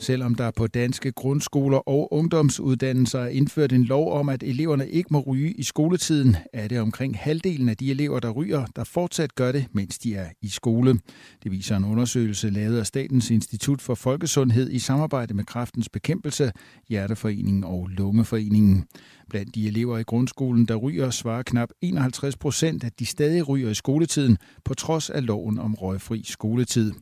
Selvom 0.00 0.34
der 0.34 0.50
på 0.50 0.66
danske 0.66 1.12
grundskoler 1.12 1.78
og 1.78 2.12
ungdomsuddannelser 2.12 3.18
er 3.20 3.28
indført 3.28 3.72
en 3.72 3.84
lov 3.84 4.12
om, 4.12 4.28
at 4.28 4.42
eleverne 4.42 4.88
ikke 4.88 5.08
må 5.10 5.20
ryge 5.20 5.52
i 5.52 5.62
skoletiden, 5.62 6.36
er 6.52 6.68
det 6.68 6.80
omkring 6.80 7.18
halvdelen 7.18 7.68
af 7.68 7.76
de 7.76 7.90
elever, 7.90 8.20
der 8.20 8.30
ryger, 8.30 8.66
der 8.76 8.84
fortsat 8.84 9.34
gør 9.34 9.52
det, 9.52 9.66
mens 9.72 9.98
de 9.98 10.14
er 10.14 10.26
i 10.42 10.48
skole. 10.48 11.00
Det 11.42 11.52
viser 11.52 11.76
en 11.76 11.84
undersøgelse 11.84 12.50
lavet 12.50 12.78
af 12.78 12.86
Statens 12.86 13.30
Institut 13.30 13.80
for 13.80 13.94
Folkesundhed 13.94 14.70
i 14.70 14.78
samarbejde 14.78 15.34
med 15.34 15.44
Kræftens 15.44 15.88
Bekæmpelse, 15.88 16.52
Hjerteforeningen 16.88 17.64
og 17.64 17.88
Lungeforeningen. 17.88 18.84
Blandt 19.30 19.54
de 19.54 19.66
elever 19.66 19.98
i 19.98 20.02
grundskolen, 20.02 20.66
der 20.66 20.76
ryger, 20.76 21.10
svarer 21.10 21.42
knap 21.42 21.68
51 21.80 22.36
procent, 22.36 22.84
at 22.84 22.98
de 22.98 23.06
stadig 23.06 23.48
ryger 23.48 23.70
i 23.70 23.74
skoletiden, 23.74 24.38
på 24.64 24.74
trods 24.74 25.10
af 25.10 25.26
loven 25.26 25.58
om 25.58 25.74
røgfri 25.74 26.22
skoletid. 26.24 26.92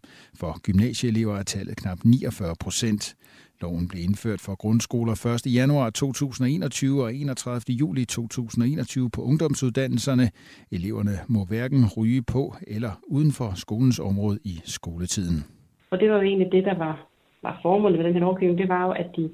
For 0.40 0.60
gymnasieelever 0.62 1.36
er 1.36 1.42
tallet 1.42 1.76
knap 1.76 1.98
49 2.04 2.54
procent. 2.60 3.14
Loven 3.60 3.88
blev 3.88 4.02
indført 4.02 4.40
for 4.40 4.54
grundskoler 4.54 5.26
1. 5.46 5.54
januar 5.54 5.90
2021 5.90 7.02
og 7.04 7.14
31. 7.14 7.60
juli 7.68 8.04
2021 8.04 9.10
på 9.10 9.22
ungdomsuddannelserne. 9.22 10.30
Eleverne 10.72 11.18
må 11.28 11.44
hverken 11.44 11.86
ryge 11.96 12.22
på 12.22 12.54
eller 12.66 12.90
uden 13.06 13.32
for 13.32 13.52
skolens 13.54 13.98
område 13.98 14.38
i 14.44 14.60
skoletiden. 14.64 15.44
Og 15.90 16.00
det 16.00 16.10
var 16.10 16.16
jo 16.16 16.22
egentlig 16.22 16.52
det, 16.52 16.64
der 16.64 16.78
var, 16.78 17.08
var 17.42 17.58
formålet 17.62 17.98
med 17.98 18.06
den 18.06 18.12
her 18.12 18.20
lovgivning. 18.20 18.58
Det 18.58 18.68
var 18.68 18.86
jo, 18.86 18.92
at 18.92 19.06
de 19.16 19.30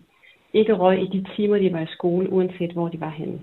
ikke 0.55 0.73
røg 0.73 1.03
i 1.03 1.07
de 1.07 1.27
timer, 1.37 1.59
de 1.59 1.73
var 1.73 1.81
i 1.81 1.95
skole, 1.97 2.33
uanset 2.33 2.73
hvor 2.73 2.89
de 2.89 3.01
var 3.01 3.11
henne 3.11 3.39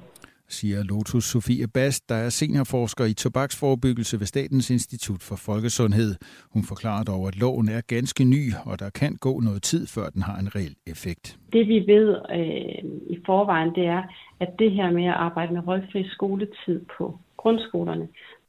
siger 0.54 0.84
Lotus 0.84 1.24
Sofie 1.24 1.67
Bast, 1.74 2.10
der 2.10 2.15
er 2.15 2.30
seniorforsker 2.30 3.06
i 3.06 3.13
tobaksforebyggelse 3.13 4.19
ved 4.19 4.28
Statens 4.28 4.69
Institut 4.69 5.21
for 5.30 5.36
Folkesundhed. 5.36 6.15
Hun 6.54 6.63
forklarer 6.63 7.04
dog, 7.04 7.28
at 7.28 7.36
loven 7.39 7.69
er 7.69 7.82
ganske 7.88 8.24
ny, 8.24 8.43
og 8.65 8.80
der 8.80 8.89
kan 8.89 9.17
gå 9.21 9.39
noget 9.39 9.62
tid, 9.63 9.88
før 9.88 10.10
den 10.10 10.21
har 10.21 10.38
en 10.39 10.56
reel 10.56 10.76
effekt. 10.88 11.38
Det 11.54 11.67
vi 11.67 11.84
ved 11.93 12.08
øh, 12.38 12.84
i 13.15 13.17
forvejen, 13.26 13.76
det 13.76 13.86
er, 13.86 14.04
at 14.39 14.50
det 14.60 14.71
her 14.71 14.91
med 14.91 15.06
at 15.06 15.19
arbejde 15.28 15.54
med 15.54 15.67
røgfri 15.67 16.04
skoletid 16.10 16.80
på 16.97 17.19
grundskolerne, 17.38 18.08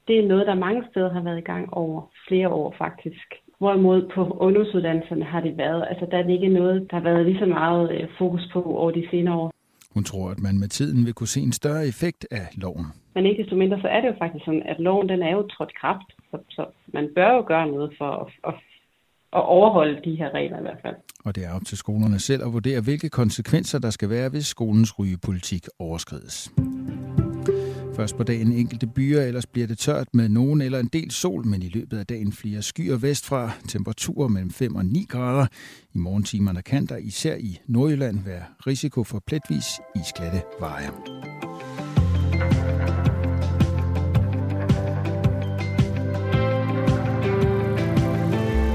det 0.09 0.19
er 0.19 0.29
noget, 0.29 0.47
der 0.47 0.55
mange 0.55 0.83
steder 0.91 1.13
har 1.13 1.23
været 1.23 1.39
i 1.39 1.49
gang 1.53 1.75
over 1.75 2.11
flere 2.29 2.49
år 2.49 2.75
faktisk. 2.79 3.29
Hvorimod 3.63 4.01
på 4.15 4.21
ungdomsuddannelserne 4.47 5.25
har 5.25 5.41
det 5.41 5.55
været, 5.57 5.83
altså 5.91 6.07
der 6.11 6.19
er 6.19 6.23
det 6.23 6.33
ikke 6.33 6.49
noget, 6.49 6.77
der 6.91 6.97
har 6.97 7.05
været 7.11 7.27
lige 7.27 7.39
så 7.39 7.47
meget 7.47 7.85
øh, 7.93 8.09
fokus 8.19 8.45
på 8.53 8.63
over 8.63 8.91
de 8.91 9.05
senere 9.11 9.35
år. 9.35 9.51
Hun 9.95 10.05
tror, 10.05 10.31
at 10.31 10.41
man 10.47 10.59
med 10.59 10.69
tiden 10.69 11.07
vil 11.07 11.15
kunne 11.15 11.35
se 11.37 11.41
en 11.41 11.53
større 11.53 11.87
effekt 11.87 12.27
af 12.31 12.47
loven. 12.63 12.87
Men 13.15 13.27
ikke 13.27 13.43
desto 13.43 13.57
mindre, 13.57 13.81
så 13.81 13.89
er 13.89 14.01
det 14.01 14.09
jo 14.09 14.15
faktisk 14.19 14.45
sådan, 14.45 14.63
at 14.73 14.79
loven 14.81 15.09
den 15.09 15.23
er 15.23 15.33
jo 15.33 15.43
trådt 15.43 15.75
kraft. 15.81 16.09
Så, 16.31 16.37
så 16.51 16.65
man 16.87 17.09
bør 17.15 17.31
jo 17.37 17.45
gøre 17.47 17.67
noget 17.67 17.91
for 17.99 18.11
at, 18.23 18.29
at, 18.49 18.55
at 19.39 19.43
overholde 19.57 20.01
de 20.05 20.15
her 20.17 20.31
regler 20.35 20.59
i 20.59 20.63
hvert 20.63 20.81
fald. 20.83 20.97
Og 21.25 21.37
det 21.37 21.45
er 21.47 21.55
op 21.57 21.65
til 21.67 21.79
skolerne 21.79 22.19
selv 22.19 22.43
at 22.47 22.53
vurdere, 22.53 22.81
hvilke 22.81 23.09
konsekvenser 23.09 23.79
der 23.79 23.91
skal 23.91 24.11
være, 24.11 24.29
hvis 24.29 24.47
skolens 24.47 24.99
rygepolitik 24.99 25.65
overskrides. 25.79 26.53
Først 27.97 28.17
på 28.17 28.23
dagen 28.23 28.53
enkelte 28.53 28.87
byer, 28.87 29.23
ellers 29.23 29.47
bliver 29.47 29.67
det 29.67 29.79
tørt 29.79 30.09
med 30.13 30.29
nogen 30.29 30.61
eller 30.61 30.79
en 30.79 30.91
del 30.93 31.11
sol, 31.11 31.47
men 31.47 31.63
i 31.63 31.69
løbet 31.69 31.99
af 31.99 32.07
dagen 32.07 32.33
flere 32.33 32.63
skyer 32.63 32.97
vestfra, 32.97 33.51
temperaturer 33.69 34.29
mellem 34.29 34.51
5 34.51 34.77
og 34.77 34.85
9 34.85 35.07
grader. 35.09 35.47
I 35.95 35.99
morgentimerne 35.99 36.63
kan 36.63 36.87
der 36.87 36.97
især 36.97 37.37
i 37.37 37.59
Nordjylland 37.67 38.25
være 38.25 38.43
risiko 38.67 39.05
for 39.05 39.23
pletvis 39.27 39.65
isglatte 39.97 40.43
veje. 40.61 40.91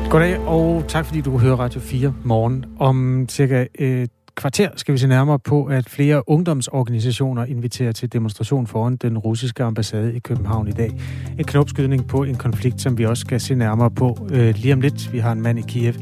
Goddag, 0.09 0.39
og 0.39 0.83
tak 0.87 1.05
fordi 1.05 1.21
du 1.21 1.37
hører 1.37 1.55
Radio 1.55 1.79
4 1.79 2.13
morgen. 2.23 2.65
Om 2.79 3.25
cirka 3.29 3.65
øh, 3.79 4.07
kvarter 4.37 4.69
skal 4.75 4.93
vi 4.93 4.97
se 4.97 5.07
nærmere 5.07 5.39
på, 5.39 5.65
at 5.65 5.89
flere 5.89 6.29
ungdomsorganisationer 6.29 7.45
inviterer 7.45 7.91
til 7.91 8.13
demonstration 8.13 8.67
foran 8.67 8.95
den 8.95 9.17
russiske 9.17 9.63
ambassade 9.63 10.15
i 10.15 10.19
København 10.19 10.67
i 10.67 10.71
dag. 10.71 10.91
En 11.39 11.45
knopskydning 11.45 12.07
på 12.07 12.23
en 12.23 12.35
konflikt, 12.35 12.81
som 12.81 12.97
vi 12.97 13.05
også 13.05 13.21
skal 13.21 13.39
se 13.39 13.55
nærmere 13.55 13.91
på 13.91 14.27
øh, 14.31 14.55
lige 14.55 14.73
om 14.73 14.81
lidt. 14.81 15.13
Vi 15.13 15.19
har 15.19 15.31
en 15.31 15.41
mand 15.41 15.59
i 15.59 15.61
Kiev. 15.67 15.93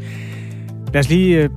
Lad 0.93 0.99
os 0.99 1.09
lige 1.09 1.43
øh, 1.43 1.49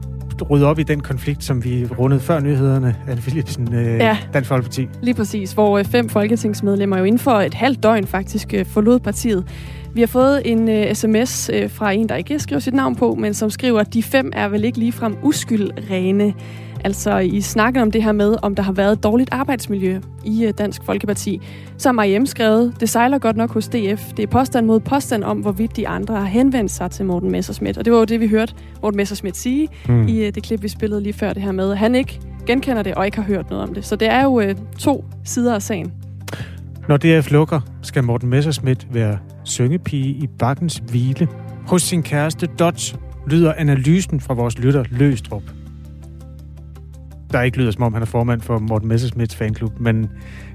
rydde 0.51 0.67
op 0.67 0.79
i 0.79 0.83
den 0.83 1.01
konflikt, 1.01 1.45
som 1.45 1.65
vi 1.65 1.87
rundede 1.87 2.21
før 2.21 2.41
nyhederne. 2.41 2.97
Anne 3.09 3.21
Philipsen, 3.21 3.75
øh, 3.75 3.85
Ja. 3.85 4.19
Dansk 4.33 4.49
Folkeparti. 4.49 4.89
Lige 5.03 5.15
præcis, 5.15 5.53
hvor 5.53 5.79
øh, 5.79 5.85
fem 5.85 6.09
folketingsmedlemmer 6.09 6.99
jo 6.99 7.05
inden 7.05 7.19
for 7.19 7.33
et 7.41 7.55
halvt 7.55 7.83
døgn 7.83 8.07
faktisk 8.07 8.55
øh, 8.55 8.67
forlod 8.67 8.99
partiet. 8.99 9.45
Vi 9.95 10.01
har 10.01 10.07
fået 10.07 10.43
en 10.45 10.69
uh, 10.69 10.93
sms 10.93 11.51
uh, 11.55 11.71
fra 11.71 11.93
en, 11.93 12.09
der 12.09 12.17
ikke 12.17 12.39
skriver 12.39 12.61
sit 12.61 12.75
navn 12.75 12.97
på, 12.97 13.15
men 13.15 13.35
som 13.35 13.51
skriver, 13.51 13.81
at 13.81 13.95
de 13.95 14.03
fem 14.03 14.33
er 14.35 14.49
vel 14.49 14.65
ikke 14.65 14.79
ligefrem 14.79 15.17
uskyldrene. 15.23 16.35
Altså 16.85 17.19
i 17.19 17.41
snakken 17.41 17.83
om 17.83 17.91
det 17.91 18.03
her 18.03 18.13
med, 18.13 18.37
om 18.43 18.55
der 18.55 18.63
har 18.63 18.73
været 18.73 19.03
dårligt 19.03 19.29
arbejdsmiljø 19.33 20.01
i 20.25 20.45
uh, 20.47 20.51
Dansk 20.59 20.85
Folkeparti. 20.85 21.41
Så 21.79 21.89
har 21.89 21.93
Mariem 21.93 22.27
skrevet, 22.27 22.75
det 22.81 22.89
sejler 22.89 23.19
godt 23.19 23.37
nok 23.37 23.53
hos 23.53 23.69
DF. 23.69 24.03
Det 24.17 24.23
er 24.23 24.27
påstand 24.27 24.67
mod 24.67 24.81
påstand 24.81 25.25
om, 25.25 25.39
hvorvidt 25.39 25.77
de 25.77 25.89
andre 25.89 26.17
har 26.17 26.25
henvendt 26.27 26.71
sig 26.71 26.91
til 26.91 27.05
Morten 27.05 27.31
Messerschmidt. 27.31 27.79
Og 27.79 27.85
det 27.85 27.93
var 27.93 27.99
jo 27.99 28.05
det, 28.05 28.21
vi 28.21 28.29
hørte 28.29 28.55
Morten 28.83 28.97
Messerschmidt 28.97 29.37
sige 29.37 29.69
Mm. 29.89 30.09
i 30.09 30.21
uh, 30.27 30.35
det 30.35 30.43
klip, 30.43 30.63
vi 30.63 30.69
spillede 30.69 31.03
lige 31.03 31.13
før 31.13 31.33
det 31.33 31.43
her 31.43 31.53
med, 31.53 31.75
han 31.75 31.95
ikke 31.95 32.21
genkender 32.47 32.83
det 32.83 32.95
og 32.95 33.05
ikke 33.07 33.17
har 33.17 33.25
hørt 33.25 33.51
noget 33.51 33.69
om 33.69 33.75
det. 33.75 33.85
Så 33.87 33.97
det 33.97 34.09
er 34.11 34.23
jo 34.25 34.41
uh, 34.41 34.45
to 34.79 35.05
sider 35.25 35.55
af 35.55 35.63
sagen. 35.63 35.93
Når 36.89 36.97
DF 36.97 37.31
lukker, 37.31 37.61
skal 37.83 38.05
Morten 38.05 38.29
Messerschmidt 38.29 38.87
være 38.91 39.19
syngepige 39.45 40.09
i 40.09 40.27
Bakkens 40.39 40.83
Hvile. 40.91 41.29
Hos 41.67 41.83
sin 41.83 42.03
kæreste 42.03 42.47
Dodge 42.59 42.97
lyder 43.27 43.53
analysen 43.53 44.21
fra 44.21 44.35
vores 44.35 44.59
lytter 44.59 44.85
Løstrup. 44.91 45.43
Der 47.33 47.43
ikke 47.43 47.57
lyder, 47.59 47.71
som 47.71 47.83
om 47.83 47.93
han 47.93 48.03
er 48.03 48.07
formand 48.07 48.41
for 48.41 48.59
Morten 48.59 48.89
Messerschmidts 48.89 49.37
fanklub, 49.37 49.81
men 49.81 50.11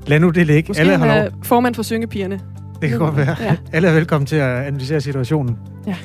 lad 0.08 0.20
nu 0.20 0.30
det 0.30 0.48
ligge. 0.48 0.68
Måske 0.70 0.82
Alle 0.82 0.98
han 0.98 1.10
er 1.10 1.24
lov. 1.30 1.32
formand 1.44 1.76
for 1.76 1.84
syngepigerne. 1.84 2.40
Det 2.82 2.90
kan 2.90 3.00
godt 3.00 3.18
være. 3.18 3.36
Ja. 3.40 3.56
Alle 3.74 3.88
er 3.88 3.94
velkommen 3.94 4.26
til 4.26 4.36
at 4.36 4.66
analysere 4.66 5.02
situationen. 5.02 5.58
Ja. 5.88 5.96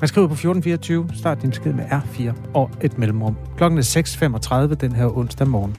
Man 0.00 0.08
skriver 0.08 0.26
på 0.26 0.32
1424, 0.32 1.08
start 1.14 1.42
din 1.42 1.50
besked 1.50 1.72
med 1.72 1.84
R4 1.84 2.32
og 2.54 2.70
et 2.80 2.98
mellemrum. 2.98 3.36
Klokken 3.56 3.78
er 3.78 4.68
6.35 4.68 4.74
den 4.74 4.92
her 4.92 5.18
onsdag 5.18 5.48
morgen. 5.48 5.76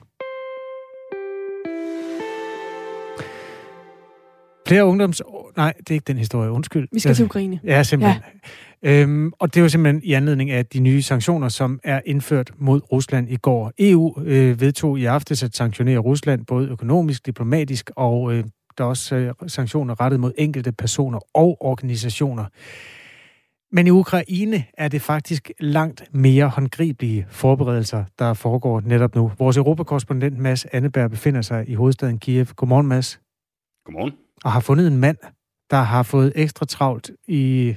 Flere 4.67 4.85
ungdoms... 4.85 5.21
Nej, 5.57 5.73
det 5.79 5.89
er 5.89 5.93
ikke 5.93 6.03
den 6.07 6.17
historie. 6.17 6.51
Undskyld. 6.51 6.87
Vi 6.91 6.99
skal 6.99 7.15
til 7.15 7.25
Ukraine. 7.25 7.59
Ja, 7.63 7.83
simpelthen. 7.83 8.21
Ja. 8.25 8.49
Øhm, 8.83 9.31
og 9.39 9.53
det 9.53 9.61
var 9.61 9.67
simpelthen 9.67 10.03
i 10.03 10.13
anledning 10.13 10.51
af 10.51 10.65
de 10.65 10.79
nye 10.79 11.01
sanktioner, 11.01 11.49
som 11.49 11.79
er 11.83 12.01
indført 12.05 12.51
mod 12.57 12.81
Rusland 12.91 13.29
i 13.29 13.35
går. 13.35 13.71
EU 13.79 14.21
øh, 14.21 14.61
vedtog 14.61 14.99
i 14.99 15.05
aftes 15.05 15.43
at 15.43 15.55
sanktionere 15.55 15.97
Rusland 15.97 16.45
både 16.45 16.69
økonomisk, 16.69 17.25
diplomatisk 17.25 17.91
og 17.95 18.33
øh, 18.33 18.43
der 18.77 18.83
er 18.83 18.87
også 18.87 19.15
øh, 19.15 19.33
sanktioner 19.47 20.01
rettet 20.01 20.19
mod 20.19 20.31
enkelte 20.37 20.71
personer 20.71 21.19
og 21.33 21.57
organisationer. 21.59 22.45
Men 23.71 23.87
i 23.87 23.89
Ukraine 23.89 24.65
er 24.77 24.87
det 24.87 25.01
faktisk 25.01 25.51
langt 25.59 26.03
mere 26.11 26.47
håndgribelige 26.47 27.25
forberedelser, 27.29 28.03
der 28.19 28.33
foregår 28.33 28.81
netop 28.81 29.15
nu. 29.15 29.31
Vores 29.39 29.57
europakorrespondent 29.57 30.37
Mads 30.37 30.65
Anneberg 30.65 31.09
befinder 31.09 31.41
sig 31.41 31.69
i 31.69 31.73
hovedstaden 31.73 32.19
Kiev. 32.19 32.45
Godmorgen, 32.55 32.87
Mads. 32.87 33.19
Godmorgen. 33.85 34.13
Og 34.43 34.51
har 34.51 34.59
fundet 34.59 34.87
en 34.87 34.97
mand, 34.97 35.17
der 35.71 35.77
har 35.77 36.03
fået 36.03 36.33
ekstra 36.35 36.65
travlt 36.65 37.11
i 37.27 37.75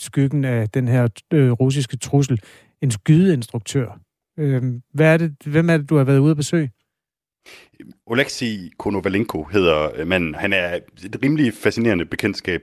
skyggen 0.00 0.44
af 0.44 0.68
den 0.68 0.88
her 0.88 1.08
øh, 1.32 1.50
russiske 1.50 1.96
trussel. 1.96 2.40
En 2.82 2.90
skydeinstruktør. 2.90 3.98
Øh, 4.38 4.62
hvad 4.94 5.12
er 5.12 5.16
det, 5.16 5.34
hvem 5.46 5.70
er 5.70 5.76
det, 5.76 5.90
du 5.90 5.96
har 5.96 6.04
været 6.04 6.18
ude 6.18 6.30
at 6.30 6.36
besøge? 6.36 6.70
Oleksiy 8.06 8.68
Konovalenko 8.78 9.44
hedder 9.44 9.90
øh, 9.96 10.06
manden. 10.06 10.34
Han 10.34 10.52
er 10.52 10.74
et 11.04 11.18
rimelig 11.22 11.54
fascinerende 11.54 12.04
bekendtskab. 12.04 12.60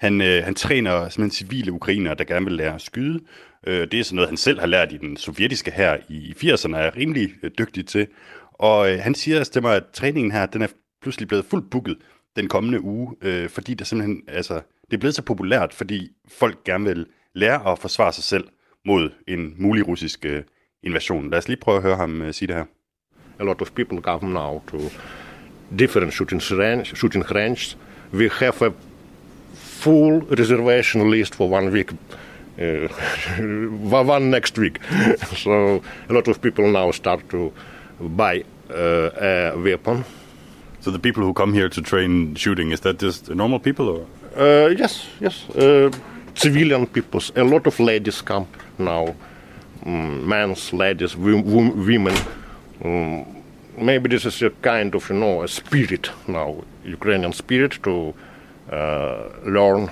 Han, 0.00 0.20
øh, 0.20 0.44
han 0.44 0.54
træner 0.54 1.08
simpelthen 1.08 1.30
civile 1.30 1.72
ukrainere, 1.72 2.14
der 2.14 2.24
gerne 2.24 2.46
vil 2.46 2.54
lære 2.54 2.74
at 2.74 2.80
skyde. 2.80 3.20
Øh, 3.66 3.88
det 3.90 4.00
er 4.00 4.04
sådan 4.04 4.16
noget, 4.16 4.28
han 4.28 4.36
selv 4.36 4.60
har 4.60 4.66
lært 4.66 4.92
i 4.92 4.96
den 4.96 5.16
sovjetiske 5.16 5.70
her 5.70 5.96
i 6.08 6.34
80'erne, 6.36 6.76
er 6.76 6.96
rimelig 6.96 7.30
øh, 7.42 7.50
dygtig 7.58 7.86
til. 7.86 8.06
Og 8.52 8.92
øh, 8.92 8.98
han 8.98 9.14
siger 9.14 9.44
til 9.44 9.62
mig, 9.62 9.76
at 9.76 9.84
træningen 9.92 10.32
her, 10.32 10.46
den 10.46 10.62
er 10.62 10.66
pludselig 11.02 11.28
blevet 11.28 11.44
fuldt 11.44 11.70
booket 11.70 11.96
den 12.36 12.48
kommende 12.48 12.80
uge, 12.80 13.14
øh, 13.22 13.48
fordi 13.48 13.74
der 13.74 13.84
simpelthen, 13.84 14.22
altså, 14.28 14.60
det 14.90 14.96
er 14.96 14.98
blevet 14.98 15.14
så 15.14 15.22
populært, 15.22 15.74
fordi 15.74 16.10
folk 16.28 16.64
gerne 16.64 16.84
vil 16.84 17.06
lære 17.34 17.72
at 17.72 17.78
forsvare 17.78 18.12
sig 18.12 18.24
selv 18.24 18.44
mod 18.86 19.10
en 19.28 19.54
mulig 19.58 19.88
russisk 19.88 20.24
øh, 20.24 20.42
invasion. 20.82 21.30
Lad 21.30 21.38
os 21.38 21.48
lige 21.48 21.60
prøve 21.60 21.76
at 21.76 21.82
høre 21.82 21.96
ham 21.96 22.22
øh, 22.22 22.32
sige 22.34 22.46
det 22.46 22.56
her. 22.56 22.64
a 23.40 23.44
lot 23.44 23.62
of 23.62 23.74
people 23.74 24.00
come 24.00 24.32
now 24.32 24.62
to 24.66 24.90
different 25.74 26.12
shooting 26.12 26.40
range, 26.58 26.94
shooting 26.94 27.22
ranges. 27.22 27.76
We 28.12 28.28
have 28.28 28.60
a 28.62 28.72
full 29.54 30.20
reservation 30.20 31.10
list 31.10 31.34
for 31.34 31.48
one 31.48 31.70
week, 31.72 31.92
uh, 32.58 32.88
one 33.90 34.30
next 34.30 34.58
week. 34.58 34.78
so 35.36 35.82
a 36.08 36.12
lot 36.12 36.28
of 36.28 36.40
people 36.42 36.70
now 36.70 36.90
start 36.90 37.28
to 37.30 37.52
buy 37.98 38.44
uh, 38.70 39.54
a 39.54 39.56
weapon. 39.56 40.04
So 40.80 40.90
the 40.90 40.98
people 40.98 41.22
who 41.22 41.32
come 41.32 41.54
here 41.54 41.68
to 41.68 41.82
train 41.82 42.34
shooting, 42.34 42.72
is 42.72 42.80
that 42.80 42.98
just 42.98 43.30
normal 43.30 43.58
people 43.58 43.88
or? 43.88 44.06
Uh, 44.36 44.68
yes, 44.78 45.06
yes. 45.20 45.48
Uh, 45.50 45.90
civilian 46.34 46.86
peoples. 46.86 47.32
A 47.36 47.42
lot 47.44 47.66
of 47.66 47.78
ladies 47.80 48.22
come 48.22 48.46
now. 48.78 49.14
Mm, 49.84 50.24
men's, 50.24 50.72
ladies, 50.72 51.16
wo- 51.16 51.42
wo- 51.42 51.72
women. 51.86 52.16
Um, 52.84 53.42
maybe 53.76 54.08
this 54.08 54.24
is 54.26 54.42
a 54.42 54.50
kind 54.50 54.94
of, 54.94 55.08
you 55.10 55.16
know, 55.16 55.42
a 55.42 55.48
spirit 55.48 56.10
now, 56.28 56.62
Ukrainian 56.84 57.32
spirit 57.32 57.78
to 57.82 58.14
uh, 58.70 59.28
learn 59.44 59.90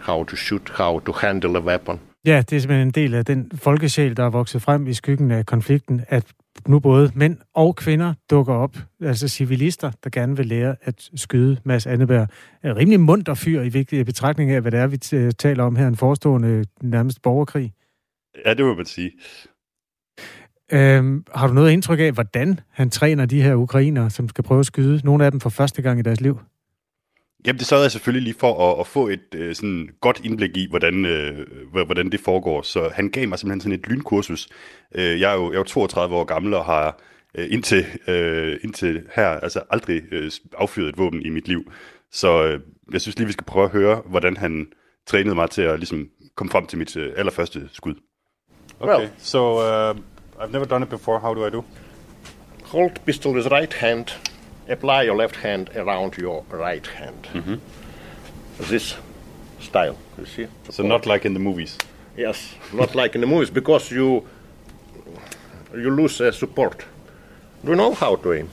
how 0.00 0.24
to 0.24 0.36
shoot, 0.36 0.70
how 0.74 0.98
to 1.00 1.12
handle 1.12 1.56
a 1.56 1.60
weapon. 1.60 2.00
Ja, 2.28 2.42
det 2.50 2.56
er 2.56 2.60
simpelthen 2.60 2.88
en 2.88 2.90
del 2.90 3.14
af 3.14 3.24
den 3.24 3.50
folkesjæl, 3.54 4.16
der 4.16 4.24
er 4.24 4.30
vokset 4.30 4.62
frem 4.62 4.86
i 4.86 4.92
skyggen 4.92 5.30
af 5.30 5.46
konflikten, 5.46 6.04
at 6.08 6.24
nu 6.66 6.80
både 6.80 7.12
mænd 7.14 7.36
og 7.54 7.76
kvinder 7.76 8.14
dukker 8.30 8.54
op, 8.54 8.76
altså 9.00 9.28
civilister, 9.28 9.90
der 10.04 10.10
gerne 10.10 10.36
vil 10.36 10.46
lære 10.46 10.76
at 10.82 11.10
skyde. 11.14 11.60
Mads 11.64 11.86
Anneberg 11.86 12.28
er 12.62 12.70
en 12.70 12.76
rimelig 12.76 13.00
munter 13.00 13.34
fyr 13.34 13.62
i 13.62 13.68
vigtige 13.68 14.04
betragtning 14.04 14.50
af, 14.50 14.60
hvad 14.60 14.72
det 14.72 14.80
er, 14.80 14.86
vi 14.86 14.96
taler 15.32 15.64
om 15.64 15.76
her, 15.76 15.88
en 15.88 15.96
forestående 15.96 16.64
nærmest 16.82 17.22
borgerkrig. 17.22 17.72
Ja, 18.46 18.54
det 18.54 18.64
må 18.64 18.74
man 18.74 18.86
sige. 18.86 19.12
Øhm, 20.72 21.24
har 21.34 21.46
du 21.46 21.52
noget 21.52 21.72
indtryk 21.72 22.00
af, 22.00 22.12
hvordan 22.12 22.60
han 22.70 22.90
træner 22.90 23.26
de 23.26 23.42
her 23.42 23.54
ukrainere, 23.54 24.10
som 24.10 24.28
skal 24.28 24.44
prøve 24.44 24.60
at 24.60 24.66
skyde? 24.66 25.00
Nogle 25.04 25.24
af 25.24 25.30
dem 25.30 25.40
for 25.40 25.50
første 25.50 25.82
gang 25.82 25.98
i 25.98 26.02
deres 26.02 26.20
liv. 26.20 26.40
Jamen, 27.46 27.58
det 27.58 27.66
sørgede 27.66 27.84
jeg 27.84 27.92
selvfølgelig 27.92 28.22
lige 28.22 28.38
for 28.40 28.72
at, 28.72 28.80
at 28.80 28.86
få 28.86 29.08
et 29.08 29.34
øh, 29.34 29.54
sådan 29.54 29.88
godt 30.00 30.20
indblik 30.24 30.56
i, 30.56 30.66
hvordan, 30.70 31.04
øh, 31.04 31.46
hvordan 31.86 32.10
det 32.12 32.20
foregår. 32.20 32.62
Så 32.62 32.90
han 32.94 33.10
gav 33.10 33.28
mig 33.28 33.38
simpelthen 33.38 33.60
sådan 33.60 33.78
et 33.78 33.88
lynkursus. 33.88 34.48
Øh, 34.94 35.20
jeg, 35.20 35.30
er 35.32 35.34
jo, 35.34 35.46
jeg 35.46 35.54
er 35.54 35.58
jo 35.58 35.64
32 35.64 36.16
år 36.16 36.24
gammel 36.24 36.54
og 36.54 36.64
har 36.64 37.00
øh, 37.34 37.46
indtil, 37.50 37.86
øh, 38.08 38.56
indtil 38.64 39.02
her 39.14 39.26
altså 39.28 39.62
aldrig 39.70 40.02
øh, 40.12 40.30
affyret 40.58 40.88
et 40.88 40.98
våben 40.98 41.22
i 41.22 41.28
mit 41.28 41.48
liv. 41.48 41.72
Så 42.12 42.44
øh, 42.44 42.60
jeg 42.92 43.00
synes 43.00 43.18
lige, 43.18 43.26
vi 43.26 43.32
skal 43.32 43.44
prøve 43.44 43.64
at 43.64 43.70
høre, 43.70 44.02
hvordan 44.06 44.36
han 44.36 44.66
trænede 45.06 45.34
mig 45.34 45.50
til 45.50 45.62
at 45.62 45.78
ligesom, 45.78 46.08
komme 46.34 46.50
frem 46.50 46.66
til 46.66 46.78
mit 46.78 46.96
øh, 46.96 47.12
allerførste 47.16 47.68
skud. 47.72 47.94
Okay, 48.80 49.08
so 49.18 49.58
uh, 49.58 49.96
I've 50.38 50.52
never 50.52 50.64
done 50.64 50.84
it 50.84 50.88
before. 50.88 51.18
How 51.18 51.34
do 51.34 51.46
I 51.46 51.50
do? 51.50 51.64
Hold 52.64 52.90
pistol 53.06 53.34
with 53.34 53.52
right 53.52 53.74
hand. 53.74 54.06
Apply 54.68 55.02
your 55.02 55.16
left 55.16 55.36
hand 55.36 55.70
around 55.74 56.16
your 56.18 56.44
right 56.50 56.86
hand. 56.86 57.28
Mhm. 57.32 57.60
This 58.68 58.96
style, 59.60 59.96
you 60.18 60.26
see? 60.26 60.46
So 60.70 60.82
not 60.82 61.06
like 61.06 61.24
in 61.24 61.34
the 61.34 61.40
movies. 61.40 61.78
Yes, 62.16 62.54
not 62.72 62.94
like 62.94 63.14
in 63.14 63.20
the 63.20 63.26
movies, 63.26 63.50
because 63.50 63.94
you 63.94 64.26
you 65.74 65.90
lose 65.90 66.20
uh, 66.20 66.32
support. 66.32 66.84
Do 67.64 67.70
you 67.70 67.76
know 67.76 67.94
how 67.94 68.16
to 68.16 68.32
aim? 68.32 68.48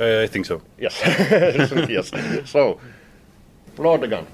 Uh, 0.00 0.24
I 0.24 0.26
think 0.26 0.46
so. 0.46 0.60
Yes, 0.78 1.00
yes. 1.88 2.10
So, 2.50 2.80
load 3.78 4.00
the 4.00 4.08
gun. 4.08 4.26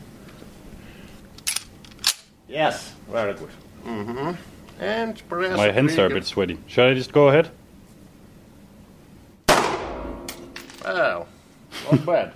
Yes, 2.49 2.95
very 3.13 3.35
good. 3.35 3.51
Mm 3.87 4.07
-hmm. 4.07 4.37
And 4.81 5.29
press. 5.29 5.57
My 5.57 5.73
hands 5.73 5.99
are 5.99 6.07
a 6.07 6.15
bit 6.15 6.27
sweaty. 6.27 6.57
Should 6.67 6.93
I 6.93 6.97
just 6.97 7.13
go 7.13 7.29
ahead? 7.29 7.51
Well, 10.85 11.27
not 11.93 12.07
bad. 12.07 12.31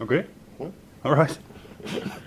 Okay. 0.00 0.24
All 1.04 1.14
right. 1.14 1.38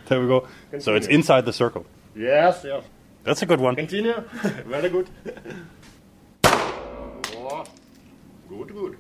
There 0.08 0.20
we 0.22 0.28
go. 0.28 0.48
So 0.72 0.78
it's 0.78 1.08
Continue. 1.08 1.18
inside 1.18 1.46
the 1.46 1.54
circle. 1.54 1.86
Yes, 2.16 2.56
yes. 2.64 2.84
That's 3.26 3.42
a 3.44 3.46
good 3.46 3.60
one. 3.60 3.76
Continue. 3.76 4.14
Very 4.66 4.90
good. 4.90 5.08
Oh, 7.36 7.64
good, 8.50 8.70
good. 8.70 8.96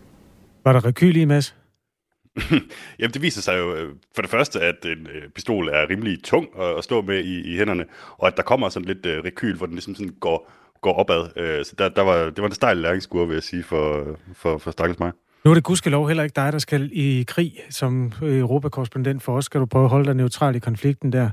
Var 0.63 0.73
der 0.73 0.85
rekyl 0.85 1.15
i, 1.17 1.25
Mads? 1.25 1.55
Jamen, 2.99 3.13
det 3.13 3.21
viser 3.21 3.41
sig 3.41 3.57
jo 3.57 3.75
øh, 3.75 3.95
for 4.15 4.21
det 4.21 4.31
første, 4.31 4.61
at 4.61 4.85
en 4.85 5.07
øh, 5.07 5.29
pistol 5.29 5.67
er 5.69 5.89
rimelig 5.89 6.23
tung 6.23 6.47
at, 6.61 6.77
at 6.77 6.83
stå 6.83 7.01
med 7.01 7.19
i, 7.23 7.53
i 7.53 7.57
hænderne, 7.57 7.85
og 8.17 8.27
at 8.27 8.37
der 8.37 8.43
kommer 8.43 8.69
sådan 8.69 8.87
lidt 8.87 9.05
uh, 9.05 9.11
rekyl, 9.25 9.55
hvor 9.57 9.65
den 9.65 9.75
ligesom 9.75 9.95
sådan 9.95 10.13
går, 10.19 10.51
går 10.81 10.93
opad. 10.93 11.21
Uh, 11.21 11.65
så 11.65 11.73
der, 11.77 11.89
der 11.89 12.01
var, 12.01 12.17
det 12.29 12.41
var 12.41 12.47
en 12.47 12.53
stejl 12.55 12.77
læringskur, 12.77 13.25
vil 13.25 13.33
jeg 13.33 13.43
sige, 13.43 13.63
for, 13.63 14.17
for, 14.33 14.57
for 14.57 14.71
stakkels 14.71 14.99
mig. 14.99 15.11
Nu 15.45 15.51
er 15.51 15.55
det 15.55 15.63
gudskelov 15.63 16.07
heller 16.07 16.23
ikke 16.23 16.33
dig, 16.35 16.53
der 16.53 16.59
skal 16.59 16.89
i 16.93 17.23
krig 17.27 17.59
som 17.69 18.13
øh, 18.23 18.39
europakorrespondent 18.39 19.23
for 19.23 19.37
os. 19.37 19.45
Skal 19.45 19.61
du 19.61 19.65
prøve 19.65 19.83
at 19.83 19.89
holde 19.89 20.05
dig 20.05 20.15
neutral 20.15 20.55
i 20.55 20.59
konflikten 20.59 21.13
der. 21.13 21.29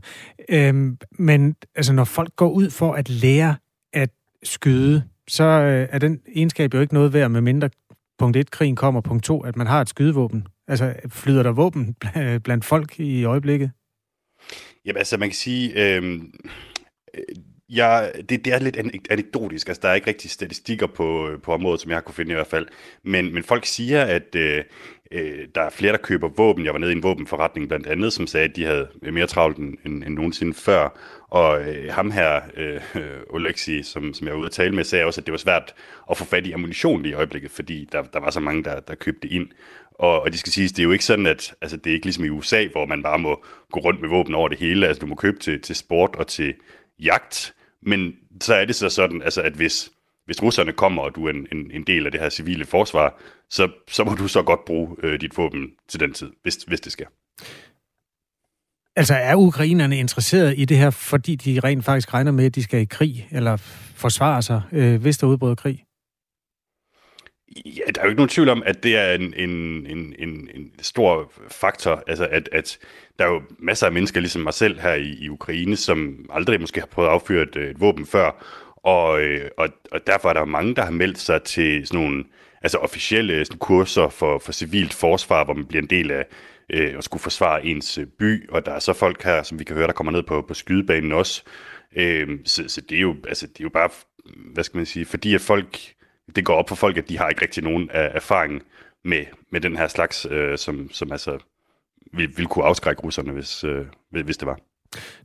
Øhm, 0.49 0.99
men 1.13 1.57
altså, 1.75 1.93
når 1.93 2.05
folk 2.05 2.37
går 2.37 2.51
ud 2.51 2.71
for 2.71 2.93
at 2.93 3.09
lære 3.09 3.57
at 3.93 4.11
skyde, 4.43 5.05
så 5.29 5.45
øh, 5.45 5.89
er 5.91 5.99
den 5.99 6.21
egenskab 6.35 6.75
jo 6.75 6.81
ikke 6.81 6.95
noget 6.95 7.13
værd, 7.13 7.31
med 7.31 7.41
mindre 7.41 7.71
punkt 8.19 8.37
1, 8.37 8.51
krigen 8.51 8.77
kommer, 8.77 9.01
punkt 9.01 9.25
2, 9.25 9.41
at 9.41 9.57
man 9.57 9.67
har 9.67 9.81
et 9.81 9.89
skydevåben. 9.89 10.47
Altså, 10.69 10.95
flyder 11.09 11.43
der 11.43 11.53
våben 11.53 11.95
blandt 12.45 12.65
folk 12.65 13.01
i 13.01 13.25
øjeblikket? 13.25 13.71
Jamen, 14.85 14.99
altså, 14.99 15.17
man 15.17 15.29
kan 15.29 15.37
sige... 15.37 15.97
Øh, 15.97 16.21
Ja, 17.75 18.09
det, 18.29 18.45
det 18.45 18.53
er 18.53 18.59
lidt 18.59 18.77
anekdotisk. 19.11 19.69
Altså, 19.69 19.81
der 19.83 19.89
er 19.89 19.95
ikke 19.95 20.07
rigtig 20.07 20.31
statistikker 20.31 20.87
på, 20.87 21.29
øh, 21.29 21.41
på 21.43 21.53
området, 21.53 21.81
som 21.81 21.91
jeg 21.91 21.97
har 21.97 22.03
kunne 22.03 22.15
finde 22.15 22.31
i 22.31 22.35
hvert 22.35 22.47
fald. 22.47 22.67
Men, 23.03 23.35
men 23.35 23.43
folk 23.43 23.67
siger, 23.67 24.05
at 24.05 24.35
øh, 24.35 24.65
øh, 25.13 25.49
der 25.55 25.63
er 25.63 25.71
flere, 25.71 25.93
der 25.93 25.99
køber 25.99 26.29
våben. 26.29 26.65
Jeg 26.65 26.73
var 26.73 26.79
nede 26.79 26.93
i 26.93 26.97
en 26.97 27.03
våbenforretning 27.03 27.69
blandt 27.69 27.87
andet, 27.87 28.13
som 28.13 28.27
sagde, 28.27 28.49
at 28.49 28.57
de 28.57 28.65
havde 28.65 28.89
mere 29.03 29.27
travlt 29.27 29.59
end, 29.59 29.75
end, 29.87 30.05
end 30.05 30.15
nogensinde 30.15 30.55
før. 30.55 30.99
Og 31.29 31.63
øh, 31.63 31.93
ham 31.93 32.11
her, 32.11 32.41
øh, 32.57 32.81
Oleksi, 33.35 33.83
som, 33.83 34.15
som 34.15 34.27
jeg 34.27 34.35
var 34.35 34.41
ude 34.41 34.47
at 34.47 34.53
tale 34.53 34.75
med, 34.75 34.85
sagde 34.85 35.05
også, 35.05 35.21
at 35.21 35.27
det 35.27 35.33
var 35.33 35.39
svært 35.39 35.75
at 36.11 36.17
få 36.17 36.25
fat 36.25 36.47
i 36.47 36.53
ammunition 36.53 37.05
i 37.05 37.13
øjeblikket, 37.13 37.51
fordi 37.51 37.89
der, 37.93 38.03
der 38.03 38.21
var 38.21 38.31
så 38.31 38.41
mange, 38.41 38.65
der, 38.65 38.81
der 38.81 38.95
købte 38.95 39.29
ind. 39.29 39.49
Og, 39.95 40.23
og 40.23 40.31
det 40.31 40.41
skal 40.41 40.53
siges, 40.53 40.73
det 40.73 40.79
er 40.79 40.85
jo 40.85 40.93
ikke 40.93 41.05
sådan, 41.05 41.27
at 41.27 41.55
altså, 41.61 41.77
det 41.77 41.91
er 41.91 41.95
ikke 41.95 42.07
ligesom 42.07 42.25
i 42.25 42.29
USA, 42.29 42.67
hvor 42.73 42.87
man 42.87 43.03
bare 43.03 43.19
må 43.19 43.45
gå 43.73 43.81
rundt 43.81 44.01
med 44.01 44.09
våben 44.09 44.35
over 44.35 44.49
det 44.49 44.59
hele. 44.59 44.87
Altså, 44.87 45.01
du 45.01 45.07
må 45.07 45.15
købe 45.15 45.39
til, 45.39 45.61
til 45.61 45.77
sport 45.77 46.17
og 46.17 46.27
til 46.27 46.55
jagt, 46.99 47.55
men 47.83 48.13
så 48.41 48.55
er 48.55 48.65
det 48.65 48.77
så 48.77 48.89
sådan, 48.89 49.23
altså, 49.23 49.43
at 49.43 49.53
hvis, 49.53 49.91
hvis 50.27 50.43
russerne 50.43 50.73
kommer, 50.73 51.03
og 51.03 51.15
du 51.15 51.27
er 51.27 51.31
en, 51.31 51.47
en, 51.53 51.71
en 51.71 51.83
del 51.87 52.07
af 52.07 52.13
det 52.13 52.21
her 52.21 52.31
civile 52.31 52.65
forsvar, 52.65 53.21
så, 53.51 53.69
så 53.89 54.05
må 54.05 54.15
du 54.15 54.29
så 54.29 54.43
godt 54.43 54.65
bruge 54.65 54.97
øh, 55.03 55.21
dit 55.21 55.37
våben 55.37 55.69
til 55.89 56.01
den 56.01 56.13
tid, 56.13 56.31
hvis, 56.43 56.57
hvis 56.57 56.81
det 56.81 56.93
sker. 56.93 57.07
Altså 58.97 59.15
er 59.15 59.35
ukrainerne 59.35 59.99
interesseret 59.99 60.55
i 60.59 60.65
det 60.65 60.77
her, 60.77 60.91
fordi 60.91 61.35
de 61.35 61.61
rent 61.61 61.85
faktisk 61.85 62.15
regner 62.15 62.33
med, 62.33 62.47
at 62.47 62.55
de 62.55 62.63
skal 62.63 62.81
i 62.81 62.85
krig, 62.85 63.29
eller 63.31 63.57
forsvare 63.95 64.43
sig, 64.43 64.63
øh, 64.73 65.01
hvis 65.01 65.19
der 65.19 65.27
udbryder 65.27 65.55
krig? 65.55 65.85
Ja, 67.57 67.83
der 67.95 68.01
er 68.01 68.05
jo 68.05 68.09
ikke 68.09 68.19
nogen 68.19 68.29
tvivl 68.29 68.49
om, 68.49 68.63
at 68.67 68.83
det 68.83 68.97
er 68.97 69.13
en, 69.13 69.35
en, 69.37 69.51
en, 69.87 70.15
en, 70.19 70.49
en 70.55 70.73
stor 70.81 71.33
faktor, 71.49 72.03
altså 72.07 72.29
at, 72.31 72.49
at 72.53 72.79
der 73.19 73.25
er 73.25 73.29
jo 73.29 73.43
masser 73.59 73.87
af 73.87 73.93
mennesker, 73.93 74.21
ligesom 74.21 74.43
mig 74.43 74.55
selv 74.55 74.81
her 74.81 74.95
i, 74.95 75.17
i 75.21 75.29
Ukraine, 75.29 75.77
som 75.77 76.31
aldrig 76.33 76.61
måske 76.61 76.81
har 76.81 76.87
prøvet 76.87 77.09
at 77.09 77.15
affyre 77.15 77.43
et, 77.43 77.57
et 77.57 77.81
våben 77.81 78.07
før, 78.07 78.45
og, 78.77 79.23
øh, 79.23 79.51
og, 79.57 79.69
og 79.93 80.07
derfor 80.07 80.29
er 80.29 80.33
der 80.33 80.45
mange, 80.45 80.75
der 80.75 80.83
har 80.83 80.91
meldt 80.91 81.19
sig 81.19 81.43
til 81.43 81.87
sådan 81.87 82.01
nogle 82.01 82.25
altså 82.63 82.79
officielle 82.79 83.45
sådan 83.45 83.59
kurser 83.59 84.09
for, 84.09 84.39
for 84.39 84.53
civilt 84.53 84.95
forsvar, 84.95 85.45
hvor 85.45 85.55
man 85.55 85.67
bliver 85.67 85.83
en 85.83 85.91
del 85.91 86.11
af 86.11 86.27
øh, 86.71 86.95
at 86.99 87.05
skulle 87.05 87.23
forsvare 87.23 87.67
ens 87.67 87.99
øh, 87.99 88.07
by, 88.07 88.51
og 88.51 88.67
der 88.67 88.73
er 88.73 88.79
så 88.79 88.93
folk 88.93 89.23
her, 89.23 89.43
som 89.43 89.59
vi 89.59 89.65
kan 89.65 89.77
høre, 89.77 89.87
der 89.87 89.93
kommer 89.93 90.13
ned 90.13 90.23
på, 90.23 90.43
på 90.49 90.55
skydebanen 90.55 91.13
også. 91.13 91.43
Øh, 91.97 92.29
så, 92.45 92.65
så 92.69 92.81
det 92.81 92.97
er 92.97 93.01
jo 93.01 93.17
altså 93.29 93.47
det 93.47 93.61
er 93.61 93.65
jo 93.65 93.69
bare, 93.69 93.91
hvad 94.55 94.65
skal 94.65 94.77
man 94.77 94.87
sige, 94.87 95.05
fordi 95.05 95.35
at 95.35 95.41
folk, 95.41 95.79
det 96.37 96.45
går 96.45 96.55
op 96.55 96.69
for 96.69 96.77
folk, 96.77 96.97
at 96.97 97.09
de 97.09 97.19
har 97.19 97.29
ikke 97.29 97.43
rigtig 97.43 97.63
nogen 97.63 97.91
erfaring 97.93 98.63
med, 99.05 99.25
med 99.53 99.61
den 99.61 99.77
her 99.77 99.89
slags, 99.89 100.27
øh, 100.31 100.59
som, 100.59 100.89
som 100.93 101.13
altså 101.13 101.39
ville, 102.13 102.33
ville 102.37 102.49
kunne 102.49 102.65
afskrække 102.65 103.03
russerne, 103.03 103.33
hvis, 103.33 103.65
øh, 103.65 103.87
hvis 104.11 104.37
det 104.37 104.47
var. 104.47 104.59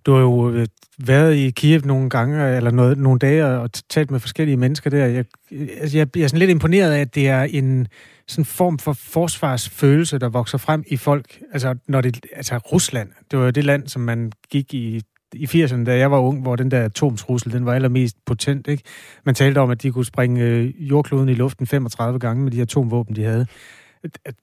Du 0.06 0.14
har 0.14 0.22
jo 0.22 0.52
øh, 0.52 0.68
været 0.98 1.36
i 1.36 1.50
Kiev 1.50 1.82
nogle 1.86 2.10
gange, 2.10 2.56
eller 2.56 2.72
noget, 2.72 2.98
nogle 2.98 3.20
dage, 3.20 3.46
og 3.46 3.70
talt 3.90 4.12
med 4.12 4.20
forskellige 4.20 4.58
mennesker 4.58 4.90
der. 4.90 5.06
Jeg, 5.06 5.26
altså, 5.52 5.98
jeg, 5.98 6.08
jeg 6.16 6.24
er 6.24 6.28
sådan 6.28 6.40
lidt 6.40 6.52
imponeret 6.52 6.92
af, 6.92 7.00
at 7.02 7.16
det 7.16 7.28
er 7.28 7.44
en 7.44 7.88
sådan 8.28 8.46
form 8.46 8.80
for 8.80 8.94
forsvarsfølelse, 8.94 10.20
der 10.20 10.30
vokser 10.30 10.58
frem 10.58 10.84
i 10.88 10.98
folk. 10.98 11.42
Altså, 11.54 11.76
når 11.88 12.02
det, 12.02 12.26
altså 12.36 12.58
Rusland, 12.58 13.10
det 13.32 13.40
var 13.40 13.46
jo 13.46 13.52
det 13.52 13.64
land, 13.64 13.88
som 13.88 14.02
man 14.02 14.32
gik 14.50 14.74
i 14.74 15.02
i 15.36 15.46
80'erne, 15.46 15.84
da 15.84 15.98
jeg 15.98 16.12
var 16.12 16.20
ung, 16.20 16.42
hvor 16.42 16.56
den 16.56 16.72
der 16.72 16.82
atomtrussel, 16.82 17.52
den 17.52 17.66
var 17.66 17.74
allermest 17.74 18.18
potent, 18.26 18.68
ikke? 18.68 18.84
Man 19.26 19.36
talte 19.36 19.60
om, 19.60 19.70
at 19.70 19.84
de 19.84 19.92
kunne 19.92 20.06
springe 20.06 20.42
øh, 20.42 20.90
jordkloden 20.90 21.30
i 21.30 21.34
luften 21.34 21.68
35 21.68 22.20
gange 22.20 22.44
med 22.44 22.52
de 22.52 22.62
atomvåben, 22.62 23.16
de 23.16 23.24
havde 23.24 23.46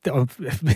og 0.06 0.28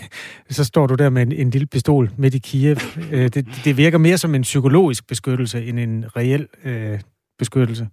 så 0.49 0.63
står 0.63 0.87
du 0.87 0.95
der 0.95 1.09
med 1.09 1.21
en, 1.21 1.31
en 1.31 1.49
lille 1.49 1.67
pistol 1.67 2.11
midt 2.17 2.35
i 2.35 2.37
Kiev. 2.37 2.77
Øh, 3.11 3.27
det, 3.27 3.47
det 3.63 3.77
virker 3.77 3.97
mere 3.97 4.17
som 4.17 4.35
en 4.35 4.41
psykologisk 4.41 5.07
beskyttelse 5.07 5.65
end 5.65 5.79
en 5.79 6.05
reel 6.15 6.47
øh, 6.63 6.99
beskyttelse. 7.39 7.87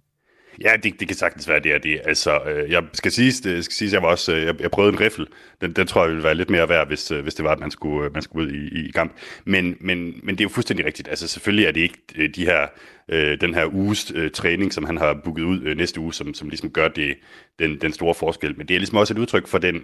Ja, 0.61 0.71
det, 0.83 0.99
det 0.99 1.07
kan 1.07 1.17
sagtens 1.17 1.49
være, 1.49 1.59
det 1.59 1.73
er 1.73 1.77
det. 1.77 2.01
Altså, 2.05 2.39
øh, 2.39 2.71
jeg 2.71 2.83
skal 2.93 3.11
sige, 3.11 3.49
det 3.49 3.65
skal 3.65 3.73
sige, 3.73 3.93
jeg 3.93 4.01
var 4.01 4.07
også, 4.07 4.33
øh, 4.35 4.43
jeg, 4.43 4.61
jeg 4.61 4.71
prøvede 4.71 4.93
en 4.93 4.99
riffel. 4.99 5.27
Den, 5.61 5.73
den 5.73 5.87
tror 5.87 6.01
jeg 6.01 6.09
ville 6.09 6.23
være 6.23 6.35
lidt 6.35 6.49
mere 6.49 6.69
værd, 6.69 6.87
hvis, 6.87 7.11
øh, 7.11 7.23
hvis 7.23 7.35
det 7.35 7.45
var, 7.45 7.51
at 7.51 7.59
man 7.59 7.71
skulle, 7.71 8.09
man 8.09 8.21
skulle 8.21 8.47
ud 8.47 8.53
i, 8.53 8.87
i 8.87 8.91
kamp. 8.91 9.13
Men, 9.45 9.77
men, 9.79 10.19
men 10.23 10.35
det 10.35 10.41
er 10.41 10.45
jo 10.45 10.49
fuldstændig 10.49 10.85
rigtigt. 10.85 11.07
Altså, 11.07 11.27
selvfølgelig 11.27 11.65
er 11.65 11.71
det 11.71 11.81
ikke 11.81 12.27
de 12.27 12.45
her, 12.45 12.67
øh, 13.11 13.41
den 13.41 13.53
her 13.53 13.73
uges 13.73 14.11
øh, 14.15 14.31
træning, 14.31 14.73
som 14.73 14.85
han 14.85 14.97
har 14.97 15.21
booket 15.23 15.43
ud 15.43 15.61
øh, 15.61 15.77
næste 15.77 15.99
uge, 15.99 16.13
som, 16.13 16.33
som 16.33 16.49
ligesom 16.49 16.69
gør 16.69 16.87
det, 16.87 17.15
den, 17.59 17.81
den 17.81 17.93
store 17.93 18.15
forskel. 18.15 18.57
Men 18.57 18.67
det 18.67 18.73
er 18.73 18.79
ligesom 18.79 18.97
også 18.97 19.13
et 19.13 19.17
udtryk 19.17 19.47
for 19.47 19.57
den, 19.57 19.81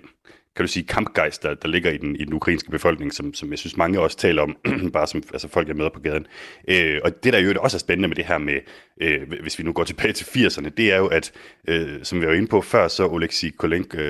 kan 0.55 0.65
du 0.65 0.67
sige, 0.67 0.83
kampgejst, 0.83 1.43
der, 1.43 1.53
der 1.53 1.67
ligger 1.67 1.91
i 1.91 1.97
den, 1.97 2.15
i 2.15 2.25
den 2.25 2.33
ukrainske 2.33 2.71
befolkning, 2.71 3.13
som, 3.13 3.33
som 3.33 3.51
jeg 3.51 3.59
synes 3.59 3.77
mange 3.77 3.99
også 3.99 4.17
taler 4.17 4.41
om, 4.41 4.57
bare 4.93 5.07
som 5.07 5.23
altså 5.33 5.47
folk 5.47 5.69
er 5.69 5.73
med 5.73 5.89
på 5.93 5.99
gaden. 5.99 6.27
Øh, 6.67 6.99
og 7.03 7.23
det, 7.23 7.33
der 7.33 7.39
jo 7.39 7.53
også 7.59 7.77
er 7.77 7.79
spændende 7.79 8.07
med 8.07 8.15
det 8.15 8.25
her 8.25 8.37
med, 8.37 8.59
øh, 9.01 9.31
hvis 9.41 9.59
vi 9.59 9.63
nu 9.63 9.73
går 9.73 9.83
tilbage 9.83 10.13
til 10.13 10.25
80'erne, 10.25 10.69
det 10.69 10.93
er 10.93 10.97
jo, 10.97 11.07
at, 11.07 11.31
øh, 11.67 12.03
som 12.03 12.21
vi 12.21 12.27
var 12.27 12.33
inde 12.33 12.47
på 12.47 12.61
før, 12.61 12.87
så 12.87 13.07
Oleksiy 13.07 13.49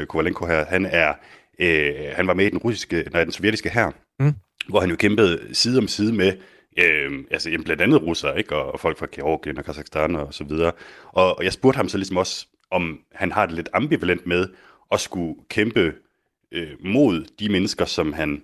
Kovalenko 0.07 0.45
her, 0.45 0.65
han 0.65 0.85
er, 0.85 1.13
øh, 1.59 1.93
han 2.15 2.27
var 2.27 2.33
med 2.33 2.45
i 2.45 2.49
den 2.49 2.57
russiske, 2.57 3.03
nej, 3.11 3.23
den 3.23 3.31
sovjetiske 3.31 3.69
her, 3.69 3.91
mm. 4.19 4.33
hvor 4.69 4.79
han 4.79 4.89
jo 4.89 4.95
kæmpede 4.95 5.39
side 5.53 5.77
om 5.77 5.87
side 5.87 6.13
med 6.13 6.33
Øh, 6.77 7.11
altså 7.31 7.49
jamen, 7.49 7.63
blandt 7.63 7.81
andet 7.81 8.01
russere, 8.01 8.37
ikke? 8.37 8.55
Og, 8.55 8.73
og 8.73 8.79
folk 8.79 8.97
fra 8.97 9.07
Georgien 9.11 9.57
og 9.57 9.65
Kazakhstan 9.65 10.15
og 10.15 10.33
så 10.33 10.43
videre. 10.43 10.71
Og, 11.07 11.37
og 11.37 11.43
jeg 11.43 11.53
spurgte 11.53 11.77
ham 11.77 11.89
så 11.89 11.97
ligesom 11.97 12.17
også, 12.17 12.47
om 12.71 12.99
han 13.11 13.31
har 13.31 13.45
det 13.45 13.55
lidt 13.55 13.69
ambivalent 13.73 14.27
med 14.27 14.47
at 14.91 14.99
skulle 14.99 15.35
kæmpe 15.49 15.93
øh, 16.51 16.71
mod 16.79 17.25
de 17.39 17.49
mennesker, 17.49 17.85
som 17.85 18.13
han 18.13 18.43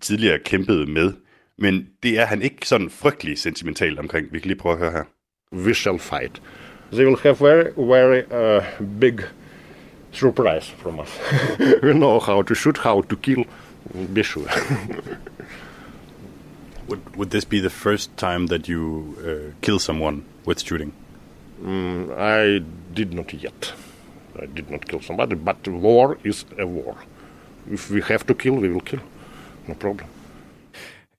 tidligere 0.00 0.38
kæmpede 0.38 0.86
med. 0.86 1.12
Men 1.58 1.88
det 2.02 2.18
er 2.18 2.24
han 2.24 2.42
ikke 2.42 2.68
sådan 2.68 2.90
frygtelig 2.90 3.38
sentimental 3.38 3.98
omkring. 3.98 4.32
Vi 4.32 4.38
kan 4.38 4.48
lige 4.48 4.58
prøve 4.58 4.72
at 4.72 4.78
høre 4.78 4.92
her. 4.92 5.04
We 5.52 5.74
shall 5.74 5.98
fight. 5.98 6.42
They 6.92 7.04
will 7.06 7.18
have 7.22 7.36
very, 7.40 7.70
very 7.76 8.22
uh, 8.30 8.62
big 9.00 9.20
surprise 10.12 10.72
from 10.78 11.00
us. 11.00 11.20
we 11.82 11.92
know 11.92 12.20
how 12.20 12.42
to 12.42 12.54
shoot, 12.54 12.78
how 12.78 13.02
to 13.02 13.16
kill. 13.16 13.44
Be 14.14 14.22
sure. 14.22 14.48
would, 16.88 17.16
would 17.16 17.30
this 17.30 17.44
be 17.44 17.60
the 17.60 17.70
first 17.70 18.16
time 18.16 18.46
that 18.46 18.68
you 18.68 19.16
uh, 19.24 19.52
kill 19.62 19.78
someone 19.78 20.22
with 20.46 20.60
shooting? 20.60 20.92
Mm, 21.62 22.10
I 22.18 22.62
did 22.96 23.14
not 23.14 23.32
yet. 23.32 23.72
I 24.42 24.46
did 24.46 24.70
not 24.70 24.86
kill 24.88 25.00
somebody, 25.00 25.34
but 25.34 25.68
war 25.68 26.18
is 26.24 26.44
a 26.58 26.66
war. 26.66 26.96
if 27.72 27.90
we 27.90 28.02
have 28.02 28.26
to 28.26 28.34
kill, 28.34 28.52
we 28.52 28.68
will 28.68 28.80
kill. 28.80 29.00
No 29.66 29.74
problem. 29.74 30.08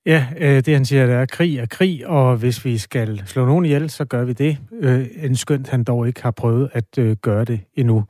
Ja, 0.06 0.28
øh, 0.38 0.66
det 0.66 0.74
han 0.74 0.86
siger, 0.86 1.06
det 1.06 1.16
er 1.16 1.26
krig 1.26 1.58
er 1.58 1.66
krig, 1.66 2.08
og 2.08 2.38
hvis 2.38 2.66
vi 2.66 2.78
skal 2.78 3.24
slå 3.26 3.46
nogen 3.46 3.66
ihjel, 3.66 3.90
så 3.90 4.06
gør 4.06 4.26
vi 4.26 4.34
det. 4.34 4.58
Øh, 4.72 5.08
en 5.16 5.36
skønt 5.36 5.68
han 5.68 5.84
dog 5.84 6.08
ikke 6.08 6.24
har 6.24 6.32
prøvet 6.32 6.70
at 6.74 6.98
øh, 6.98 7.16
gøre 7.22 7.46
det 7.46 7.60
endnu. 7.76 8.06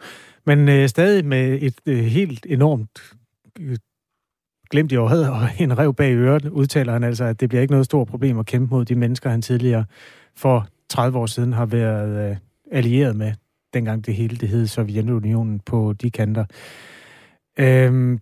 Men 0.46 0.90
stadig 0.90 1.26
med 1.26 1.60
et 1.62 1.96
helt 2.10 2.46
enormt 2.50 3.00
glemt 4.70 4.92
i 4.92 4.98
året 4.98 5.30
og 5.30 5.42
en 5.60 5.78
rev 5.78 5.94
bag 5.94 6.14
øret, 6.14 6.46
udtaler 6.46 6.94
han 6.94 7.04
altså, 7.04 7.24
at 7.24 7.40
det 7.40 7.50
bliver 7.50 7.62
ikke 7.62 7.72
noget 7.72 7.86
stort 7.86 8.08
problem 8.08 8.40
at 8.40 8.46
kæmpe 8.46 8.76
mod 8.76 8.86
de 8.86 8.96
mennesker, 8.96 9.30
han 9.30 9.42
tidligere 9.42 9.86
for 10.36 10.68
30 10.90 11.18
år 11.18 11.26
siden 11.26 11.54
har 11.54 11.66
været 11.66 12.30
øh, 12.30 12.38
allieret 12.72 13.16
med, 13.16 13.34
dengang 13.74 14.06
det 14.06 14.16
hele 14.16 14.38
det 14.38 14.50
hed 14.50 14.68
Sovjetunionen 14.68 15.60
på 15.60 15.94
de 16.02 16.12
kanter. 16.12 16.46
Øhm, 17.60 18.20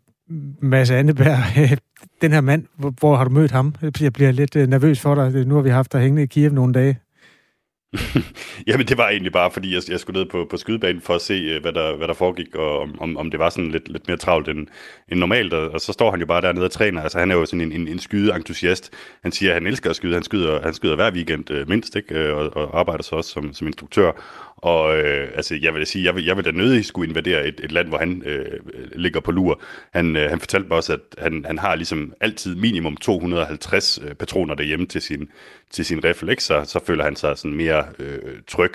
Mads 0.62 0.92
Anneberg, 0.92 1.78
den 2.22 2.32
her 2.32 2.42
mand, 2.42 2.66
hvor, 2.78 2.94
hvor 3.00 3.16
har 3.16 3.24
du 3.24 3.30
mødt 3.30 3.52
ham? 3.52 3.76
Jeg 4.02 4.14
bliver 4.14 4.32
lidt 4.32 4.56
øh, 4.56 4.68
nervøs 4.68 5.00
for 5.00 5.16
dig. 5.16 5.46
Nu 5.46 5.56
har 5.56 5.62
vi 5.62 5.70
haft 5.70 5.94
dig 5.94 6.02
hængende 6.02 6.24
i 6.24 6.26
Kiev 6.26 6.52
nogle 6.52 6.74
dage. 6.74 7.00
Jamen 8.68 8.88
det 8.88 8.98
var 8.98 9.10
egentlig 9.10 9.32
bare, 9.32 9.52
fordi 9.52 9.74
jeg, 9.74 9.82
jeg 9.90 10.00
skulle 10.00 10.20
ned 10.20 10.30
på, 10.30 10.48
på 10.50 10.58
skydebanen 10.58 11.02
for 11.02 11.16
at 11.16 11.22
se, 11.22 11.34
øh, 11.34 11.62
hvad 11.62 11.74
der, 11.74 11.96
hvad 11.96 12.08
der 12.08 12.14
foregik, 12.14 12.56
og 12.56 12.82
om, 13.00 13.18
om 13.18 13.32
det 13.32 13.40
var 13.40 13.50
sådan 13.50 13.72
lidt, 13.72 13.88
lidt 13.88 14.08
mere 14.08 14.18
travlt 14.18 14.48
end, 14.48 14.68
end 15.10 15.20
normalt. 15.20 15.54
Og, 15.54 15.70
og 15.70 15.82
så 15.82 15.94
står 15.94 16.12
han 16.12 16.20
jo 16.20 16.26
bare 16.26 16.42
dernede 16.42 16.66
og 16.66 16.72
træner. 16.72 17.02
Altså 17.02 17.20
han 17.20 17.32
er 17.32 17.36
jo 17.36 17.46
sådan 17.46 17.62
en, 17.62 17.72
en, 17.72 17.88
en 17.88 18.00
skydeentusiast. 18.00 18.94
Han 19.24 19.32
siger, 19.32 19.52
at 19.52 19.56
han 19.56 19.68
elsker 19.68 19.90
at 19.90 19.96
skyde. 19.96 20.14
Han 20.14 20.24
skyder, 20.24 20.62
han 20.62 20.74
skyder 20.74 20.96
hver 20.96 21.12
weekend 21.12 21.52
øh, 21.52 21.70
mindst, 21.70 21.96
ikke? 21.96 22.16
Øh, 22.16 22.38
og, 22.38 22.58
og 22.58 22.80
arbejder 22.80 23.04
så 23.04 23.16
også 23.16 23.30
som, 23.30 23.54
som 23.54 23.68
instruktør. 23.68 24.12
Og 24.58 24.98
øh, 24.98 25.32
altså, 25.36 25.56
jeg 25.62 25.74
vil 25.74 25.86
sige, 25.86 26.06
jeg 26.06 26.16
vil, 26.16 26.26
jeg 26.26 26.38
vil 26.38 26.46
da 26.46 26.52
nødig 26.52 26.86
skulle 26.86 27.10
invadere 27.10 27.48
et, 27.48 27.60
et 27.64 27.72
land, 27.72 27.88
hvor 27.88 27.98
han 27.98 28.24
øh, 28.26 28.60
ligger 28.96 29.20
på 29.20 29.32
lur. 29.32 29.62
Han, 29.94 30.16
øh, 30.16 30.30
han 30.30 30.40
fortalte 30.40 30.68
mig 30.68 30.78
også, 30.78 30.94
at 30.94 31.00
han, 31.18 31.46
han 31.46 31.58
har 31.58 31.76
ligesom 31.76 32.14
altid 32.22 32.56
minimum 32.56 32.98
250 32.98 34.00
øh, 34.04 34.16
patroner 34.16 34.56
derhjemme 34.56 34.86
til 34.86 35.02
sin, 35.02 35.30
til 35.72 35.86
sin 35.86 36.04
refleks, 36.04 36.44
så, 36.44 36.64
så 36.64 36.80
føler 36.86 37.04
han 37.04 37.16
sig 37.16 37.38
sådan 37.38 37.58
mere 37.58 37.86
øh, 38.00 38.42
tryg. 38.48 38.74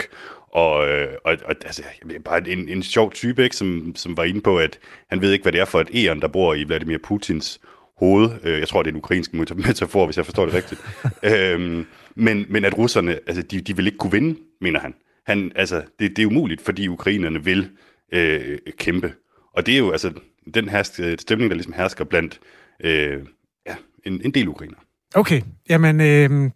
Og, 0.52 0.88
øh, 0.88 1.08
og, 1.24 1.36
og 1.44 1.54
altså, 1.64 1.82
bare 2.24 2.48
en, 2.48 2.68
en 2.68 2.82
sjov 2.82 3.12
type, 3.12 3.44
ikke, 3.44 3.56
som, 3.56 3.92
som 3.96 4.16
var 4.16 4.24
inde 4.24 4.40
på, 4.40 4.58
at 4.58 4.78
han 5.08 5.20
ved 5.20 5.32
ikke, 5.32 5.42
hvad 5.42 5.52
det 5.52 5.60
er 5.60 5.64
for 5.64 5.80
et 5.80 5.90
æren, 5.94 6.20
der 6.20 6.28
bor 6.28 6.54
i 6.54 6.64
Vladimir 6.64 6.98
Putins 6.98 7.60
hoved. 7.96 8.30
Øh, 8.44 8.60
jeg 8.60 8.68
tror, 8.68 8.82
det 8.82 8.90
er 8.90 8.92
en 8.92 8.98
ukrainsk 8.98 9.34
metafor, 9.34 10.04
hvis 10.04 10.16
jeg 10.16 10.24
forstår 10.24 10.44
det 10.44 10.54
rigtigt. 10.54 10.80
øhm, 11.34 11.86
men, 12.14 12.46
men 12.48 12.64
at 12.64 12.78
russerne, 12.78 13.18
altså, 13.26 13.42
de, 13.42 13.60
de 13.60 13.76
vil 13.76 13.86
ikke 13.86 13.98
kunne 13.98 14.12
vinde, 14.12 14.38
mener 14.60 14.80
han 14.80 14.94
han 15.26 15.52
altså, 15.56 15.82
det, 15.98 16.16
det 16.16 16.22
er 16.22 16.26
umuligt, 16.26 16.60
fordi 16.60 16.88
ukrainerne 16.88 17.44
vil 17.44 17.68
øh, 18.12 18.58
kæmpe. 18.78 19.12
Og 19.56 19.66
det 19.66 19.74
er 19.74 19.78
jo 19.78 19.90
altså 19.90 20.12
den 20.54 20.68
hersk, 20.68 21.00
øh, 21.00 21.18
stemning, 21.18 21.50
der 21.50 21.54
ligesom 21.54 21.72
hersker 21.72 22.04
blandt 22.04 22.40
øh, 22.84 23.18
ja, 23.66 23.74
en, 24.06 24.20
en 24.24 24.30
del 24.30 24.48
ukrainer. 24.48 24.76
Okay, 25.14 25.40
jamen 25.68 26.00
øh, 26.00 26.50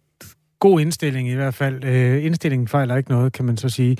god 0.59 0.81
indstilling 0.81 1.29
i 1.29 1.33
hvert 1.33 1.53
fald. 1.53 1.83
Øh, 1.83 2.25
indstillingen 2.25 2.67
fejler 2.67 2.95
ikke 2.95 3.09
noget, 3.09 3.33
kan 3.33 3.45
man 3.45 3.57
så 3.57 3.69
sige. 3.69 3.97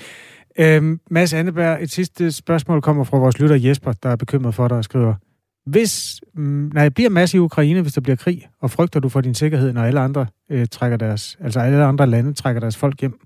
Øh, 0.58 0.98
Mads 1.10 1.32
Anneberg, 1.34 1.82
et 1.82 1.90
sidste 1.90 2.32
spørgsmål 2.32 2.82
kommer 2.82 3.04
fra 3.04 3.18
vores 3.18 3.38
lytter 3.40 3.56
Jesper, 3.56 3.92
der 3.92 4.08
er 4.08 4.16
bekymret 4.16 4.54
for 4.54 4.68
dig 4.68 4.76
og 4.76 4.84
skriver, 4.84 5.14
hvis, 5.66 6.20
mm, 6.34 6.70
nej, 6.74 6.88
bliver 6.88 7.10
Mads 7.10 7.34
i 7.34 7.38
Ukraine, 7.38 7.82
hvis 7.82 7.92
der 7.92 8.00
bliver 8.00 8.16
krig, 8.16 8.48
og 8.60 8.70
frygter 8.70 9.00
du 9.00 9.08
for 9.08 9.20
din 9.20 9.34
sikkerhed, 9.34 9.72
når 9.72 9.82
alle 9.82 10.00
andre 10.00 10.26
øh, 10.50 10.66
trækker 10.66 10.96
deres, 10.96 11.38
altså 11.40 11.60
alle 11.60 11.84
andre 11.84 12.06
lande 12.06 12.34
trækker 12.34 12.60
deres 12.60 12.76
folk 12.76 13.00
hjem? 13.00 13.20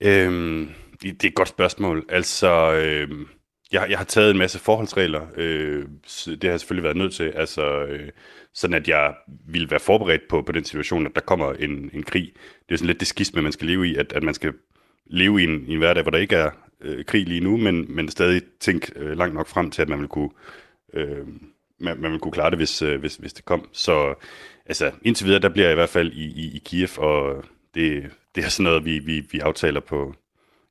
Øhm, 0.00 0.70
det 1.02 1.24
er 1.24 1.28
et 1.28 1.34
godt 1.34 1.48
spørgsmål. 1.48 2.06
Altså, 2.08 2.72
øhm, 2.72 3.28
jeg, 3.72 3.86
jeg 3.90 3.98
har 3.98 4.04
taget 4.04 4.30
en 4.30 4.38
masse 4.38 4.58
forholdsregler. 4.58 5.26
Øh, 5.36 5.84
det 6.26 6.44
har 6.44 6.50
jeg 6.50 6.60
selvfølgelig 6.60 6.84
været 6.84 6.96
nødt 6.96 7.14
til. 7.14 7.24
Altså, 7.24 7.84
øh, 7.84 8.08
sådan 8.54 8.74
at 8.74 8.88
jeg 8.88 9.14
ville 9.46 9.70
være 9.70 9.80
forberedt 9.80 10.28
på, 10.28 10.42
på 10.42 10.52
den 10.52 10.64
situation, 10.64 11.06
at 11.06 11.14
der 11.14 11.20
kommer 11.20 11.52
en, 11.52 11.90
en 11.92 12.02
krig. 12.02 12.32
Det 12.68 12.74
er 12.74 12.78
sådan 12.78 12.86
lidt 12.86 13.00
det 13.00 13.08
skisme, 13.08 13.42
man 13.42 13.52
skal 13.52 13.66
leve 13.66 13.88
i, 13.88 13.96
at, 13.96 14.12
at 14.12 14.22
man 14.22 14.34
skal 14.34 14.52
leve 15.06 15.40
i 15.40 15.44
en, 15.44 15.64
i 15.66 15.72
en 15.72 15.78
hverdag, 15.78 16.02
hvor 16.02 16.10
der 16.10 16.18
ikke 16.18 16.36
er 16.36 16.50
øh, 16.80 17.04
krig 17.04 17.28
lige 17.28 17.40
nu, 17.40 17.56
men, 17.56 17.94
men 17.94 18.08
stadig 18.08 18.42
tænke 18.60 18.92
øh, 18.96 19.18
langt 19.18 19.34
nok 19.34 19.48
frem 19.48 19.70
til, 19.70 19.82
at 19.82 19.88
man 19.88 20.00
vil 20.00 20.08
kunne, 20.08 20.30
øh, 20.94 21.26
man, 21.80 22.00
man 22.00 22.12
vil 22.12 22.20
kunne 22.20 22.32
klare 22.32 22.50
det, 22.50 22.58
hvis, 22.58 22.82
øh, 22.82 23.00
hvis, 23.00 23.16
hvis 23.16 23.32
det 23.32 23.44
kom. 23.44 23.68
Så 23.72 24.14
altså, 24.66 24.90
indtil 25.02 25.26
videre, 25.26 25.40
der 25.40 25.48
bliver 25.48 25.66
jeg 25.66 25.72
i 25.72 25.80
hvert 25.80 25.88
fald 25.88 26.12
i, 26.12 26.24
i, 26.24 26.56
i 26.56 26.62
Kiev, 26.64 26.88
og 26.98 27.44
det, 27.74 28.10
det 28.34 28.44
er 28.44 28.48
sådan 28.48 28.64
noget, 28.64 28.84
vi, 28.84 28.98
vi, 28.98 29.26
vi 29.32 29.38
aftaler 29.38 29.80
på 29.80 30.14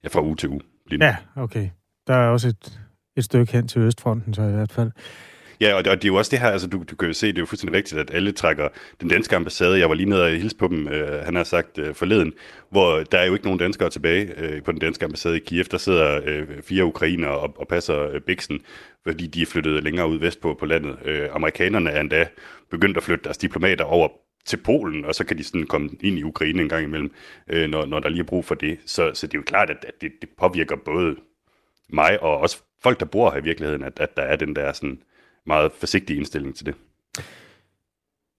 ja, 0.03 0.10
fra 0.10 0.22
uge 0.22 0.36
til 0.36 0.49
uge. 0.49 0.62
Lige 0.88 0.99
nu. 0.99 1.05
Ja, 1.05 1.16
okay. 1.36 1.70
Der 2.07 2.14
er 2.14 2.30
også 2.30 2.47
et, 2.47 2.80
et 3.18 3.24
stykke 3.24 3.53
hen 3.53 3.68
til 3.68 3.82
Østfronten, 3.82 4.34
så 4.34 4.41
i 4.41 4.51
hvert 4.51 4.72
fald. 4.72 4.91
Ja, 5.62 5.74
og 5.74 5.84
det, 5.84 5.91
og 5.91 5.97
det 5.97 6.03
er 6.03 6.12
jo 6.14 6.16
også 6.16 6.32
det 6.32 6.39
her, 6.39 6.49
altså 6.49 6.68
du, 6.68 6.84
du 6.91 6.95
kan 6.95 7.07
jo 7.07 7.14
se, 7.14 7.28
det 7.28 7.38
er 7.38 7.41
jo 7.41 7.45
fuldstændig 7.45 7.78
rigtigt, 7.78 8.01
at 8.01 8.12
alle 8.14 8.32
trækker 8.32 8.68
den 9.01 9.10
danske 9.10 9.36
ambassade. 9.36 9.80
Jeg 9.80 9.89
var 9.89 9.95
lige 9.95 10.10
nede 10.10 10.24
og 10.24 10.30
hilse 10.30 10.57
på 10.57 10.68
dem, 10.68 10.88
øh, 10.88 11.26
han 11.26 11.36
har 11.36 11.43
sagt 11.43 11.78
øh, 11.78 11.95
forleden, 11.95 12.34
hvor 12.72 13.03
der 13.03 13.18
er 13.18 13.26
jo 13.26 13.34
ikke 13.34 13.45
nogen 13.45 13.60
danskere 13.60 13.89
tilbage 13.89 14.34
øh, 14.38 14.64
på 14.64 14.72
den 14.72 14.80
danske 14.80 15.05
ambassade 15.05 15.38
i 15.38 15.39
Kiev. 15.39 15.64
Der 15.64 15.78
sidder 15.78 16.22
øh, 16.26 16.47
fire 16.62 16.86
ukrainer 16.86 17.28
og, 17.28 17.53
og 17.57 17.68
passer 17.68 18.10
øh, 18.10 18.22
Bixen, 18.22 18.60
fordi 19.07 19.28
de 19.28 19.41
er 19.41 19.45
flyttet 19.45 19.84
længere 19.84 20.10
ud 20.10 20.20
vestpå 20.20 20.53
på 20.60 20.66
landet. 20.66 20.97
Øh, 21.05 21.30
amerikanerne 21.32 21.89
er 21.89 22.01
endda 22.01 22.28
begyndt 22.72 22.97
at 22.97 23.03
flytte 23.03 23.24
deres 23.24 23.38
diplomater 23.38 23.86
over 23.86 24.07
til 24.46 24.58
Polen, 24.58 25.06
og 25.06 25.16
så 25.16 25.24
kan 25.24 25.38
de 25.38 25.44
sådan 25.44 25.66
komme 25.66 25.90
ind 26.02 26.20
i 26.20 26.24
Ukraine 26.24 26.62
en 26.62 26.70
gang 26.70 26.84
imellem, 26.84 27.12
øh, 27.48 27.70
når, 27.70 27.86
når 27.86 28.00
der 28.00 28.10
lige 28.10 28.20
er 28.20 28.24
brug 28.24 28.46
for 28.46 28.56
det. 28.56 28.78
Så, 28.86 29.12
så 29.14 29.28
det 29.28 29.34
er 29.34 29.40
jo 29.40 29.44
klart, 29.44 29.70
at, 29.70 29.86
at 29.88 30.02
det, 30.02 30.12
det 30.22 30.30
påvirker 30.38 30.76
både 30.76 31.16
mig 31.90 32.24
og 32.24 32.38
også 32.38 32.62
folk, 32.84 33.00
der 33.00 33.06
bor 33.06 33.32
her 33.32 33.38
i 33.38 33.44
virkeligheden, 33.44 33.84
at, 33.84 34.00
at 34.00 34.18
der 34.18 34.24
er 34.24 34.36
den 34.36 34.56
der 34.56 34.74
sådan 34.74 35.02
meget 35.46 35.72
forsigtig 35.72 36.18
indstilling 36.18 36.56
til 36.56 36.66
det. 36.66 36.76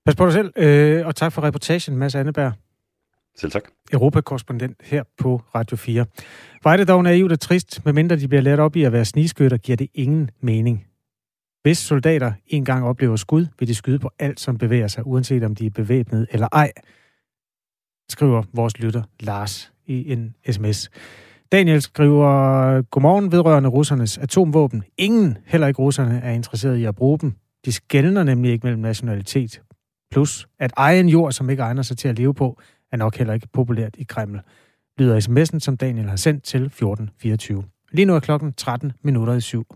Pas 0.04 0.16
på 0.16 0.24
dig 0.24 0.32
selv, 0.32 0.52
øh, 0.56 1.06
og 1.06 1.16
tak 1.16 1.32
for 1.32 1.42
reportagen, 1.42 1.96
Mads 1.96 2.14
Anneberg. 2.14 2.52
Selv 3.36 3.52
tak. 3.52 3.62
Europakorrespondent 3.92 4.76
her 4.82 5.02
på 5.18 5.42
Radio 5.54 5.76
4. 5.76 6.06
Var 6.64 6.76
det 6.76 6.88
dog 6.88 7.02
naivt 7.02 7.32
og 7.32 7.40
trist, 7.40 7.84
medmindre 7.84 8.16
de 8.16 8.28
bliver 8.28 8.42
lært 8.42 8.58
op 8.58 8.76
i 8.76 8.84
at 8.84 8.92
være 8.92 9.04
snigskytter, 9.04 9.56
giver 9.56 9.76
det 9.76 9.88
ingen 9.94 10.30
mening. 10.40 10.89
Hvis 11.62 11.78
soldater 11.78 12.32
engang 12.46 12.84
oplever 12.84 13.16
skud, 13.16 13.46
vil 13.58 13.68
de 13.68 13.74
skyde 13.74 13.98
på 13.98 14.10
alt, 14.18 14.40
som 14.40 14.58
bevæger 14.58 14.88
sig, 14.88 15.06
uanset 15.06 15.44
om 15.44 15.54
de 15.54 15.66
er 15.66 15.70
bevæbnet 15.70 16.26
eller 16.30 16.48
ej, 16.52 16.72
skriver 18.08 18.42
vores 18.52 18.78
lytter 18.78 19.02
Lars 19.20 19.72
i 19.86 20.12
en 20.12 20.34
sms. 20.50 20.90
Daniel 21.52 21.82
skriver, 21.82 22.82
godmorgen 22.82 23.32
vedrørende 23.32 23.68
russernes 23.68 24.18
atomvåben. 24.18 24.84
Ingen, 24.98 25.38
heller 25.46 25.66
ikke 25.66 25.78
russerne, 25.82 26.20
er 26.20 26.30
interesseret 26.30 26.76
i 26.76 26.84
at 26.84 26.94
bruge 26.94 27.18
dem. 27.18 27.34
De 27.64 27.72
skældner 27.72 28.22
nemlig 28.22 28.52
ikke 28.52 28.66
mellem 28.66 28.80
nationalitet. 28.82 29.62
Plus, 30.10 30.48
at 30.58 30.72
egen 30.76 31.08
jord, 31.08 31.32
som 31.32 31.50
ikke 31.50 31.62
egner 31.62 31.82
sig 31.82 31.98
til 31.98 32.08
at 32.08 32.18
leve 32.18 32.34
på, 32.34 32.60
er 32.92 32.96
nok 32.96 33.16
heller 33.16 33.34
ikke 33.34 33.48
populært 33.52 33.94
i 33.98 34.02
Kreml. 34.02 34.40
Lyder 34.98 35.20
sms'en, 35.20 35.58
som 35.58 35.76
Daniel 35.76 36.08
har 36.08 36.16
sendt 36.16 36.44
til 36.44 36.62
1424. 36.62 37.64
Lige 37.92 38.06
nu 38.06 38.14
er 38.14 38.20
klokken 38.20 38.52
13 38.52 38.92
minutter 39.02 39.34
i 39.34 39.40
syv. 39.40 39.66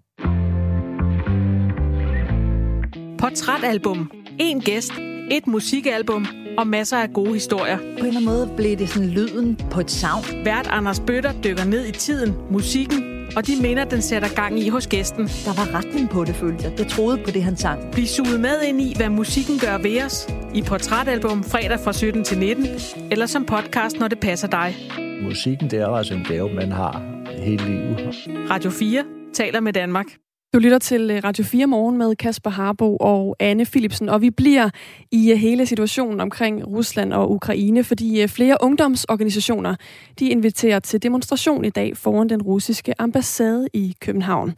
Portrætalbum. 3.25 4.11
En 4.39 4.61
gæst. 4.61 4.93
Et 5.31 5.47
musikalbum 5.47 6.27
og 6.59 6.66
masser 6.66 6.97
af 6.97 7.12
gode 7.12 7.33
historier. 7.33 7.79
På 7.79 7.85
en 7.85 7.97
eller 7.97 8.07
anden 8.07 8.25
måde 8.25 8.51
blev 8.57 8.77
det 8.77 8.89
sådan 8.89 9.09
lyden 9.09 9.57
på 9.70 9.81
et 9.81 9.91
savn. 9.91 10.25
Vært 10.45 10.66
Anders 10.66 11.01
Bøtter 11.01 11.33
dykker 11.45 11.64
ned 11.64 11.87
i 11.87 11.93
tiden, 11.93 12.35
musikken 12.51 13.29
og 13.37 13.47
de 13.47 13.53
minder, 13.62 13.85
den 13.85 14.03
sætter 14.03 14.29
gang 14.35 14.61
i 14.61 14.68
hos 14.68 14.87
gæsten. 14.87 15.25
Der 15.25 15.55
var 15.57 15.79
retning 15.79 16.11
på 16.11 16.25
det, 16.25 16.35
følte 16.35 16.64
jeg. 16.64 16.79
Jeg 16.79 16.87
troede 16.87 17.18
på 17.25 17.31
det, 17.31 17.43
han 17.43 17.57
sang. 17.57 17.93
Bliv 17.93 18.07
suget 18.07 18.41
med 18.41 18.62
ind 18.62 18.81
i, 18.81 18.95
hvad 18.97 19.09
musikken 19.09 19.59
gør 19.59 19.79
ved 19.79 20.03
os. 20.03 20.29
I 20.55 20.62
Portrætalbum 20.62 21.45
fredag 21.45 21.81
fra 21.81 21.93
17 21.93 22.25
til 22.25 22.39
19, 22.39 22.66
eller 23.11 23.27
som 23.27 23.45
podcast, 23.45 23.99
når 23.99 24.09
det 24.09 24.20
passer 24.20 24.49
dig. 24.49 24.75
Musikken, 25.22 25.70
det 25.70 25.79
er 25.81 25.89
altså 25.89 26.14
en 26.14 26.25
gave, 26.25 26.55
man 26.55 26.72
har 26.72 27.03
hele 27.45 27.64
livet. 27.66 28.14
Radio 28.51 28.70
4 28.70 29.05
taler 29.35 29.61
med 29.61 29.72
Danmark. 29.72 30.24
Du 30.55 30.59
lytter 30.59 30.78
til 30.78 31.11
øh, 31.11 31.20
Radio 31.24 31.44
4 31.44 31.66
Morgen 31.66 31.98
med 31.98 32.16
Kasper 32.16 32.50
Harbo 32.50 32.96
og 32.96 33.36
Anne 33.40 33.64
Philipsen, 33.64 34.09
og 34.09 34.22
vi 34.22 34.30
bliver 34.30 34.70
i 35.11 35.32
øh, 35.32 35.38
hele 35.38 35.66
situationen 35.66 36.20
omkring 36.20 36.66
Rusland 36.66 37.12
og 37.12 37.30
Ukraine, 37.32 37.84
fordi 37.84 38.22
øh, 38.22 38.28
flere 38.28 38.57
ungdomsorganisationer 38.61 39.74
de 40.18 40.28
inviterer 40.28 40.78
til 40.78 41.02
demonstration 41.02 41.64
i 41.64 41.70
dag 41.70 41.96
foran 41.96 42.28
den 42.28 42.42
russiske 42.42 43.00
ambassade 43.00 43.68
i 43.72 43.94
København. 44.00 44.55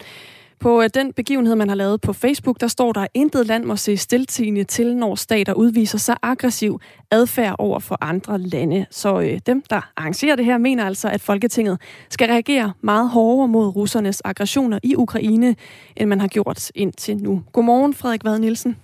På 0.59 0.83
øh, 0.83 0.91
den 0.95 1.13
begivenhed, 1.13 1.55
man 1.55 1.69
har 1.69 1.77
lavet 1.77 2.01
på 2.01 2.13
Facebook, 2.13 2.61
der 2.61 2.67
står 2.67 2.93
der, 2.93 3.07
intet 3.15 3.47
land 3.47 3.65
må 3.65 3.77
se 3.77 3.97
stiltigende 3.97 4.65
til, 4.65 4.97
når 4.97 5.15
stater 5.15 5.53
udviser 5.53 5.99
sig 5.99 6.17
aggressiv 6.23 6.81
adfærd 7.11 7.57
over 7.59 7.79
for 7.79 7.99
andre 8.01 8.39
lande. 8.39 8.87
Så 8.91 9.21
øh, 9.21 9.41
dem, 9.47 9.63
der 9.71 9.91
arrangerer 9.97 10.37
det 10.37 10.45
her, 10.45 10.59
mener 10.59 10.87
altså, 10.87 11.09
at 11.09 11.21
Folketinget 11.21 11.81
skal 12.09 12.29
reagere 12.29 12.73
meget 12.81 13.09
hårdere 13.09 13.49
mod 13.49 13.77
russernes 13.77 14.23
aggressioner 14.25 14.79
i 14.83 14.97
Ukraine, 14.97 15.57
end 15.97 16.09
man 16.09 16.21
har 16.21 16.29
gjort 16.29 16.71
indtil 16.75 17.17
nu. 17.17 17.43
Godmorgen, 17.53 17.95
Frederik 17.95 18.25
Vad 18.25 18.39
Nielsen. 18.39 18.77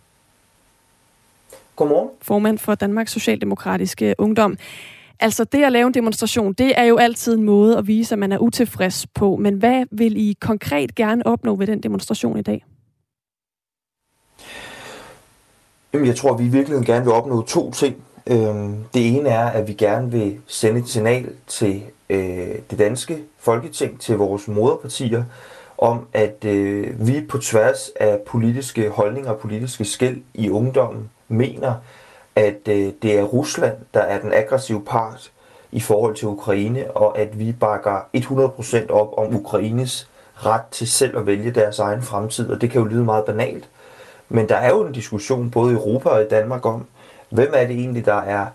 Godmorgen. 1.76 2.10
Formand 2.22 2.58
for 2.58 2.74
Danmarks 2.74 3.12
Socialdemokratiske 3.12 4.14
Ungdom. 4.18 4.56
Altså 5.20 5.44
det 5.44 5.64
at 5.64 5.72
lave 5.72 5.86
en 5.86 5.94
demonstration, 5.94 6.52
det 6.52 6.72
er 6.76 6.84
jo 6.84 6.96
altid 6.96 7.34
en 7.34 7.42
måde 7.42 7.78
at 7.78 7.86
vise, 7.86 8.14
at 8.14 8.18
man 8.18 8.32
er 8.32 8.38
utilfreds 8.38 9.06
på. 9.06 9.36
Men 9.36 9.54
hvad 9.54 9.84
vil 9.90 10.16
I 10.16 10.36
konkret 10.40 10.94
gerne 10.94 11.26
opnå 11.26 11.56
ved 11.56 11.66
den 11.66 11.82
demonstration 11.82 12.38
i 12.38 12.42
dag? 12.42 12.64
Jamen, 15.92 16.06
jeg 16.06 16.16
tror, 16.16 16.32
at 16.32 16.38
vi 16.38 16.44
i 16.44 16.48
virkeligheden 16.48 16.86
gerne 16.86 17.04
vil 17.04 17.12
opnå 17.12 17.42
to 17.42 17.70
ting. 17.70 17.96
Øhm, 18.26 18.84
det 18.94 19.16
ene 19.16 19.28
er, 19.28 19.46
at 19.46 19.68
vi 19.68 19.72
gerne 19.72 20.10
vil 20.10 20.38
sende 20.46 20.80
et 20.80 20.88
signal 20.88 21.32
til 21.46 21.82
øh, 22.10 22.54
det 22.70 22.78
danske 22.78 23.18
folketing, 23.38 24.00
til 24.00 24.16
vores 24.16 24.48
moderpartier, 24.48 25.24
om 25.78 26.06
at 26.12 26.44
øh, 26.44 27.06
vi 27.06 27.20
på 27.28 27.38
tværs 27.38 27.90
af 28.00 28.20
politiske 28.26 28.88
holdninger 28.88 29.30
og 29.30 29.38
politiske 29.38 29.84
skæld 29.84 30.22
i 30.34 30.50
ungdommen 30.50 31.10
mener, 31.28 31.74
at 32.37 32.68
øh, 32.68 32.93
det 33.03 33.18
er 33.18 33.22
Rusland, 33.22 33.76
der 33.95 34.01
er 34.01 34.20
den 34.20 34.33
aggressive 34.33 34.85
part 34.85 35.33
i 35.72 35.80
forhold 35.80 36.14
til 36.14 36.28
Ukraine, 36.28 36.91
og 36.91 37.18
at 37.18 37.39
vi 37.39 37.53
bakker 37.53 38.01
100% 38.16 38.91
op 38.91 39.18
om 39.18 39.37
Ukraines 39.37 40.09
ret 40.35 40.62
til 40.70 40.89
selv 40.89 41.18
at 41.18 41.26
vælge 41.26 41.51
deres 41.51 41.78
egen 41.78 42.03
fremtid. 42.03 42.51
Og 42.51 42.61
det 42.61 42.70
kan 42.70 42.80
jo 42.80 42.87
lyde 42.87 43.05
meget 43.05 43.24
banalt, 43.24 43.68
men 44.28 44.49
der 44.49 44.57
er 44.57 44.68
jo 44.68 44.87
en 44.87 44.93
diskussion 44.93 45.51
både 45.51 45.72
i 45.72 45.74
Europa 45.74 46.09
og 46.09 46.22
i 46.22 46.28
Danmark 46.28 46.66
om, 46.66 46.87
hvem 47.30 47.53
er 47.55 47.66
det 47.66 47.76
egentlig, 47.76 48.05
der 48.05 48.20
er 48.20 48.47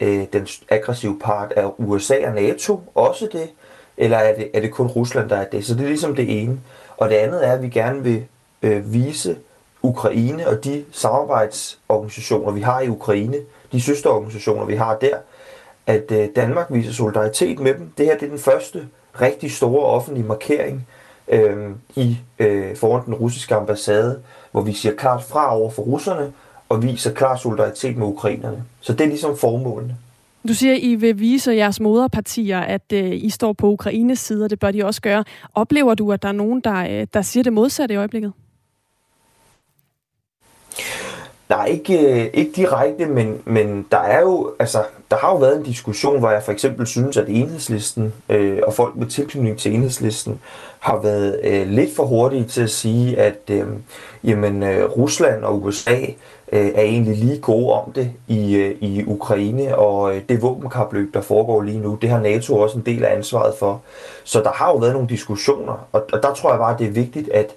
øh, 0.00 0.26
den 0.32 0.48
aggressive 0.70 1.18
part? 1.18 1.52
Er 1.56 1.80
USA 1.80 2.14
og 2.26 2.34
NATO 2.34 2.80
også 2.94 3.28
det? 3.32 3.50
Eller 3.96 4.16
er 4.16 4.36
det, 4.36 4.50
er 4.54 4.60
det 4.60 4.70
kun 4.70 4.86
Rusland, 4.86 5.28
der 5.28 5.36
er 5.36 5.44
det? 5.44 5.66
Så 5.66 5.74
det 5.74 5.82
er 5.82 5.88
ligesom 5.88 6.16
det 6.16 6.42
ene. 6.42 6.60
Og 6.96 7.08
det 7.08 7.14
andet 7.14 7.46
er, 7.46 7.52
at 7.52 7.62
vi 7.62 7.68
gerne 7.68 8.02
vil 8.02 8.24
øh, 8.62 8.92
vise 8.92 9.36
Ukraine 9.82 10.48
og 10.48 10.64
de 10.64 10.84
samarbejdsorganisationer, 10.92 12.52
vi 12.52 12.60
har 12.60 12.80
i 12.80 12.88
Ukraine, 12.88 13.36
de 13.72 13.80
søsterorganisationer, 13.80 14.64
vi 14.64 14.74
har 14.74 14.96
der, 14.96 15.16
at 15.86 16.12
øh, 16.12 16.28
Danmark 16.36 16.66
viser 16.70 16.92
solidaritet 16.92 17.60
med 17.60 17.74
dem. 17.74 17.92
Det 17.98 18.06
her 18.06 18.18
det 18.18 18.26
er 18.26 18.30
den 18.30 18.38
første 18.38 18.88
rigtig 19.20 19.52
store 19.52 19.86
offentlige 19.86 20.26
markering 20.26 20.86
øh, 21.28 21.70
i 21.96 22.18
øh, 22.38 22.76
foran 22.76 23.06
den 23.06 23.14
russiske 23.14 23.54
ambassade, 23.54 24.20
hvor 24.52 24.60
vi 24.60 24.72
siger 24.72 24.94
klart 24.94 25.22
fra 25.22 25.56
over 25.58 25.70
for 25.70 25.82
russerne 25.82 26.32
og 26.68 26.82
viser 26.82 27.12
klar 27.12 27.36
solidaritet 27.36 27.96
med 27.96 28.06
ukrainerne. 28.06 28.64
Så 28.80 28.92
det 28.92 29.00
er 29.00 29.08
ligesom 29.08 29.36
formålene. 29.36 29.96
Du 30.48 30.54
siger, 30.54 30.74
at 30.74 30.80
I 30.82 30.94
vil 30.94 31.20
vise 31.20 31.52
jeres 31.52 31.80
moderpartier, 31.80 32.60
at 32.60 32.92
øh, 32.92 33.12
I 33.12 33.30
står 33.30 33.52
på 33.52 33.66
Ukraines 33.66 34.18
side, 34.18 34.44
og 34.44 34.50
det 34.50 34.58
bør 34.58 34.70
de 34.70 34.84
også 34.84 35.00
gøre. 35.02 35.24
Oplever 35.54 35.94
du, 35.94 36.12
at 36.12 36.22
der 36.22 36.28
er 36.28 36.32
nogen, 36.32 36.60
der, 36.60 37.00
øh, 37.00 37.06
der 37.14 37.22
siger 37.22 37.44
det 37.44 37.52
modsatte 37.52 37.94
i 37.94 37.96
øjeblikket? 37.96 38.32
Nej, 41.52 41.66
ikke, 41.66 41.98
øh, 41.98 42.30
ikke 42.34 42.52
direkte, 42.56 43.06
men, 43.06 43.42
men 43.44 43.86
der 43.90 43.98
er 43.98 44.20
jo, 44.20 44.52
altså, 44.58 44.78
der 45.10 45.16
har 45.16 45.30
jo 45.30 45.36
været 45.36 45.56
en 45.56 45.62
diskussion, 45.62 46.18
hvor 46.18 46.30
jeg 46.30 46.42
for 46.42 46.52
eksempel 46.52 46.86
synes, 46.86 47.16
at 47.16 47.28
enhedslisten 47.28 48.12
øh, 48.28 48.58
og 48.66 48.74
folk 48.74 48.96
med 48.96 49.06
tilknytning 49.06 49.58
til 49.58 49.74
enhedslisten 49.74 50.40
har 50.78 51.00
været 51.02 51.40
øh, 51.44 51.68
lidt 51.68 51.96
for 51.96 52.04
hurtige 52.04 52.44
til 52.44 52.62
at 52.62 52.70
sige, 52.70 53.18
at 53.18 53.38
øh, 53.50 53.66
jamen, 54.24 54.62
øh, 54.62 54.90
Rusland 54.90 55.44
og 55.44 55.62
USA 55.62 55.96
øh, 56.52 56.70
er 56.74 56.82
egentlig 56.82 57.16
lige 57.16 57.40
gode 57.40 57.72
om 57.72 57.92
det 57.92 58.10
i, 58.28 58.54
øh, 58.56 58.76
i 58.80 59.04
Ukraine, 59.06 59.78
og 59.78 60.16
øh, 60.16 60.22
det 60.28 60.42
våbenkapløb, 60.42 61.14
der 61.14 61.20
foregår 61.20 61.62
lige 61.62 61.80
nu, 61.80 61.98
det 62.02 62.10
har 62.10 62.20
NATO 62.20 62.58
også 62.58 62.78
en 62.78 62.86
del 62.86 63.04
af 63.04 63.16
ansvaret 63.16 63.54
for. 63.58 63.80
Så 64.24 64.40
der 64.40 64.52
har 64.54 64.68
jo 64.68 64.76
været 64.76 64.92
nogle 64.92 65.08
diskussioner, 65.08 65.88
og, 65.92 66.04
og 66.12 66.22
der 66.22 66.34
tror 66.34 66.50
jeg 66.50 66.58
bare, 66.58 66.76
det 66.78 66.86
er 66.86 66.92
vigtigt, 66.92 67.28
at 67.28 67.54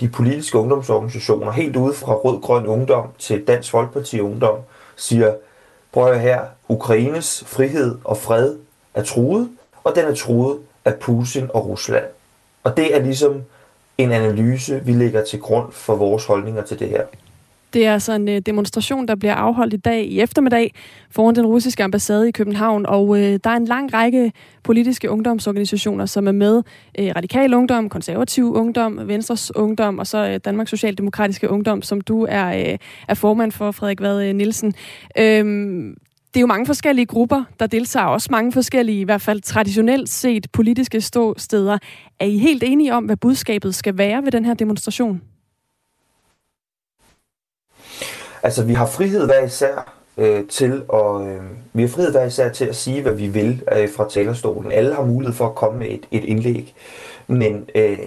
de 0.00 0.08
politiske 0.08 0.58
ungdomsorganisationer, 0.58 1.50
helt 1.50 1.76
ude 1.76 1.94
fra 1.94 2.14
Rød-Grøn 2.14 2.66
Ungdom 2.66 3.08
til 3.18 3.46
Dansk 3.46 3.70
Folkeparti 3.70 4.20
Ungdom, 4.20 4.58
siger, 4.96 5.34
prøv 5.92 6.12
at 6.12 6.20
her, 6.20 6.40
Ukraines 6.68 7.44
frihed 7.46 7.98
og 8.04 8.16
fred 8.16 8.56
er 8.94 9.02
truet, 9.02 9.50
og 9.84 9.94
den 9.94 10.04
er 10.04 10.14
truet 10.14 10.58
af 10.84 10.94
Putin 10.94 11.50
og 11.54 11.68
Rusland. 11.68 12.04
Og 12.64 12.76
det 12.76 12.96
er 12.96 13.02
ligesom 13.02 13.42
en 13.98 14.12
analyse, 14.12 14.80
vi 14.84 14.92
lægger 14.92 15.24
til 15.24 15.40
grund 15.40 15.72
for 15.72 15.96
vores 15.96 16.24
holdninger 16.24 16.62
til 16.62 16.78
det 16.78 16.88
her. 16.88 17.04
Det 17.72 17.86
er 17.86 17.92
altså 17.92 18.12
en 18.12 18.28
øh, 18.28 18.40
demonstration, 18.46 19.08
der 19.08 19.14
bliver 19.14 19.34
afholdt 19.34 19.74
i 19.74 19.76
dag 19.76 20.04
i 20.04 20.20
eftermiddag 20.20 20.74
foran 21.10 21.34
den 21.34 21.46
russiske 21.46 21.84
ambassade 21.84 22.28
i 22.28 22.30
København, 22.30 22.86
og 22.86 23.18
øh, 23.18 23.40
der 23.44 23.50
er 23.50 23.56
en 23.56 23.64
lang 23.64 23.94
række 23.94 24.32
politiske 24.64 25.10
ungdomsorganisationer, 25.10 26.06
som 26.06 26.28
er 26.28 26.32
med. 26.32 26.62
Øh, 26.98 27.12
Radikal 27.16 27.54
Ungdom, 27.54 27.88
Konservativ 27.88 28.54
Ungdom, 28.54 29.00
Venstres 29.08 29.56
Ungdom 29.56 29.98
og 29.98 30.06
så 30.06 30.28
øh, 30.28 30.40
Danmarks 30.44 30.70
Socialdemokratiske 30.70 31.50
Ungdom, 31.50 31.82
som 31.82 32.00
du 32.00 32.26
er, 32.28 32.72
øh, 32.72 32.78
er 33.08 33.14
formand 33.14 33.52
for, 33.52 33.70
Frederik 33.70 34.00
Vad 34.00 34.24
øh, 34.24 34.34
Nielsen. 34.34 34.74
Øhm, 35.18 35.94
det 36.34 36.36
er 36.36 36.40
jo 36.40 36.46
mange 36.46 36.66
forskellige 36.66 37.06
grupper, 37.06 37.44
der 37.60 37.66
deltager, 37.66 38.06
også 38.06 38.28
mange 38.30 38.52
forskellige, 38.52 39.00
i 39.00 39.04
hvert 39.04 39.20
fald 39.20 39.40
traditionelt 39.40 40.08
set, 40.08 40.46
politiske 40.52 41.00
ståsteder. 41.00 41.78
Er 42.20 42.26
I 42.26 42.38
helt 42.38 42.62
enige 42.66 42.94
om, 42.94 43.04
hvad 43.04 43.16
budskabet 43.16 43.74
skal 43.74 43.98
være 43.98 44.24
ved 44.24 44.32
den 44.32 44.44
her 44.44 44.54
demonstration? 44.54 45.20
Altså, 48.42 48.64
vi 48.64 48.74
har 48.74 48.86
frihed 48.86 49.26
hver 49.26 49.44
især 49.44 49.94
øh, 50.16 50.48
til 50.48 50.82
at, 50.92 51.20
øh, 51.26 51.42
vi 51.72 51.82
har 51.82 51.88
frihed 51.88 52.10
hver 52.10 52.24
især 52.24 52.48
til 52.48 52.64
at 52.64 52.76
sige, 52.76 53.02
hvad 53.02 53.12
vi 53.12 53.26
vil 53.26 53.62
øh, 53.76 53.88
fra 53.96 54.08
talerstolen. 54.08 54.72
Alle 54.72 54.94
har 54.94 55.02
mulighed 55.02 55.34
for 55.34 55.46
at 55.46 55.54
komme 55.54 55.78
med 55.78 55.86
et, 55.90 56.06
et 56.10 56.24
indlæg. 56.24 56.74
Men 57.26 57.68
øh, 57.74 57.98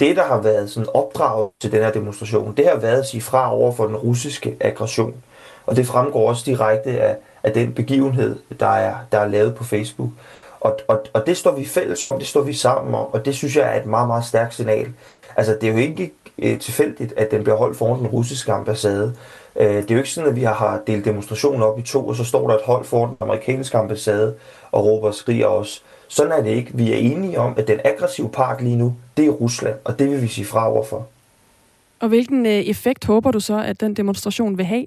det, 0.00 0.16
der 0.16 0.24
har 0.24 0.40
været 0.40 0.70
sådan 0.70 0.88
opdraget 0.94 1.48
til 1.60 1.72
den 1.72 1.82
her 1.82 1.90
demonstration, 1.90 2.54
det 2.56 2.68
har 2.68 2.76
været 2.76 2.98
at 2.98 3.06
sige 3.06 3.20
fra 3.20 3.54
over 3.54 3.72
for 3.72 3.86
den 3.86 3.96
russiske 3.96 4.56
aggression. 4.60 5.14
Og 5.66 5.76
det 5.76 5.86
fremgår 5.86 6.28
også 6.28 6.42
direkte 6.46 6.90
af, 7.00 7.16
af 7.42 7.52
den 7.52 7.72
begivenhed, 7.72 8.36
der 8.60 8.66
er, 8.66 8.94
der 9.12 9.18
er 9.18 9.28
lavet 9.28 9.54
på 9.54 9.64
Facebook. 9.64 10.10
Og, 10.60 10.78
og, 10.88 11.04
og 11.12 11.26
det 11.26 11.36
står 11.36 11.52
vi 11.52 11.66
fælles 11.66 12.10
om, 12.10 12.18
det 12.18 12.28
står 12.28 12.42
vi 12.42 12.52
sammen 12.52 12.94
om, 12.94 13.06
og 13.12 13.24
det 13.24 13.34
synes 13.34 13.56
jeg 13.56 13.76
er 13.76 13.80
et 13.80 13.86
meget, 13.86 14.06
meget 14.08 14.24
stærkt 14.24 14.54
signal. 14.54 14.92
Altså, 15.36 15.56
det 15.60 15.68
er 15.68 15.72
jo 15.72 15.78
ikke 15.78 16.12
øh, 16.38 16.58
tilfældigt, 16.58 17.14
at 17.16 17.30
den 17.30 17.42
bliver 17.42 17.56
holdt 17.56 17.76
foran 17.76 17.98
den 17.98 18.06
russiske 18.06 18.52
ambassade. 18.52 19.14
Øh, 19.58 19.66
det 19.66 19.90
er 19.90 19.94
jo 19.94 19.98
ikke 19.98 20.10
sådan, 20.10 20.30
at 20.30 20.36
vi 20.36 20.42
har 20.42 20.82
delt 20.86 21.04
demonstrationen 21.04 21.62
op 21.62 21.78
i 21.78 21.82
to, 21.82 22.08
og 22.08 22.16
så 22.16 22.24
står 22.24 22.48
der 22.48 22.54
et 22.54 22.64
hold 22.64 22.84
foran 22.84 23.08
den 23.08 23.16
amerikanske 23.20 23.78
ambassade 23.78 24.34
og 24.72 24.84
råber 24.84 25.08
og 25.08 25.14
skriger 25.14 25.46
os. 25.46 25.84
Sådan 26.08 26.32
er 26.32 26.42
det 26.42 26.50
ikke. 26.50 26.70
Vi 26.74 26.92
er 26.92 26.96
enige 26.96 27.40
om, 27.40 27.54
at 27.56 27.68
den 27.68 27.80
aggressive 27.84 28.28
part 28.28 28.62
lige 28.62 28.76
nu, 28.76 28.96
det 29.16 29.26
er 29.26 29.30
Rusland, 29.30 29.74
og 29.84 29.98
det 29.98 30.10
vil 30.10 30.22
vi 30.22 30.28
sige 30.28 30.44
fra 30.44 30.72
overfor. 30.72 31.06
Og 32.00 32.08
hvilken 32.08 32.46
øh, 32.46 32.52
effekt 32.52 33.04
håber 33.04 33.30
du 33.30 33.40
så, 33.40 33.58
at 33.58 33.80
den 33.80 33.94
demonstration 33.94 34.58
vil 34.58 34.66
have? 34.66 34.86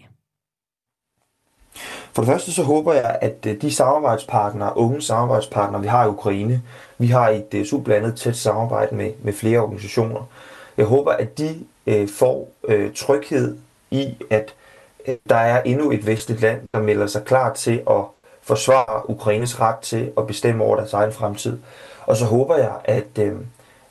For 2.13 2.21
det 2.21 2.31
første 2.31 2.51
så 2.51 2.63
håber 2.63 2.93
jeg, 2.93 3.17
at 3.21 3.45
øh, 3.47 3.61
de 3.61 3.71
samarbejdspartnere, 3.71 4.77
unge 4.77 5.01
samarbejdspartnere, 5.01 5.81
vi 5.81 5.87
har 5.87 6.05
i 6.05 6.09
Ukraine, 6.09 6.61
vi 6.97 7.07
har 7.07 7.29
et 7.29 7.53
øh, 7.53 7.65
sublandet 7.65 8.15
tæt 8.15 8.35
samarbejde 8.35 8.95
med, 8.95 9.11
med 9.23 9.33
flere 9.33 9.59
organisationer. 9.59 10.29
Jeg 10.77 10.85
håber, 10.85 11.11
at 11.11 11.37
de 11.37 11.55
øh, 11.87 12.09
får 12.09 12.51
øh, 12.67 12.93
tryghed 12.93 13.57
i, 13.91 14.15
at 14.29 14.53
der 15.29 15.35
er 15.35 15.61
endnu 15.61 15.91
et 15.91 16.07
vestligt 16.07 16.41
land, 16.41 16.61
der 16.73 16.81
melder 16.81 17.07
sig 17.07 17.23
klar 17.23 17.53
til 17.53 17.83
at 17.89 18.03
forsvare 18.41 19.09
Ukraines 19.09 19.59
ret 19.59 19.79
til 19.79 20.11
at 20.17 20.27
bestemme 20.27 20.63
over 20.63 20.75
deres 20.75 20.93
egen 20.93 21.11
fremtid. 21.11 21.59
Og 22.05 22.17
så 22.17 22.25
håber 22.25 22.57
jeg, 22.57 22.71
at, 22.85 23.17
øh, 23.19 23.35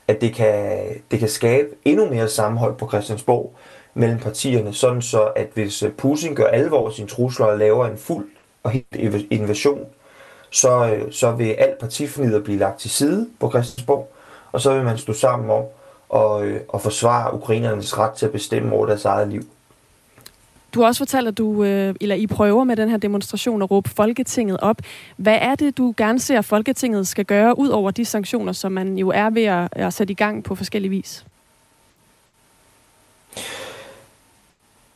at 0.07 0.21
det, 0.21 0.35
kan, 0.35 0.79
det 1.11 1.19
kan 1.19 1.29
skabe 1.29 1.69
endnu 1.85 2.09
mere 2.09 2.27
sammenhold 2.27 2.75
på 2.75 2.87
Christiansborg 2.87 3.55
mellem 3.93 4.19
partierne, 4.19 4.73
sådan 4.73 5.01
så 5.01 5.23
at 5.35 5.47
hvis 5.53 5.83
øh, 5.83 5.91
Putin 5.91 6.35
gør 6.35 6.47
alvor 6.47 6.89
sine 6.89 7.07
trusler 7.07 7.45
og 7.45 7.57
laver 7.57 7.87
en 7.87 7.97
fuld 7.97 8.29
og 8.63 8.71
helt 8.71 9.27
invasion, 9.29 9.85
så, 10.49 10.93
øh, 10.93 11.11
så 11.11 11.31
vil 11.31 11.49
alt 11.49 11.79
partifnider 11.79 12.39
blive 12.39 12.59
lagt 12.59 12.79
til 12.79 12.89
side 12.89 13.29
på 13.39 13.49
Christiansborg, 13.49 14.11
og 14.51 14.61
så 14.61 14.73
vil 14.73 14.83
man 14.83 14.97
stå 14.97 15.13
sammen 15.13 15.49
om 15.49 15.63
at, 16.13 16.47
øh, 16.47 16.61
at 16.73 16.81
forsvare 16.81 17.33
ukrainernes 17.33 17.97
ret 17.97 18.13
til 18.13 18.25
at 18.25 18.31
bestemme 18.31 18.75
over 18.75 18.85
deres 18.85 19.05
eget 19.05 19.27
liv. 19.27 19.41
Du 20.73 20.79
har 20.79 20.87
også 20.87 20.99
fortalt, 20.99 21.27
at 21.27 21.37
du, 21.37 21.63
øh, 21.63 21.95
eller 22.01 22.15
I 22.15 22.27
prøver 22.27 22.63
med 22.63 22.75
den 22.75 22.89
her 22.89 22.97
demonstration 22.97 23.61
at 23.61 23.71
råbe 23.71 23.89
Folketinget 23.89 24.57
op. 24.61 24.77
Hvad 25.17 25.37
er 25.41 25.55
det, 25.55 25.77
du 25.77 25.93
gerne 25.97 26.19
ser, 26.19 26.39
at 26.39 26.45
Folketinget 26.45 27.07
skal 27.07 27.25
gøre, 27.25 27.59
ud 27.59 27.69
over 27.69 27.91
de 27.91 28.05
sanktioner, 28.05 28.53
som 28.53 28.71
man 28.71 28.97
jo 28.97 29.09
er 29.09 29.29
ved 29.29 29.43
at, 29.43 29.69
at 29.71 29.93
sætte 29.93 30.11
i 30.11 30.15
gang 30.15 30.43
på 30.43 30.55
forskellige 30.55 30.89
vis? 30.89 31.25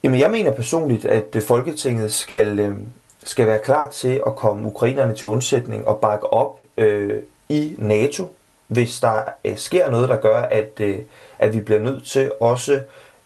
Jamen, 0.03 0.19
jeg 0.19 0.31
mener 0.31 0.51
personligt, 0.51 1.05
at 1.05 1.35
øh, 1.35 1.41
Folketinget 1.41 2.13
skal, 2.13 2.59
øh, 2.59 2.75
skal 3.23 3.47
være 3.47 3.59
klar 3.59 3.89
til 3.89 4.21
at 4.27 4.35
komme 4.35 4.67
ukrainerne 4.67 5.15
til 5.15 5.29
undsætning 5.29 5.87
og 5.87 5.99
bakke 5.99 6.33
op 6.33 6.59
øh, 6.77 7.21
i 7.49 7.75
NATO, 7.77 8.35
hvis 8.67 8.99
der 8.99 9.21
øh, 9.45 9.57
sker 9.57 9.91
noget, 9.91 10.09
der 10.09 10.17
gør, 10.17 10.41
at, 10.41 10.71
øh, 10.79 10.99
at 11.39 11.53
vi 11.53 11.59
bliver 11.59 11.79
nødt 11.79 12.05
til 12.05 12.31
også 12.41 12.81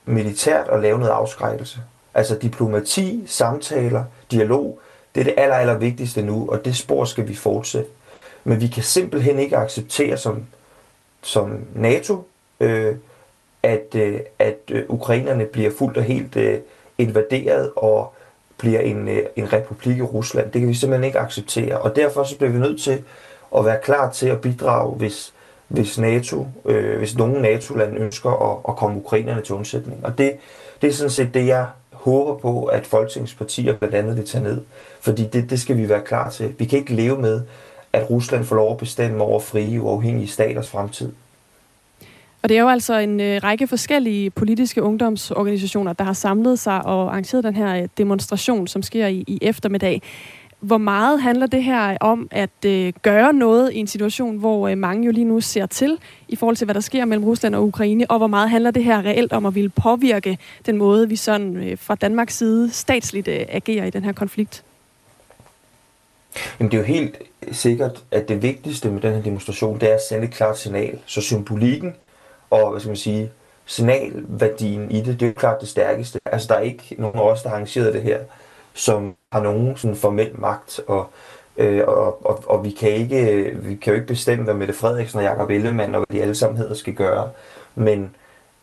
militært 0.06 0.68
at 0.68 0.82
lave 0.82 1.00
noget 1.00 1.12
afskrækkelse. 1.12 1.80
Altså 2.14 2.36
diplomati, 2.36 3.24
samtaler, 3.26 4.03
dialog, 4.32 4.80
det 5.16 5.22
er 5.22 5.26
det 5.26 5.34
aller, 5.38 5.55
aller 5.55 5.78
vigtigste 5.78 6.22
nu, 6.22 6.49
og 6.49 6.66
det 6.66 6.76
spor 6.76 7.05
skal 7.05 7.28
vi 7.28 7.36
fortsætte. 7.36 7.89
Men 8.43 8.62
vi 8.62 8.68
kan 8.68 8.84
simpelthen 8.84 9.39
ikke 9.39 9.57
acceptere 9.57 10.18
som, 10.18 10.45
som 11.22 11.60
NATO, 11.76 12.28
øh, 12.60 12.95
at, 13.64 13.95
øh, 13.95 14.20
at 14.39 14.57
øh, 14.72 14.84
ukrainerne 14.88 15.45
bliver 15.45 15.72
fuldt 15.78 15.97
og 15.97 16.03
helt 16.03 16.36
øh, 16.36 16.60
invaderet 16.97 17.72
og 17.76 18.14
bliver 18.57 18.80
en, 18.80 19.07
øh, 19.07 19.24
en 19.36 19.53
republik 19.53 19.97
i 19.97 20.01
Rusland. 20.01 20.51
Det 20.51 20.62
kan 20.62 20.70
vi 20.70 20.74
simpelthen 20.74 21.03
ikke 21.03 21.20
acceptere, 21.20 21.78
og 21.78 21.95
derfor 21.95 22.24
så 22.24 22.38
bliver 22.38 22.51
vi 22.51 22.60
nødt 22.60 22.82
til 22.82 23.03
at 23.57 23.66
være 23.66 23.80
klar 23.84 24.12
til 24.12 24.28
at 24.28 24.41
bidrage, 24.41 24.95
hvis, 24.95 25.34
hvis 25.68 25.97
NATO, 25.97 26.47
øh, 26.66 26.97
hvis 26.97 27.18
nogen 27.18 27.41
NATO-land 27.41 27.97
ønsker 27.97 28.51
at, 28.51 28.57
at 28.70 28.76
komme 28.76 28.97
ukrainerne 28.97 29.41
til 29.41 29.55
undsætning. 29.55 30.05
Og 30.05 30.18
det, 30.18 30.38
det 30.82 30.88
er 30.89 30.93
sådan 30.93 31.10
set 31.10 31.34
det, 31.34 31.47
jeg 31.47 31.66
håber 32.00 32.36
på, 32.36 32.66
at 32.66 32.86
folketingspartier 32.86 33.74
blandt 33.74 33.95
andet 33.95 34.18
vil 34.18 34.26
tage 34.26 34.43
ned. 34.43 34.62
Fordi 35.02 35.28
det, 35.28 35.50
det 35.50 35.60
skal 35.60 35.78
vi 35.78 35.89
være 35.89 36.02
klar 36.02 36.30
til. 36.30 36.54
Vi 36.58 36.66
kan 36.66 36.80
ikke 36.80 36.93
leve 36.93 37.18
med, 37.22 37.41
at 37.93 38.10
Rusland 38.10 38.45
får 38.45 38.56
lov 38.56 38.72
at 38.72 38.78
bestemme 38.78 39.24
over 39.24 39.39
frie, 39.39 39.82
uafhængige 39.82 40.28
staters 40.28 40.70
fremtid. 40.70 41.12
Og 42.41 42.50
det 42.50 42.58
er 42.58 42.62
jo 42.62 42.70
altså 42.70 42.93
en 42.93 43.20
øh, 43.20 43.43
række 43.43 43.68
forskellige 43.68 44.30
politiske 44.30 44.84
ungdomsorganisationer, 44.84 45.93
der 45.93 46.04
har 46.04 46.14
samlet 46.14 46.60
sig 46.60 46.86
og 46.86 47.02
arrangeret 47.02 47.43
den 47.43 47.56
her 47.56 47.76
øh, 47.76 47.88
demonstration, 47.97 48.68
som 48.68 48.82
sker 48.82 49.08
i, 49.08 49.24
i 49.28 49.39
eftermiddag. 49.41 50.02
Hvor 50.60 50.78
meget 50.78 51.22
handler 51.22 51.47
det 51.47 51.64
her 51.64 51.97
om 52.01 52.28
at 52.32 52.66
øh, 52.66 52.93
gøre 53.01 53.34
noget 53.34 53.74
i 53.74 53.78
en 53.78 53.88
situation, 53.88 54.38
hvor 54.38 54.68
øh, 54.68 54.78
mange 54.78 55.05
jo 55.05 55.12
lige 55.12 55.26
nu 55.26 55.41
ser 55.41 55.66
til 55.66 55.97
i 56.28 56.36
forhold 56.36 56.55
til, 56.55 56.66
hvad 56.66 56.76
der 56.76 56.82
sker 56.82 57.05
mellem 57.05 57.26
Rusland 57.26 57.55
og 57.55 57.64
Ukraine, 57.64 58.12
og 58.12 58.18
hvor 58.18 58.28
meget 58.28 58.49
handler 58.49 58.72
det 58.72 58.84
her 58.84 59.05
reelt 59.05 59.34
om 59.34 59.45
at 59.45 59.55
ville 59.55 59.70
påvirke 59.70 60.38
den 60.66 60.78
måde, 60.78 61.10
vi 61.10 61.16
sådan 61.16 61.55
øh, 61.55 61.78
fra 61.78 61.95
Danmarks 61.95 62.38
side 62.38 62.72
statsligt 62.72 63.28
øh, 63.28 63.45
agerer 63.49 63.86
i 63.86 63.89
den 63.89 64.03
her 64.03 64.12
konflikt? 64.12 64.64
Jamen 66.60 66.72
det 66.72 66.78
er 66.78 66.82
jo 66.82 66.88
helt 66.88 67.18
sikkert, 67.51 68.03
at 68.12 68.30
det 68.30 68.41
vigtigste 68.41 68.91
med 68.91 69.01
den 69.01 69.14
her 69.14 69.22
demonstration, 69.22 69.80
det 69.80 69.89
er 69.89 69.95
at 69.95 70.01
sende 70.10 70.24
et 70.24 70.34
klart 70.34 70.57
signal. 70.57 70.99
Så 71.05 71.22
symbolikken 71.22 71.93
og 72.49 72.72
hvad 72.72 72.80
skal 72.80 72.89
man 72.89 72.97
sige, 72.97 73.32
signalværdien 73.66 74.91
i 74.91 75.01
det, 75.01 75.20
det 75.20 75.22
er 75.22 75.28
jo 75.28 75.34
klart 75.34 75.62
det 75.62 75.70
stærkeste. 75.70 76.20
Altså 76.26 76.47
der 76.47 76.55
er 76.55 76.60
ikke 76.60 76.95
nogen 76.97 77.20
af 77.20 77.22
os, 77.22 77.41
der 77.41 77.49
har 77.49 77.55
arrangeret 77.55 77.93
det 77.93 78.01
her, 78.01 78.20
som 78.74 79.15
har 79.32 79.41
nogen 79.41 79.78
sådan 79.78 79.95
formel 79.95 80.39
magt, 80.39 80.80
og 80.88 81.09
Øh, 81.59 81.84
og, 81.88 82.26
og, 82.26 82.43
og 82.47 82.63
vi, 82.63 82.72
kan 82.72 82.89
ikke, 82.91 83.51
vi 83.55 83.76
kan 83.76 83.93
jo 83.93 83.95
ikke 83.95 84.07
bestemme, 84.07 84.43
hvad 84.43 84.53
Mette 84.53 84.74
Frederiksen 84.74 85.17
og 85.17 85.24
Jakob 85.24 85.49
Ellemann 85.49 85.95
og 85.95 86.05
hvad 86.05 86.17
de 86.17 86.22
alle 86.22 86.36
sammen 86.36 86.57
hedder 86.57 86.76
skal 86.76 86.93
gøre. 86.93 87.32
Men 87.76 88.15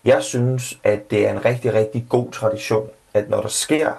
jeg 0.05 0.23
synes, 0.23 0.79
at 0.85 1.11
det 1.11 1.27
er 1.27 1.33
en 1.33 1.45
rigtig, 1.45 1.75
rigtig 1.75 2.07
god 2.09 2.31
tradition, 2.31 2.89
at 3.15 3.31
når 3.31 3.41
der 3.41 3.49
sker 3.49 3.93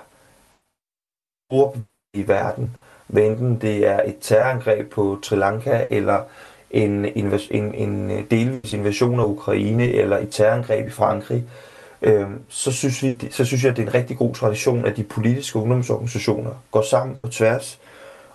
i 2.13 2.27
verden, 2.27 2.75
hvad 3.07 3.23
enten 3.23 3.61
det 3.61 3.87
er 3.87 4.01
et 4.03 4.17
terrorangreb 4.21 4.91
på 4.91 5.19
Sri 5.23 5.35
Lanka, 5.35 5.85
eller 5.89 6.23
en, 6.71 7.05
en, 7.05 7.75
en 7.75 8.11
øh, 8.11 8.31
delvis 8.31 8.73
invasion 8.73 9.19
af 9.19 9.25
Ukraine, 9.25 9.91
eller 9.91 10.17
et 10.17 10.29
terrorangreb 10.31 10.87
i 10.87 10.91
Frankrig, 10.91 11.37
øh, 11.37 11.66
øh, 12.01 12.27
så, 12.49 12.71
synes 12.71 13.03
vi, 13.03 13.17
så 13.31 13.45
synes 13.45 13.63
jeg, 13.63 13.71
at 13.71 13.77
det 13.77 13.83
er 13.83 13.87
en 13.87 13.93
rigtig 13.93 14.17
god 14.17 14.33
tradition, 14.35 14.85
at 14.85 14.97
de 14.97 15.03
politiske 15.03 15.59
ungdomsorganisationer 15.59 16.51
går 16.71 16.81
sammen 16.81 17.17
på 17.23 17.29
tværs, 17.29 17.79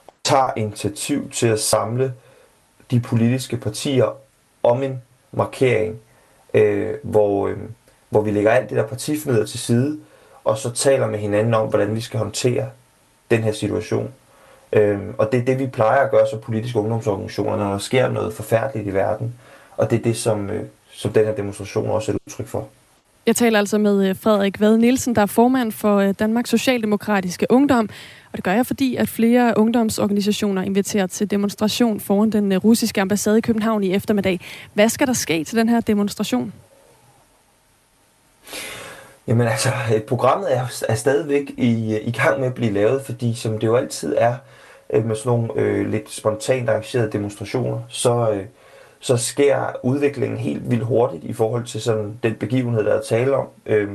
og 0.06 0.14
tager 0.24 0.50
initiativ 0.56 1.30
til 1.30 1.46
at 1.46 1.60
samle 1.60 2.14
de 2.90 3.00
politiske 3.00 3.56
partier 3.56 4.16
om 4.62 4.82
en 4.82 5.02
markering, 5.32 6.00
øh, 6.54 6.94
hvor, 7.02 7.48
øh, 7.48 7.56
hvor 8.08 8.20
vi 8.20 8.30
lægger 8.30 8.50
alt 8.50 8.70
det 8.70 8.76
der 8.76 8.86
partifneder 8.86 9.46
til 9.46 9.58
side, 9.58 9.98
og 10.44 10.58
så 10.58 10.70
taler 10.70 11.06
med 11.06 11.18
hinanden 11.18 11.54
om, 11.54 11.68
hvordan 11.68 11.94
vi 11.94 12.00
skal 12.00 12.18
håndtere 12.18 12.70
den 13.30 13.42
her 13.42 13.52
situation. 13.52 14.14
Øhm, 14.72 15.14
og 15.18 15.32
det 15.32 15.40
er 15.40 15.44
det, 15.44 15.58
vi 15.58 15.66
plejer 15.66 16.00
at 16.00 16.10
gøre 16.10 16.26
som 16.30 16.40
politiske 16.40 16.78
ungdomsorganisationer, 16.78 17.56
når 17.56 17.70
der 17.70 17.78
sker 17.78 18.08
noget 18.08 18.34
forfærdeligt 18.34 18.88
i 18.88 18.94
verden. 18.94 19.34
Og 19.76 19.90
det 19.90 19.98
er 19.98 20.02
det, 20.02 20.16
som, 20.16 20.50
øh, 20.50 20.64
som 20.92 21.12
den 21.12 21.24
her 21.24 21.34
demonstration 21.34 21.90
også 21.90 22.12
er 22.12 22.14
et 22.14 22.20
udtryk 22.26 22.46
for. 22.46 22.68
Jeg 23.26 23.36
taler 23.36 23.58
altså 23.58 23.78
med 23.78 24.08
øh, 24.08 24.16
Frederik 24.16 24.60
Vad 24.60 24.76
Nielsen, 24.76 25.14
der 25.14 25.22
er 25.22 25.26
formand 25.26 25.72
for 25.72 25.96
øh, 25.96 26.14
Danmarks 26.18 26.50
Socialdemokratiske 26.50 27.46
Ungdom. 27.50 27.88
Og 28.32 28.36
det 28.36 28.44
gør 28.44 28.52
jeg, 28.52 28.66
fordi 28.66 28.96
at 28.96 29.08
flere 29.08 29.54
ungdomsorganisationer 29.56 30.62
inviterer 30.62 31.06
til 31.06 31.30
demonstration 31.30 32.00
foran 32.00 32.30
den 32.30 32.52
øh, 32.52 32.64
russiske 32.64 33.00
ambassade 33.00 33.38
i 33.38 33.40
København 33.40 33.84
i 33.84 33.94
eftermiddag. 33.94 34.40
Hvad 34.74 34.88
skal 34.88 35.06
der 35.06 35.12
ske 35.12 35.44
til 35.44 35.58
den 35.58 35.68
her 35.68 35.80
demonstration? 35.80 36.52
Jamen 39.26 39.46
altså, 39.46 39.68
programmet 40.08 40.56
er, 40.56 40.66
er 40.88 40.94
stadigvæk 40.94 41.50
i, 41.56 41.98
i 42.02 42.12
gang 42.12 42.40
med 42.40 42.48
at 42.48 42.54
blive 42.54 42.72
lavet, 42.72 43.02
fordi 43.04 43.34
som 43.34 43.58
det 43.58 43.66
jo 43.66 43.76
altid 43.76 44.14
er 44.18 44.34
med 45.04 45.16
sådan 45.16 45.38
nogle 45.38 45.48
øh, 45.56 45.90
lidt 45.90 46.10
spontant 46.10 46.68
arrangerede 46.68 47.12
demonstrationer, 47.12 47.80
så, 47.88 48.30
øh, 48.30 48.44
så 49.02 49.16
sker 49.16 49.66
udviklingen 49.82 50.38
helt 50.38 50.70
vildt 50.70 50.84
hurtigt 50.84 51.24
i 51.24 51.32
forhold 51.32 51.64
til 51.64 51.82
sådan 51.82 52.18
den 52.22 52.34
begivenhed, 52.34 52.84
der 52.84 52.94
er 52.94 53.02
tale 53.02 53.36
om. 53.36 53.48
Øh, 53.66 53.90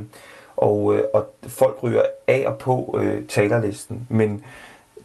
og, 0.57 0.95
øh, 0.95 1.03
og 1.13 1.33
folk 1.47 1.83
ryger 1.83 2.01
af 2.27 2.43
og 2.47 2.57
på 2.57 2.99
øh, 3.01 3.27
talerlisten. 3.27 4.07
Men 4.09 4.43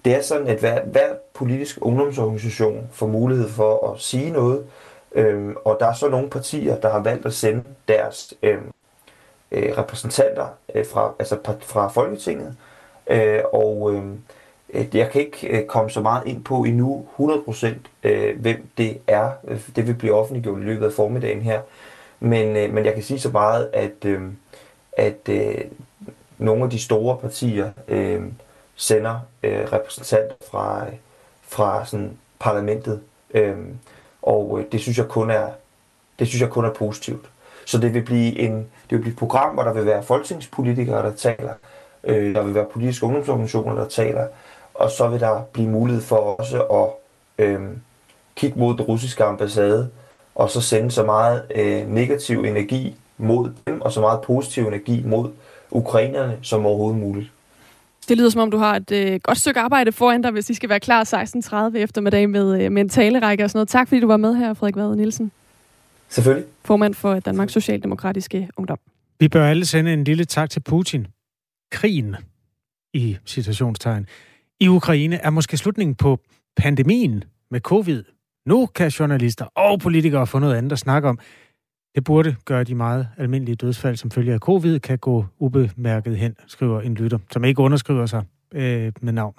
det 0.05 0.14
er 0.16 0.22
sådan, 0.22 0.46
at 0.46 0.59
hver, 0.59 0.84
hver 0.84 1.14
politisk 1.34 1.78
ungdomsorganisation 1.80 2.88
får 2.92 3.07
mulighed 3.07 3.48
for 3.48 3.92
at 3.92 4.00
sige 4.00 4.30
noget, 4.30 4.66
øh, 5.14 5.55
og 5.64 5.76
der 5.80 5.86
er 5.86 5.94
så 5.94 6.09
nogle 6.09 6.30
partier, 6.30 6.76
der 6.76 6.90
har 6.90 7.00
valgt 7.00 7.26
at 7.26 7.32
sende 7.32 7.62
deres 7.88 8.34
øh, 8.42 8.59
øh, 9.53 9.78
repræsentanter 9.78 10.46
øh, 10.74 10.86
fra, 10.86 11.12
altså 11.18 11.38
fra 11.61 11.88
Folketinget, 11.88 12.57
øh, 13.07 13.40
og 13.53 13.94
øh, 13.94 14.05
Øh, 14.72 14.96
jeg 14.96 15.10
kan 15.10 15.20
ikke 15.20 15.48
øh, 15.48 15.66
komme 15.66 15.90
så 15.90 16.00
meget 16.00 16.26
ind 16.26 16.44
på 16.44 16.64
endnu 16.64 17.06
100% 17.18 17.66
øh, 18.02 18.40
hvem 18.40 18.66
det 18.78 18.98
er. 19.06 19.30
Det 19.76 19.86
vil 19.86 19.94
blive 19.94 20.14
offentliggjort 20.14 20.60
i 20.60 20.64
løbet 20.64 20.86
af 20.86 20.92
formiddagen 20.92 21.42
her. 21.42 21.60
Men, 22.20 22.74
men 22.74 22.84
jeg 22.84 22.94
kan 22.94 23.02
sige 23.02 23.20
så 23.20 23.30
meget, 23.30 23.70
at, 23.72 24.06
at 24.92 25.28
nogle 26.38 26.64
af 26.64 26.70
de 26.70 26.78
store 26.78 27.18
partier 27.18 27.70
sender 28.76 29.20
repræsentanter 29.44 30.34
fra, 30.50 30.86
fra 31.42 31.86
sådan 31.86 32.18
parlamentet. 32.38 33.00
Og 34.22 34.64
det 34.72 34.80
synes 34.80 34.98
jeg 34.98 35.08
kun 35.08 35.30
er 35.30 35.46
det 36.18 36.28
synes 36.28 36.40
jeg 36.40 36.50
kun 36.50 36.64
er 36.64 36.72
positivt. 36.72 37.30
Så 37.66 37.78
det 37.78 37.94
vil 37.94 38.02
blive 38.02 38.38
en 38.38 38.54
det 38.56 38.66
vil 38.90 38.98
blive 38.98 39.12
et 39.12 39.18
program, 39.18 39.54
hvor 39.54 39.62
der 39.62 39.72
vil 39.72 39.86
være 39.86 40.02
folketingspolitikere, 40.02 41.06
der 41.06 41.12
taler, 41.12 41.52
der 42.06 42.42
vil 42.42 42.54
være 42.54 42.66
politiske 42.72 43.06
ungdomsorganisationer, 43.06 43.74
der 43.74 43.88
taler, 43.88 44.26
og 44.74 44.90
så 44.90 45.08
vil 45.08 45.20
der 45.20 45.42
blive 45.52 45.68
mulighed 45.68 46.02
for 46.02 46.16
også 46.16 46.62
at 46.62 46.88
øh, 47.44 47.60
kigge 48.36 48.58
mod 48.58 48.76
den 48.76 48.82
russiske 48.84 49.24
ambassade, 49.24 49.90
og 50.34 50.50
så 50.50 50.60
sende 50.60 50.90
så 50.90 51.04
meget 51.04 51.42
øh, 51.54 51.88
negativ 51.88 52.44
energi 52.44 52.96
mod 53.18 53.50
dem, 53.66 53.80
og 53.80 53.92
så 53.92 54.00
meget 54.00 54.20
positiv 54.20 54.66
energi 54.66 55.02
mod 55.04 55.30
ukrainerne 55.70 56.38
som 56.42 56.66
overhovedet 56.66 57.00
muligt. 57.00 57.30
Det 58.08 58.18
lyder 58.18 58.30
som 58.30 58.40
om, 58.40 58.50
du 58.50 58.56
har 58.56 58.76
et 58.76 58.92
øh, 58.92 59.20
godt 59.22 59.38
stykke 59.38 59.60
arbejde 59.60 59.92
foran 59.92 60.22
dig, 60.22 60.30
hvis 60.30 60.50
I 60.50 60.54
skal 60.54 60.68
være 60.68 60.80
klar 60.80 61.04
16.30 61.72 61.76
eftermiddag 61.76 62.30
med, 62.30 62.62
øh, 62.62 62.72
med 62.72 62.82
en 62.82 62.88
talerække 62.88 63.44
og 63.44 63.50
sådan 63.50 63.58
noget. 63.58 63.68
Tak 63.68 63.88
fordi 63.88 64.00
du 64.00 64.06
var 64.06 64.16
med 64.16 64.34
her, 64.34 64.54
Frederik 64.54 64.76
Vade 64.76 64.96
Nielsen. 64.96 65.32
Selvfølgelig. 66.08 66.48
Formand 66.64 66.94
for 66.94 67.20
Danmarks 67.20 67.52
Socialdemokratiske 67.52 68.48
Ungdom. 68.56 68.78
Vi 69.20 69.28
bør 69.28 69.46
alle 69.46 69.66
sende 69.66 69.92
en 69.92 70.04
lille 70.04 70.24
tak 70.24 70.50
til 70.50 70.60
Putin. 70.60 71.06
Krigen 71.70 72.16
i 72.94 73.16
situationstegn 73.24 74.06
i 74.62 74.68
Ukraine 74.68 75.16
er 75.16 75.30
måske 75.30 75.56
slutningen 75.56 75.94
på 75.94 76.20
pandemien 76.56 77.24
med 77.50 77.60
covid. 77.60 78.04
Nu 78.46 78.66
kan 78.66 78.88
journalister 78.88 79.44
og 79.44 79.80
politikere 79.80 80.26
få 80.26 80.38
noget 80.38 80.56
andet 80.56 80.72
at 80.72 80.78
snakke 80.78 81.08
om. 81.08 81.18
Det 81.94 82.04
burde 82.04 82.36
gøre 82.44 82.64
de 82.64 82.74
meget 82.74 83.08
almindelige 83.18 83.56
dødsfald, 83.56 83.96
som 83.96 84.10
følger 84.10 84.34
af 84.34 84.40
covid, 84.40 84.80
kan 84.80 84.98
gå 84.98 85.26
ubemærket 85.38 86.16
hen, 86.16 86.34
skriver 86.46 86.80
en 86.80 86.94
lytter, 86.94 87.18
som 87.32 87.44
ikke 87.44 87.60
underskriver 87.60 88.06
sig 88.06 88.22
øh, 88.54 88.92
med 89.00 89.12
navn. 89.12 89.34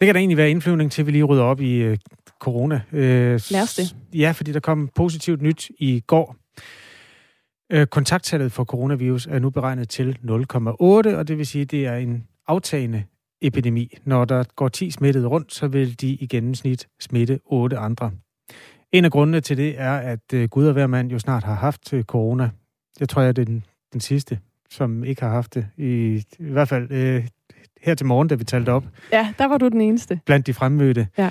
Det 0.00 0.06
kan 0.06 0.14
da 0.14 0.18
egentlig 0.18 0.36
være 0.36 0.50
indflyvning 0.50 0.92
til, 0.92 1.02
at 1.02 1.06
vi 1.06 1.12
lige 1.12 1.24
rydder 1.24 1.44
op 1.44 1.60
i 1.60 1.74
øh, 1.74 1.98
corona. 2.40 2.80
Øh, 2.92 3.40
Lad 3.50 3.62
os 3.62 3.74
det. 3.74 3.96
Ja, 4.14 4.30
fordi 4.30 4.52
der 4.52 4.60
kom 4.60 4.88
positivt 4.94 5.42
nyt 5.42 5.70
i 5.78 6.02
går. 6.06 6.36
Øh, 7.72 7.86
kontakttallet 7.86 8.52
for 8.52 8.64
coronavirus 8.64 9.26
er 9.26 9.38
nu 9.38 9.50
beregnet 9.50 9.88
til 9.88 10.18
0,8, 10.22 11.16
og 11.16 11.28
det 11.28 11.38
vil 11.38 11.46
sige, 11.46 11.62
at 11.62 11.70
det 11.70 11.86
er 11.86 11.96
en 11.96 12.24
aftagende 12.48 13.04
epidemi. 13.40 13.98
Når 14.04 14.24
der 14.24 14.44
går 14.56 14.68
10 14.68 14.90
smittede 14.90 15.26
rundt, 15.26 15.54
så 15.54 15.68
vil 15.68 16.00
de 16.00 16.08
i 16.08 16.26
gennemsnit 16.26 16.88
smitte 17.00 17.40
8 17.44 17.78
andre. 17.78 18.10
En 18.92 19.04
af 19.04 19.10
grundene 19.10 19.40
til 19.40 19.56
det 19.56 19.80
er, 19.80 19.92
at 19.92 20.32
øh, 20.34 20.48
Gud 20.48 20.66
og 20.66 20.72
hver 20.72 20.86
mand 20.86 21.10
jo 21.10 21.18
snart 21.18 21.44
har 21.44 21.54
haft 21.54 21.92
øh, 21.92 22.04
corona. 22.04 22.50
Jeg 23.00 23.08
tror, 23.08 23.22
jeg 23.22 23.28
er 23.28 23.32
den, 23.32 23.64
den 23.92 24.00
sidste, 24.00 24.38
som 24.70 25.04
ikke 25.04 25.22
har 25.22 25.30
haft 25.30 25.54
det. 25.54 25.66
I, 25.76 26.24
i 26.38 26.52
hvert 26.52 26.68
fald 26.68 26.90
øh, 26.90 27.26
her 27.80 27.94
til 27.94 28.06
morgen, 28.06 28.28
da 28.28 28.34
vi 28.34 28.44
talte 28.44 28.70
op. 28.70 28.84
Ja, 29.12 29.34
der 29.38 29.44
var 29.44 29.58
du 29.58 29.68
den 29.68 29.80
eneste. 29.80 30.20
Blandt 30.26 30.46
de 30.46 30.54
fremmødte. 30.54 31.08
Ja. 31.18 31.30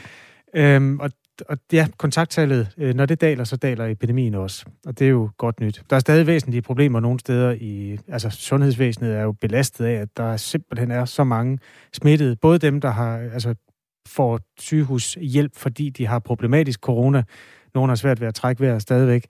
Øhm, 0.55 0.99
og 0.99 1.11
og 1.49 1.57
ja, 1.73 1.88
kontakttallet, 1.97 2.67
øh, 2.77 2.95
når 2.95 3.05
det 3.05 3.21
daler, 3.21 3.43
så 3.43 3.55
daler 3.55 3.85
epidemien 3.85 4.35
også. 4.35 4.65
Og 4.85 4.99
det 4.99 5.07
er 5.07 5.11
jo 5.11 5.29
godt 5.38 5.59
nyt. 5.59 5.83
Der 5.89 5.95
er 5.95 5.99
stadig 5.99 6.27
væsentlige 6.27 6.61
problemer 6.61 6.99
nogle 6.99 7.19
steder 7.19 7.51
i... 7.51 7.99
Altså, 8.07 8.29
sundhedsvæsenet 8.29 9.15
er 9.15 9.21
jo 9.21 9.31
belastet 9.31 9.85
af, 9.85 9.93
at 9.93 10.09
der 10.17 10.38
simpelthen 10.38 10.91
er 10.91 11.05
så 11.05 11.23
mange 11.23 11.59
smittede. 11.93 12.35
Både 12.35 12.59
dem, 12.59 12.81
der 12.81 12.89
har 12.89 13.17
altså, 13.17 13.55
får 14.07 14.39
sygehushjælp, 14.59 15.55
fordi 15.55 15.89
de 15.89 16.07
har 16.07 16.19
problematisk 16.19 16.79
corona. 16.79 17.23
Nogle 17.75 17.89
har 17.89 17.95
svært 17.95 18.21
ved 18.21 18.27
at 18.27 18.35
trække 18.35 18.61
vejret 18.61 18.81
stadigvæk. 18.81 19.25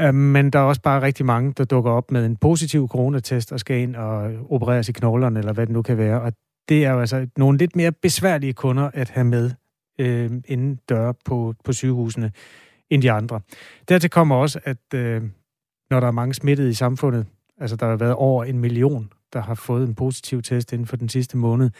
Øh, 0.00 0.14
men 0.14 0.50
der 0.50 0.58
er 0.58 0.62
også 0.62 0.82
bare 0.82 1.02
rigtig 1.02 1.26
mange, 1.26 1.52
der 1.56 1.64
dukker 1.64 1.90
op 1.90 2.10
med 2.10 2.26
en 2.26 2.36
positiv 2.36 2.88
coronatest 2.88 3.52
og 3.52 3.60
skal 3.60 3.78
ind 3.78 3.96
og 3.96 4.32
opereres 4.50 4.88
i 4.88 4.92
knoglerne, 4.92 5.38
eller 5.38 5.52
hvad 5.52 5.66
det 5.66 5.72
nu 5.72 5.82
kan 5.82 5.98
være. 5.98 6.20
Og 6.20 6.32
det 6.68 6.84
er 6.84 6.90
jo 6.90 7.00
altså 7.00 7.26
nogle 7.36 7.58
lidt 7.58 7.76
mere 7.76 7.92
besværlige 7.92 8.52
kunder 8.52 8.90
at 8.94 9.10
have 9.10 9.24
med 9.24 9.50
øh, 9.98 10.30
inden 10.44 10.78
døre 10.88 11.14
på, 11.24 11.54
på 11.64 11.72
sygehusene 11.72 12.32
end 12.90 13.02
de 13.02 13.12
andre. 13.12 13.40
Dertil 13.88 14.10
kommer 14.10 14.36
også, 14.36 14.60
at 14.64 14.94
øh, 14.94 15.22
når 15.90 16.00
der 16.00 16.06
er 16.06 16.10
mange 16.10 16.34
smittede 16.34 16.70
i 16.70 16.74
samfundet, 16.74 17.26
altså 17.58 17.76
der 17.76 17.86
har 17.86 17.96
været 17.96 18.14
over 18.14 18.44
en 18.44 18.58
million, 18.58 19.12
der 19.32 19.40
har 19.40 19.54
fået 19.54 19.88
en 19.88 19.94
positiv 19.94 20.42
test 20.42 20.72
inden 20.72 20.86
for 20.86 20.96
den 20.96 21.08
sidste 21.08 21.36
måned, 21.36 21.70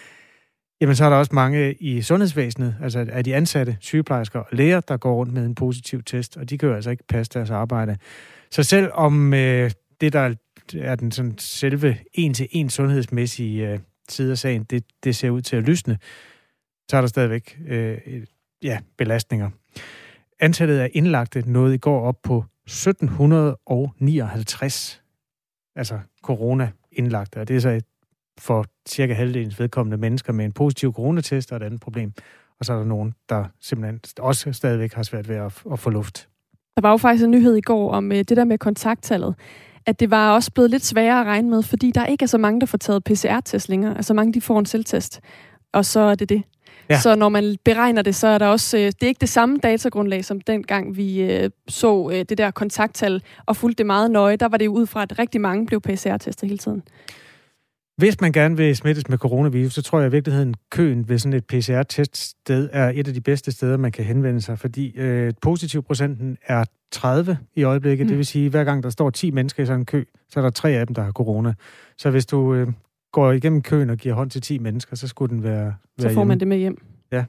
jamen 0.80 0.96
så 0.96 1.04
er 1.04 1.10
der 1.10 1.16
også 1.16 1.34
mange 1.34 1.74
i 1.74 2.02
sundhedsvæsenet, 2.02 2.76
altså 2.82 3.06
af 3.12 3.24
de 3.24 3.34
ansatte, 3.34 3.76
sygeplejersker 3.80 4.40
og 4.40 4.46
læger, 4.52 4.80
der 4.80 4.96
går 4.96 5.14
rundt 5.14 5.32
med 5.32 5.46
en 5.46 5.54
positiv 5.54 6.02
test, 6.02 6.36
og 6.36 6.50
de 6.50 6.58
kan 6.58 6.68
jo 6.68 6.74
altså 6.74 6.90
ikke 6.90 7.04
passe 7.08 7.32
deres 7.34 7.50
arbejde. 7.50 7.96
Så 8.50 8.62
selv 8.62 8.90
om 8.92 9.34
øh, 9.34 9.70
det, 10.00 10.12
der 10.12 10.34
er 10.74 10.94
den 10.94 11.12
sådan 11.12 11.38
selve 11.38 11.96
en-til-en 12.14 12.70
sundhedsmæssige 12.70 13.70
øh, 13.72 13.78
side 14.08 14.30
af 14.30 14.38
sagen, 14.38 14.64
det, 14.64 14.84
det 15.04 15.16
ser 15.16 15.30
ud 15.30 15.40
til 15.40 15.56
at 15.56 15.62
lysne, 15.62 15.98
så 16.90 16.96
er 16.96 17.00
der 17.00 17.08
stadigvæk 17.08 17.58
øh, 17.68 17.98
ja, 18.62 18.78
belastninger. 18.98 19.50
Antallet 20.40 20.78
af 20.78 20.90
indlagte 20.92 21.42
nåede 21.46 21.74
i 21.74 21.78
går 21.78 22.00
op 22.00 22.16
på 22.22 22.44
1759, 22.66 25.02
altså 25.76 25.98
corona-indlagte, 26.22 27.40
og 27.40 27.48
det 27.48 27.56
er 27.56 27.60
så 27.60 27.80
for 28.38 28.66
cirka 28.88 29.14
halvdelens 29.14 29.60
vedkommende 29.60 29.96
mennesker 29.96 30.32
med 30.32 30.44
en 30.44 30.52
positiv 30.52 30.92
coronatest 30.92 31.52
og 31.52 31.56
et 31.56 31.62
andet 31.62 31.80
problem. 31.80 32.12
Og 32.58 32.64
så 32.64 32.72
er 32.72 32.76
der 32.76 32.84
nogen, 32.84 33.14
der 33.28 33.44
simpelthen 33.60 34.00
også 34.18 34.52
stadigvæk 34.52 34.92
har 34.92 35.02
svært 35.02 35.28
ved 35.28 35.36
at, 35.36 35.62
at 35.72 35.78
få 35.78 35.90
luft. 35.90 36.28
Der 36.76 36.82
var 36.82 36.90
jo 36.90 36.96
faktisk 36.96 37.24
en 37.24 37.30
nyhed 37.30 37.56
i 37.56 37.60
går 37.60 37.92
om 37.92 38.12
øh, 38.12 38.18
det 38.18 38.36
der 38.36 38.44
med 38.44 38.58
kontakttallet. 38.58 39.34
At 39.86 40.00
det 40.00 40.10
var 40.10 40.34
også 40.34 40.52
blevet 40.52 40.70
lidt 40.70 40.84
sværere 40.84 41.20
at 41.20 41.26
regne 41.26 41.50
med, 41.50 41.62
fordi 41.62 41.90
der 41.90 42.06
ikke 42.06 42.22
er 42.22 42.26
så 42.26 42.38
mange, 42.38 42.60
der 42.60 42.66
får 42.66 42.78
taget 42.78 43.04
PCR-test 43.04 43.68
længere. 43.68 43.96
Altså 43.96 44.14
mange, 44.14 44.32
de 44.32 44.40
får 44.40 44.58
en 44.58 44.66
selvtest. 44.66 45.20
Og 45.72 45.84
så 45.84 46.00
er 46.00 46.14
det 46.14 46.28
det. 46.28 46.42
Ja. 46.92 47.00
Så 47.00 47.14
når 47.14 47.28
man 47.28 47.56
beregner 47.64 48.02
det, 48.02 48.14
så 48.14 48.26
er 48.26 48.38
der 48.38 48.46
også, 48.46 48.78
øh, 48.78 48.84
det 48.84 49.02
er 49.02 49.06
ikke 49.06 49.20
det 49.20 49.28
samme 49.28 49.58
datagrundlag, 49.62 50.24
som 50.24 50.40
dengang 50.40 50.96
vi 50.96 51.22
øh, 51.22 51.50
så 51.68 52.10
øh, 52.12 52.18
det 52.18 52.38
der 52.38 52.50
kontakttal 52.50 53.22
og 53.46 53.56
fulgte 53.56 53.78
det 53.78 53.86
meget 53.86 54.10
nøje. 54.10 54.36
Der 54.36 54.48
var 54.48 54.56
det 54.56 54.64
jo 54.64 54.72
ud 54.72 54.86
fra, 54.86 55.02
at 55.02 55.18
rigtig 55.18 55.40
mange 55.40 55.66
blev 55.66 55.80
PCR-testet 55.80 56.48
hele 56.48 56.58
tiden. 56.58 56.82
Hvis 57.96 58.20
man 58.20 58.32
gerne 58.32 58.56
vil 58.56 58.76
smittes 58.76 59.08
med 59.08 59.18
coronavirus, 59.18 59.72
så 59.74 59.82
tror 59.82 60.00
jeg 60.00 60.08
i 60.08 60.10
virkeligheden, 60.10 60.54
køen 60.70 61.08
ved 61.08 61.18
sådan 61.18 61.32
et 61.32 61.44
PCR-teststed 61.44 62.68
er 62.72 62.92
et 62.94 63.08
af 63.08 63.14
de 63.14 63.20
bedste 63.20 63.52
steder, 63.52 63.76
man 63.76 63.92
kan 63.92 64.04
henvende 64.04 64.40
sig, 64.40 64.58
fordi 64.58 64.96
øh, 64.96 65.32
positivprocenten 65.42 66.38
er 66.46 66.64
30 66.92 67.38
i 67.56 67.62
øjeblikket. 67.62 68.04
Mm. 68.04 68.08
Det 68.08 68.16
vil 68.16 68.26
sige, 68.26 68.44
at 68.44 68.50
hver 68.50 68.64
gang 68.64 68.82
der 68.82 68.90
står 68.90 69.10
10 69.10 69.30
mennesker 69.30 69.62
i 69.62 69.66
sådan 69.66 69.80
en 69.80 69.86
kø, 69.86 70.04
så 70.28 70.40
er 70.40 70.44
der 70.44 70.50
tre 70.50 70.70
af 70.70 70.86
dem, 70.86 70.94
der 70.94 71.02
har 71.02 71.12
corona. 71.12 71.54
Så 71.98 72.10
hvis 72.10 72.26
du 72.26 72.54
øh, 72.54 72.66
går 73.12 73.32
igennem 73.32 73.62
køen 73.62 73.90
og 73.90 73.96
giver 73.96 74.14
hånd 74.14 74.30
til 74.30 74.40
10 74.40 74.58
mennesker, 74.58 74.96
så 74.96 75.08
skulle 75.08 75.34
den 75.34 75.42
være, 75.42 75.54
være 75.62 75.74
Så 75.98 76.02
får 76.02 76.08
hjemme. 76.10 76.24
man 76.24 76.40
det 76.40 76.48
med 76.48 76.56
hjem. 76.58 76.76
Ja. 77.12 77.24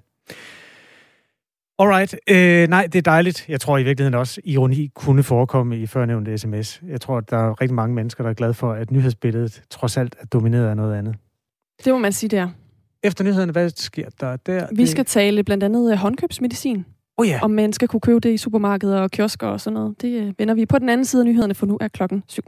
Alright. 1.80 2.16
Øh, 2.30 2.68
nej, 2.70 2.88
det 2.88 2.96
er 2.96 3.02
dejligt. 3.02 3.46
Jeg 3.50 3.62
tror 3.62 3.78
i 3.78 3.84
virkeligheden 3.84 4.14
også, 4.20 4.42
ironi 4.44 4.92
kunne 4.96 5.24
forekomme 5.24 5.78
i 5.78 5.86
førnævnte 5.88 6.38
sms. 6.38 6.82
Jeg 6.88 7.02
tror, 7.02 7.18
at 7.18 7.30
der 7.30 7.38
er 7.38 7.62
rigtig 7.62 7.76
mange 7.76 7.96
mennesker, 7.96 8.24
der 8.24 8.30
er 8.30 8.34
glade 8.34 8.54
for, 8.54 8.72
at 8.72 8.92
nyhedsbilledet 8.92 9.62
trods 9.70 9.98
alt 9.98 10.16
er 10.20 10.26
domineret 10.26 10.68
af 10.68 10.76
noget 10.76 10.96
andet. 10.96 11.16
Det 11.86 11.94
må 11.94 12.00
man 12.00 12.12
sige, 12.14 12.30
der. 12.30 12.50
Efter 13.04 13.24
nyhederne, 13.24 13.52
hvad 13.52 13.70
sker 13.70 14.10
der 14.20 14.36
der? 14.36 14.68
Vi 14.76 14.86
skal 14.88 15.06
tale 15.06 15.44
blandt 15.44 15.64
andet 15.64 15.92
øh, 15.92 15.98
håndkøbsmedicin. 15.98 16.86
Oh 17.18 17.28
ja. 17.28 17.40
Om 17.44 17.52
man 17.52 17.74
skal 17.74 17.88
kunne 17.88 18.00
købe 18.00 18.20
det 18.20 18.34
i 18.34 18.38
supermarkeder 18.38 19.02
og 19.02 19.12
kiosker 19.12 19.48
og 19.48 19.62
sådan 19.62 19.74
noget. 19.74 20.02
Det 20.02 20.22
øh, 20.22 20.34
vender 20.38 20.54
vi 20.54 20.66
på 20.66 20.80
den 20.80 20.90
anden 20.90 21.06
side 21.06 21.22
af 21.22 21.26
nyhederne, 21.26 21.54
for 21.54 21.66
nu 21.66 21.78
er 21.82 21.88
klokken 21.88 22.24
syv. 22.28 22.44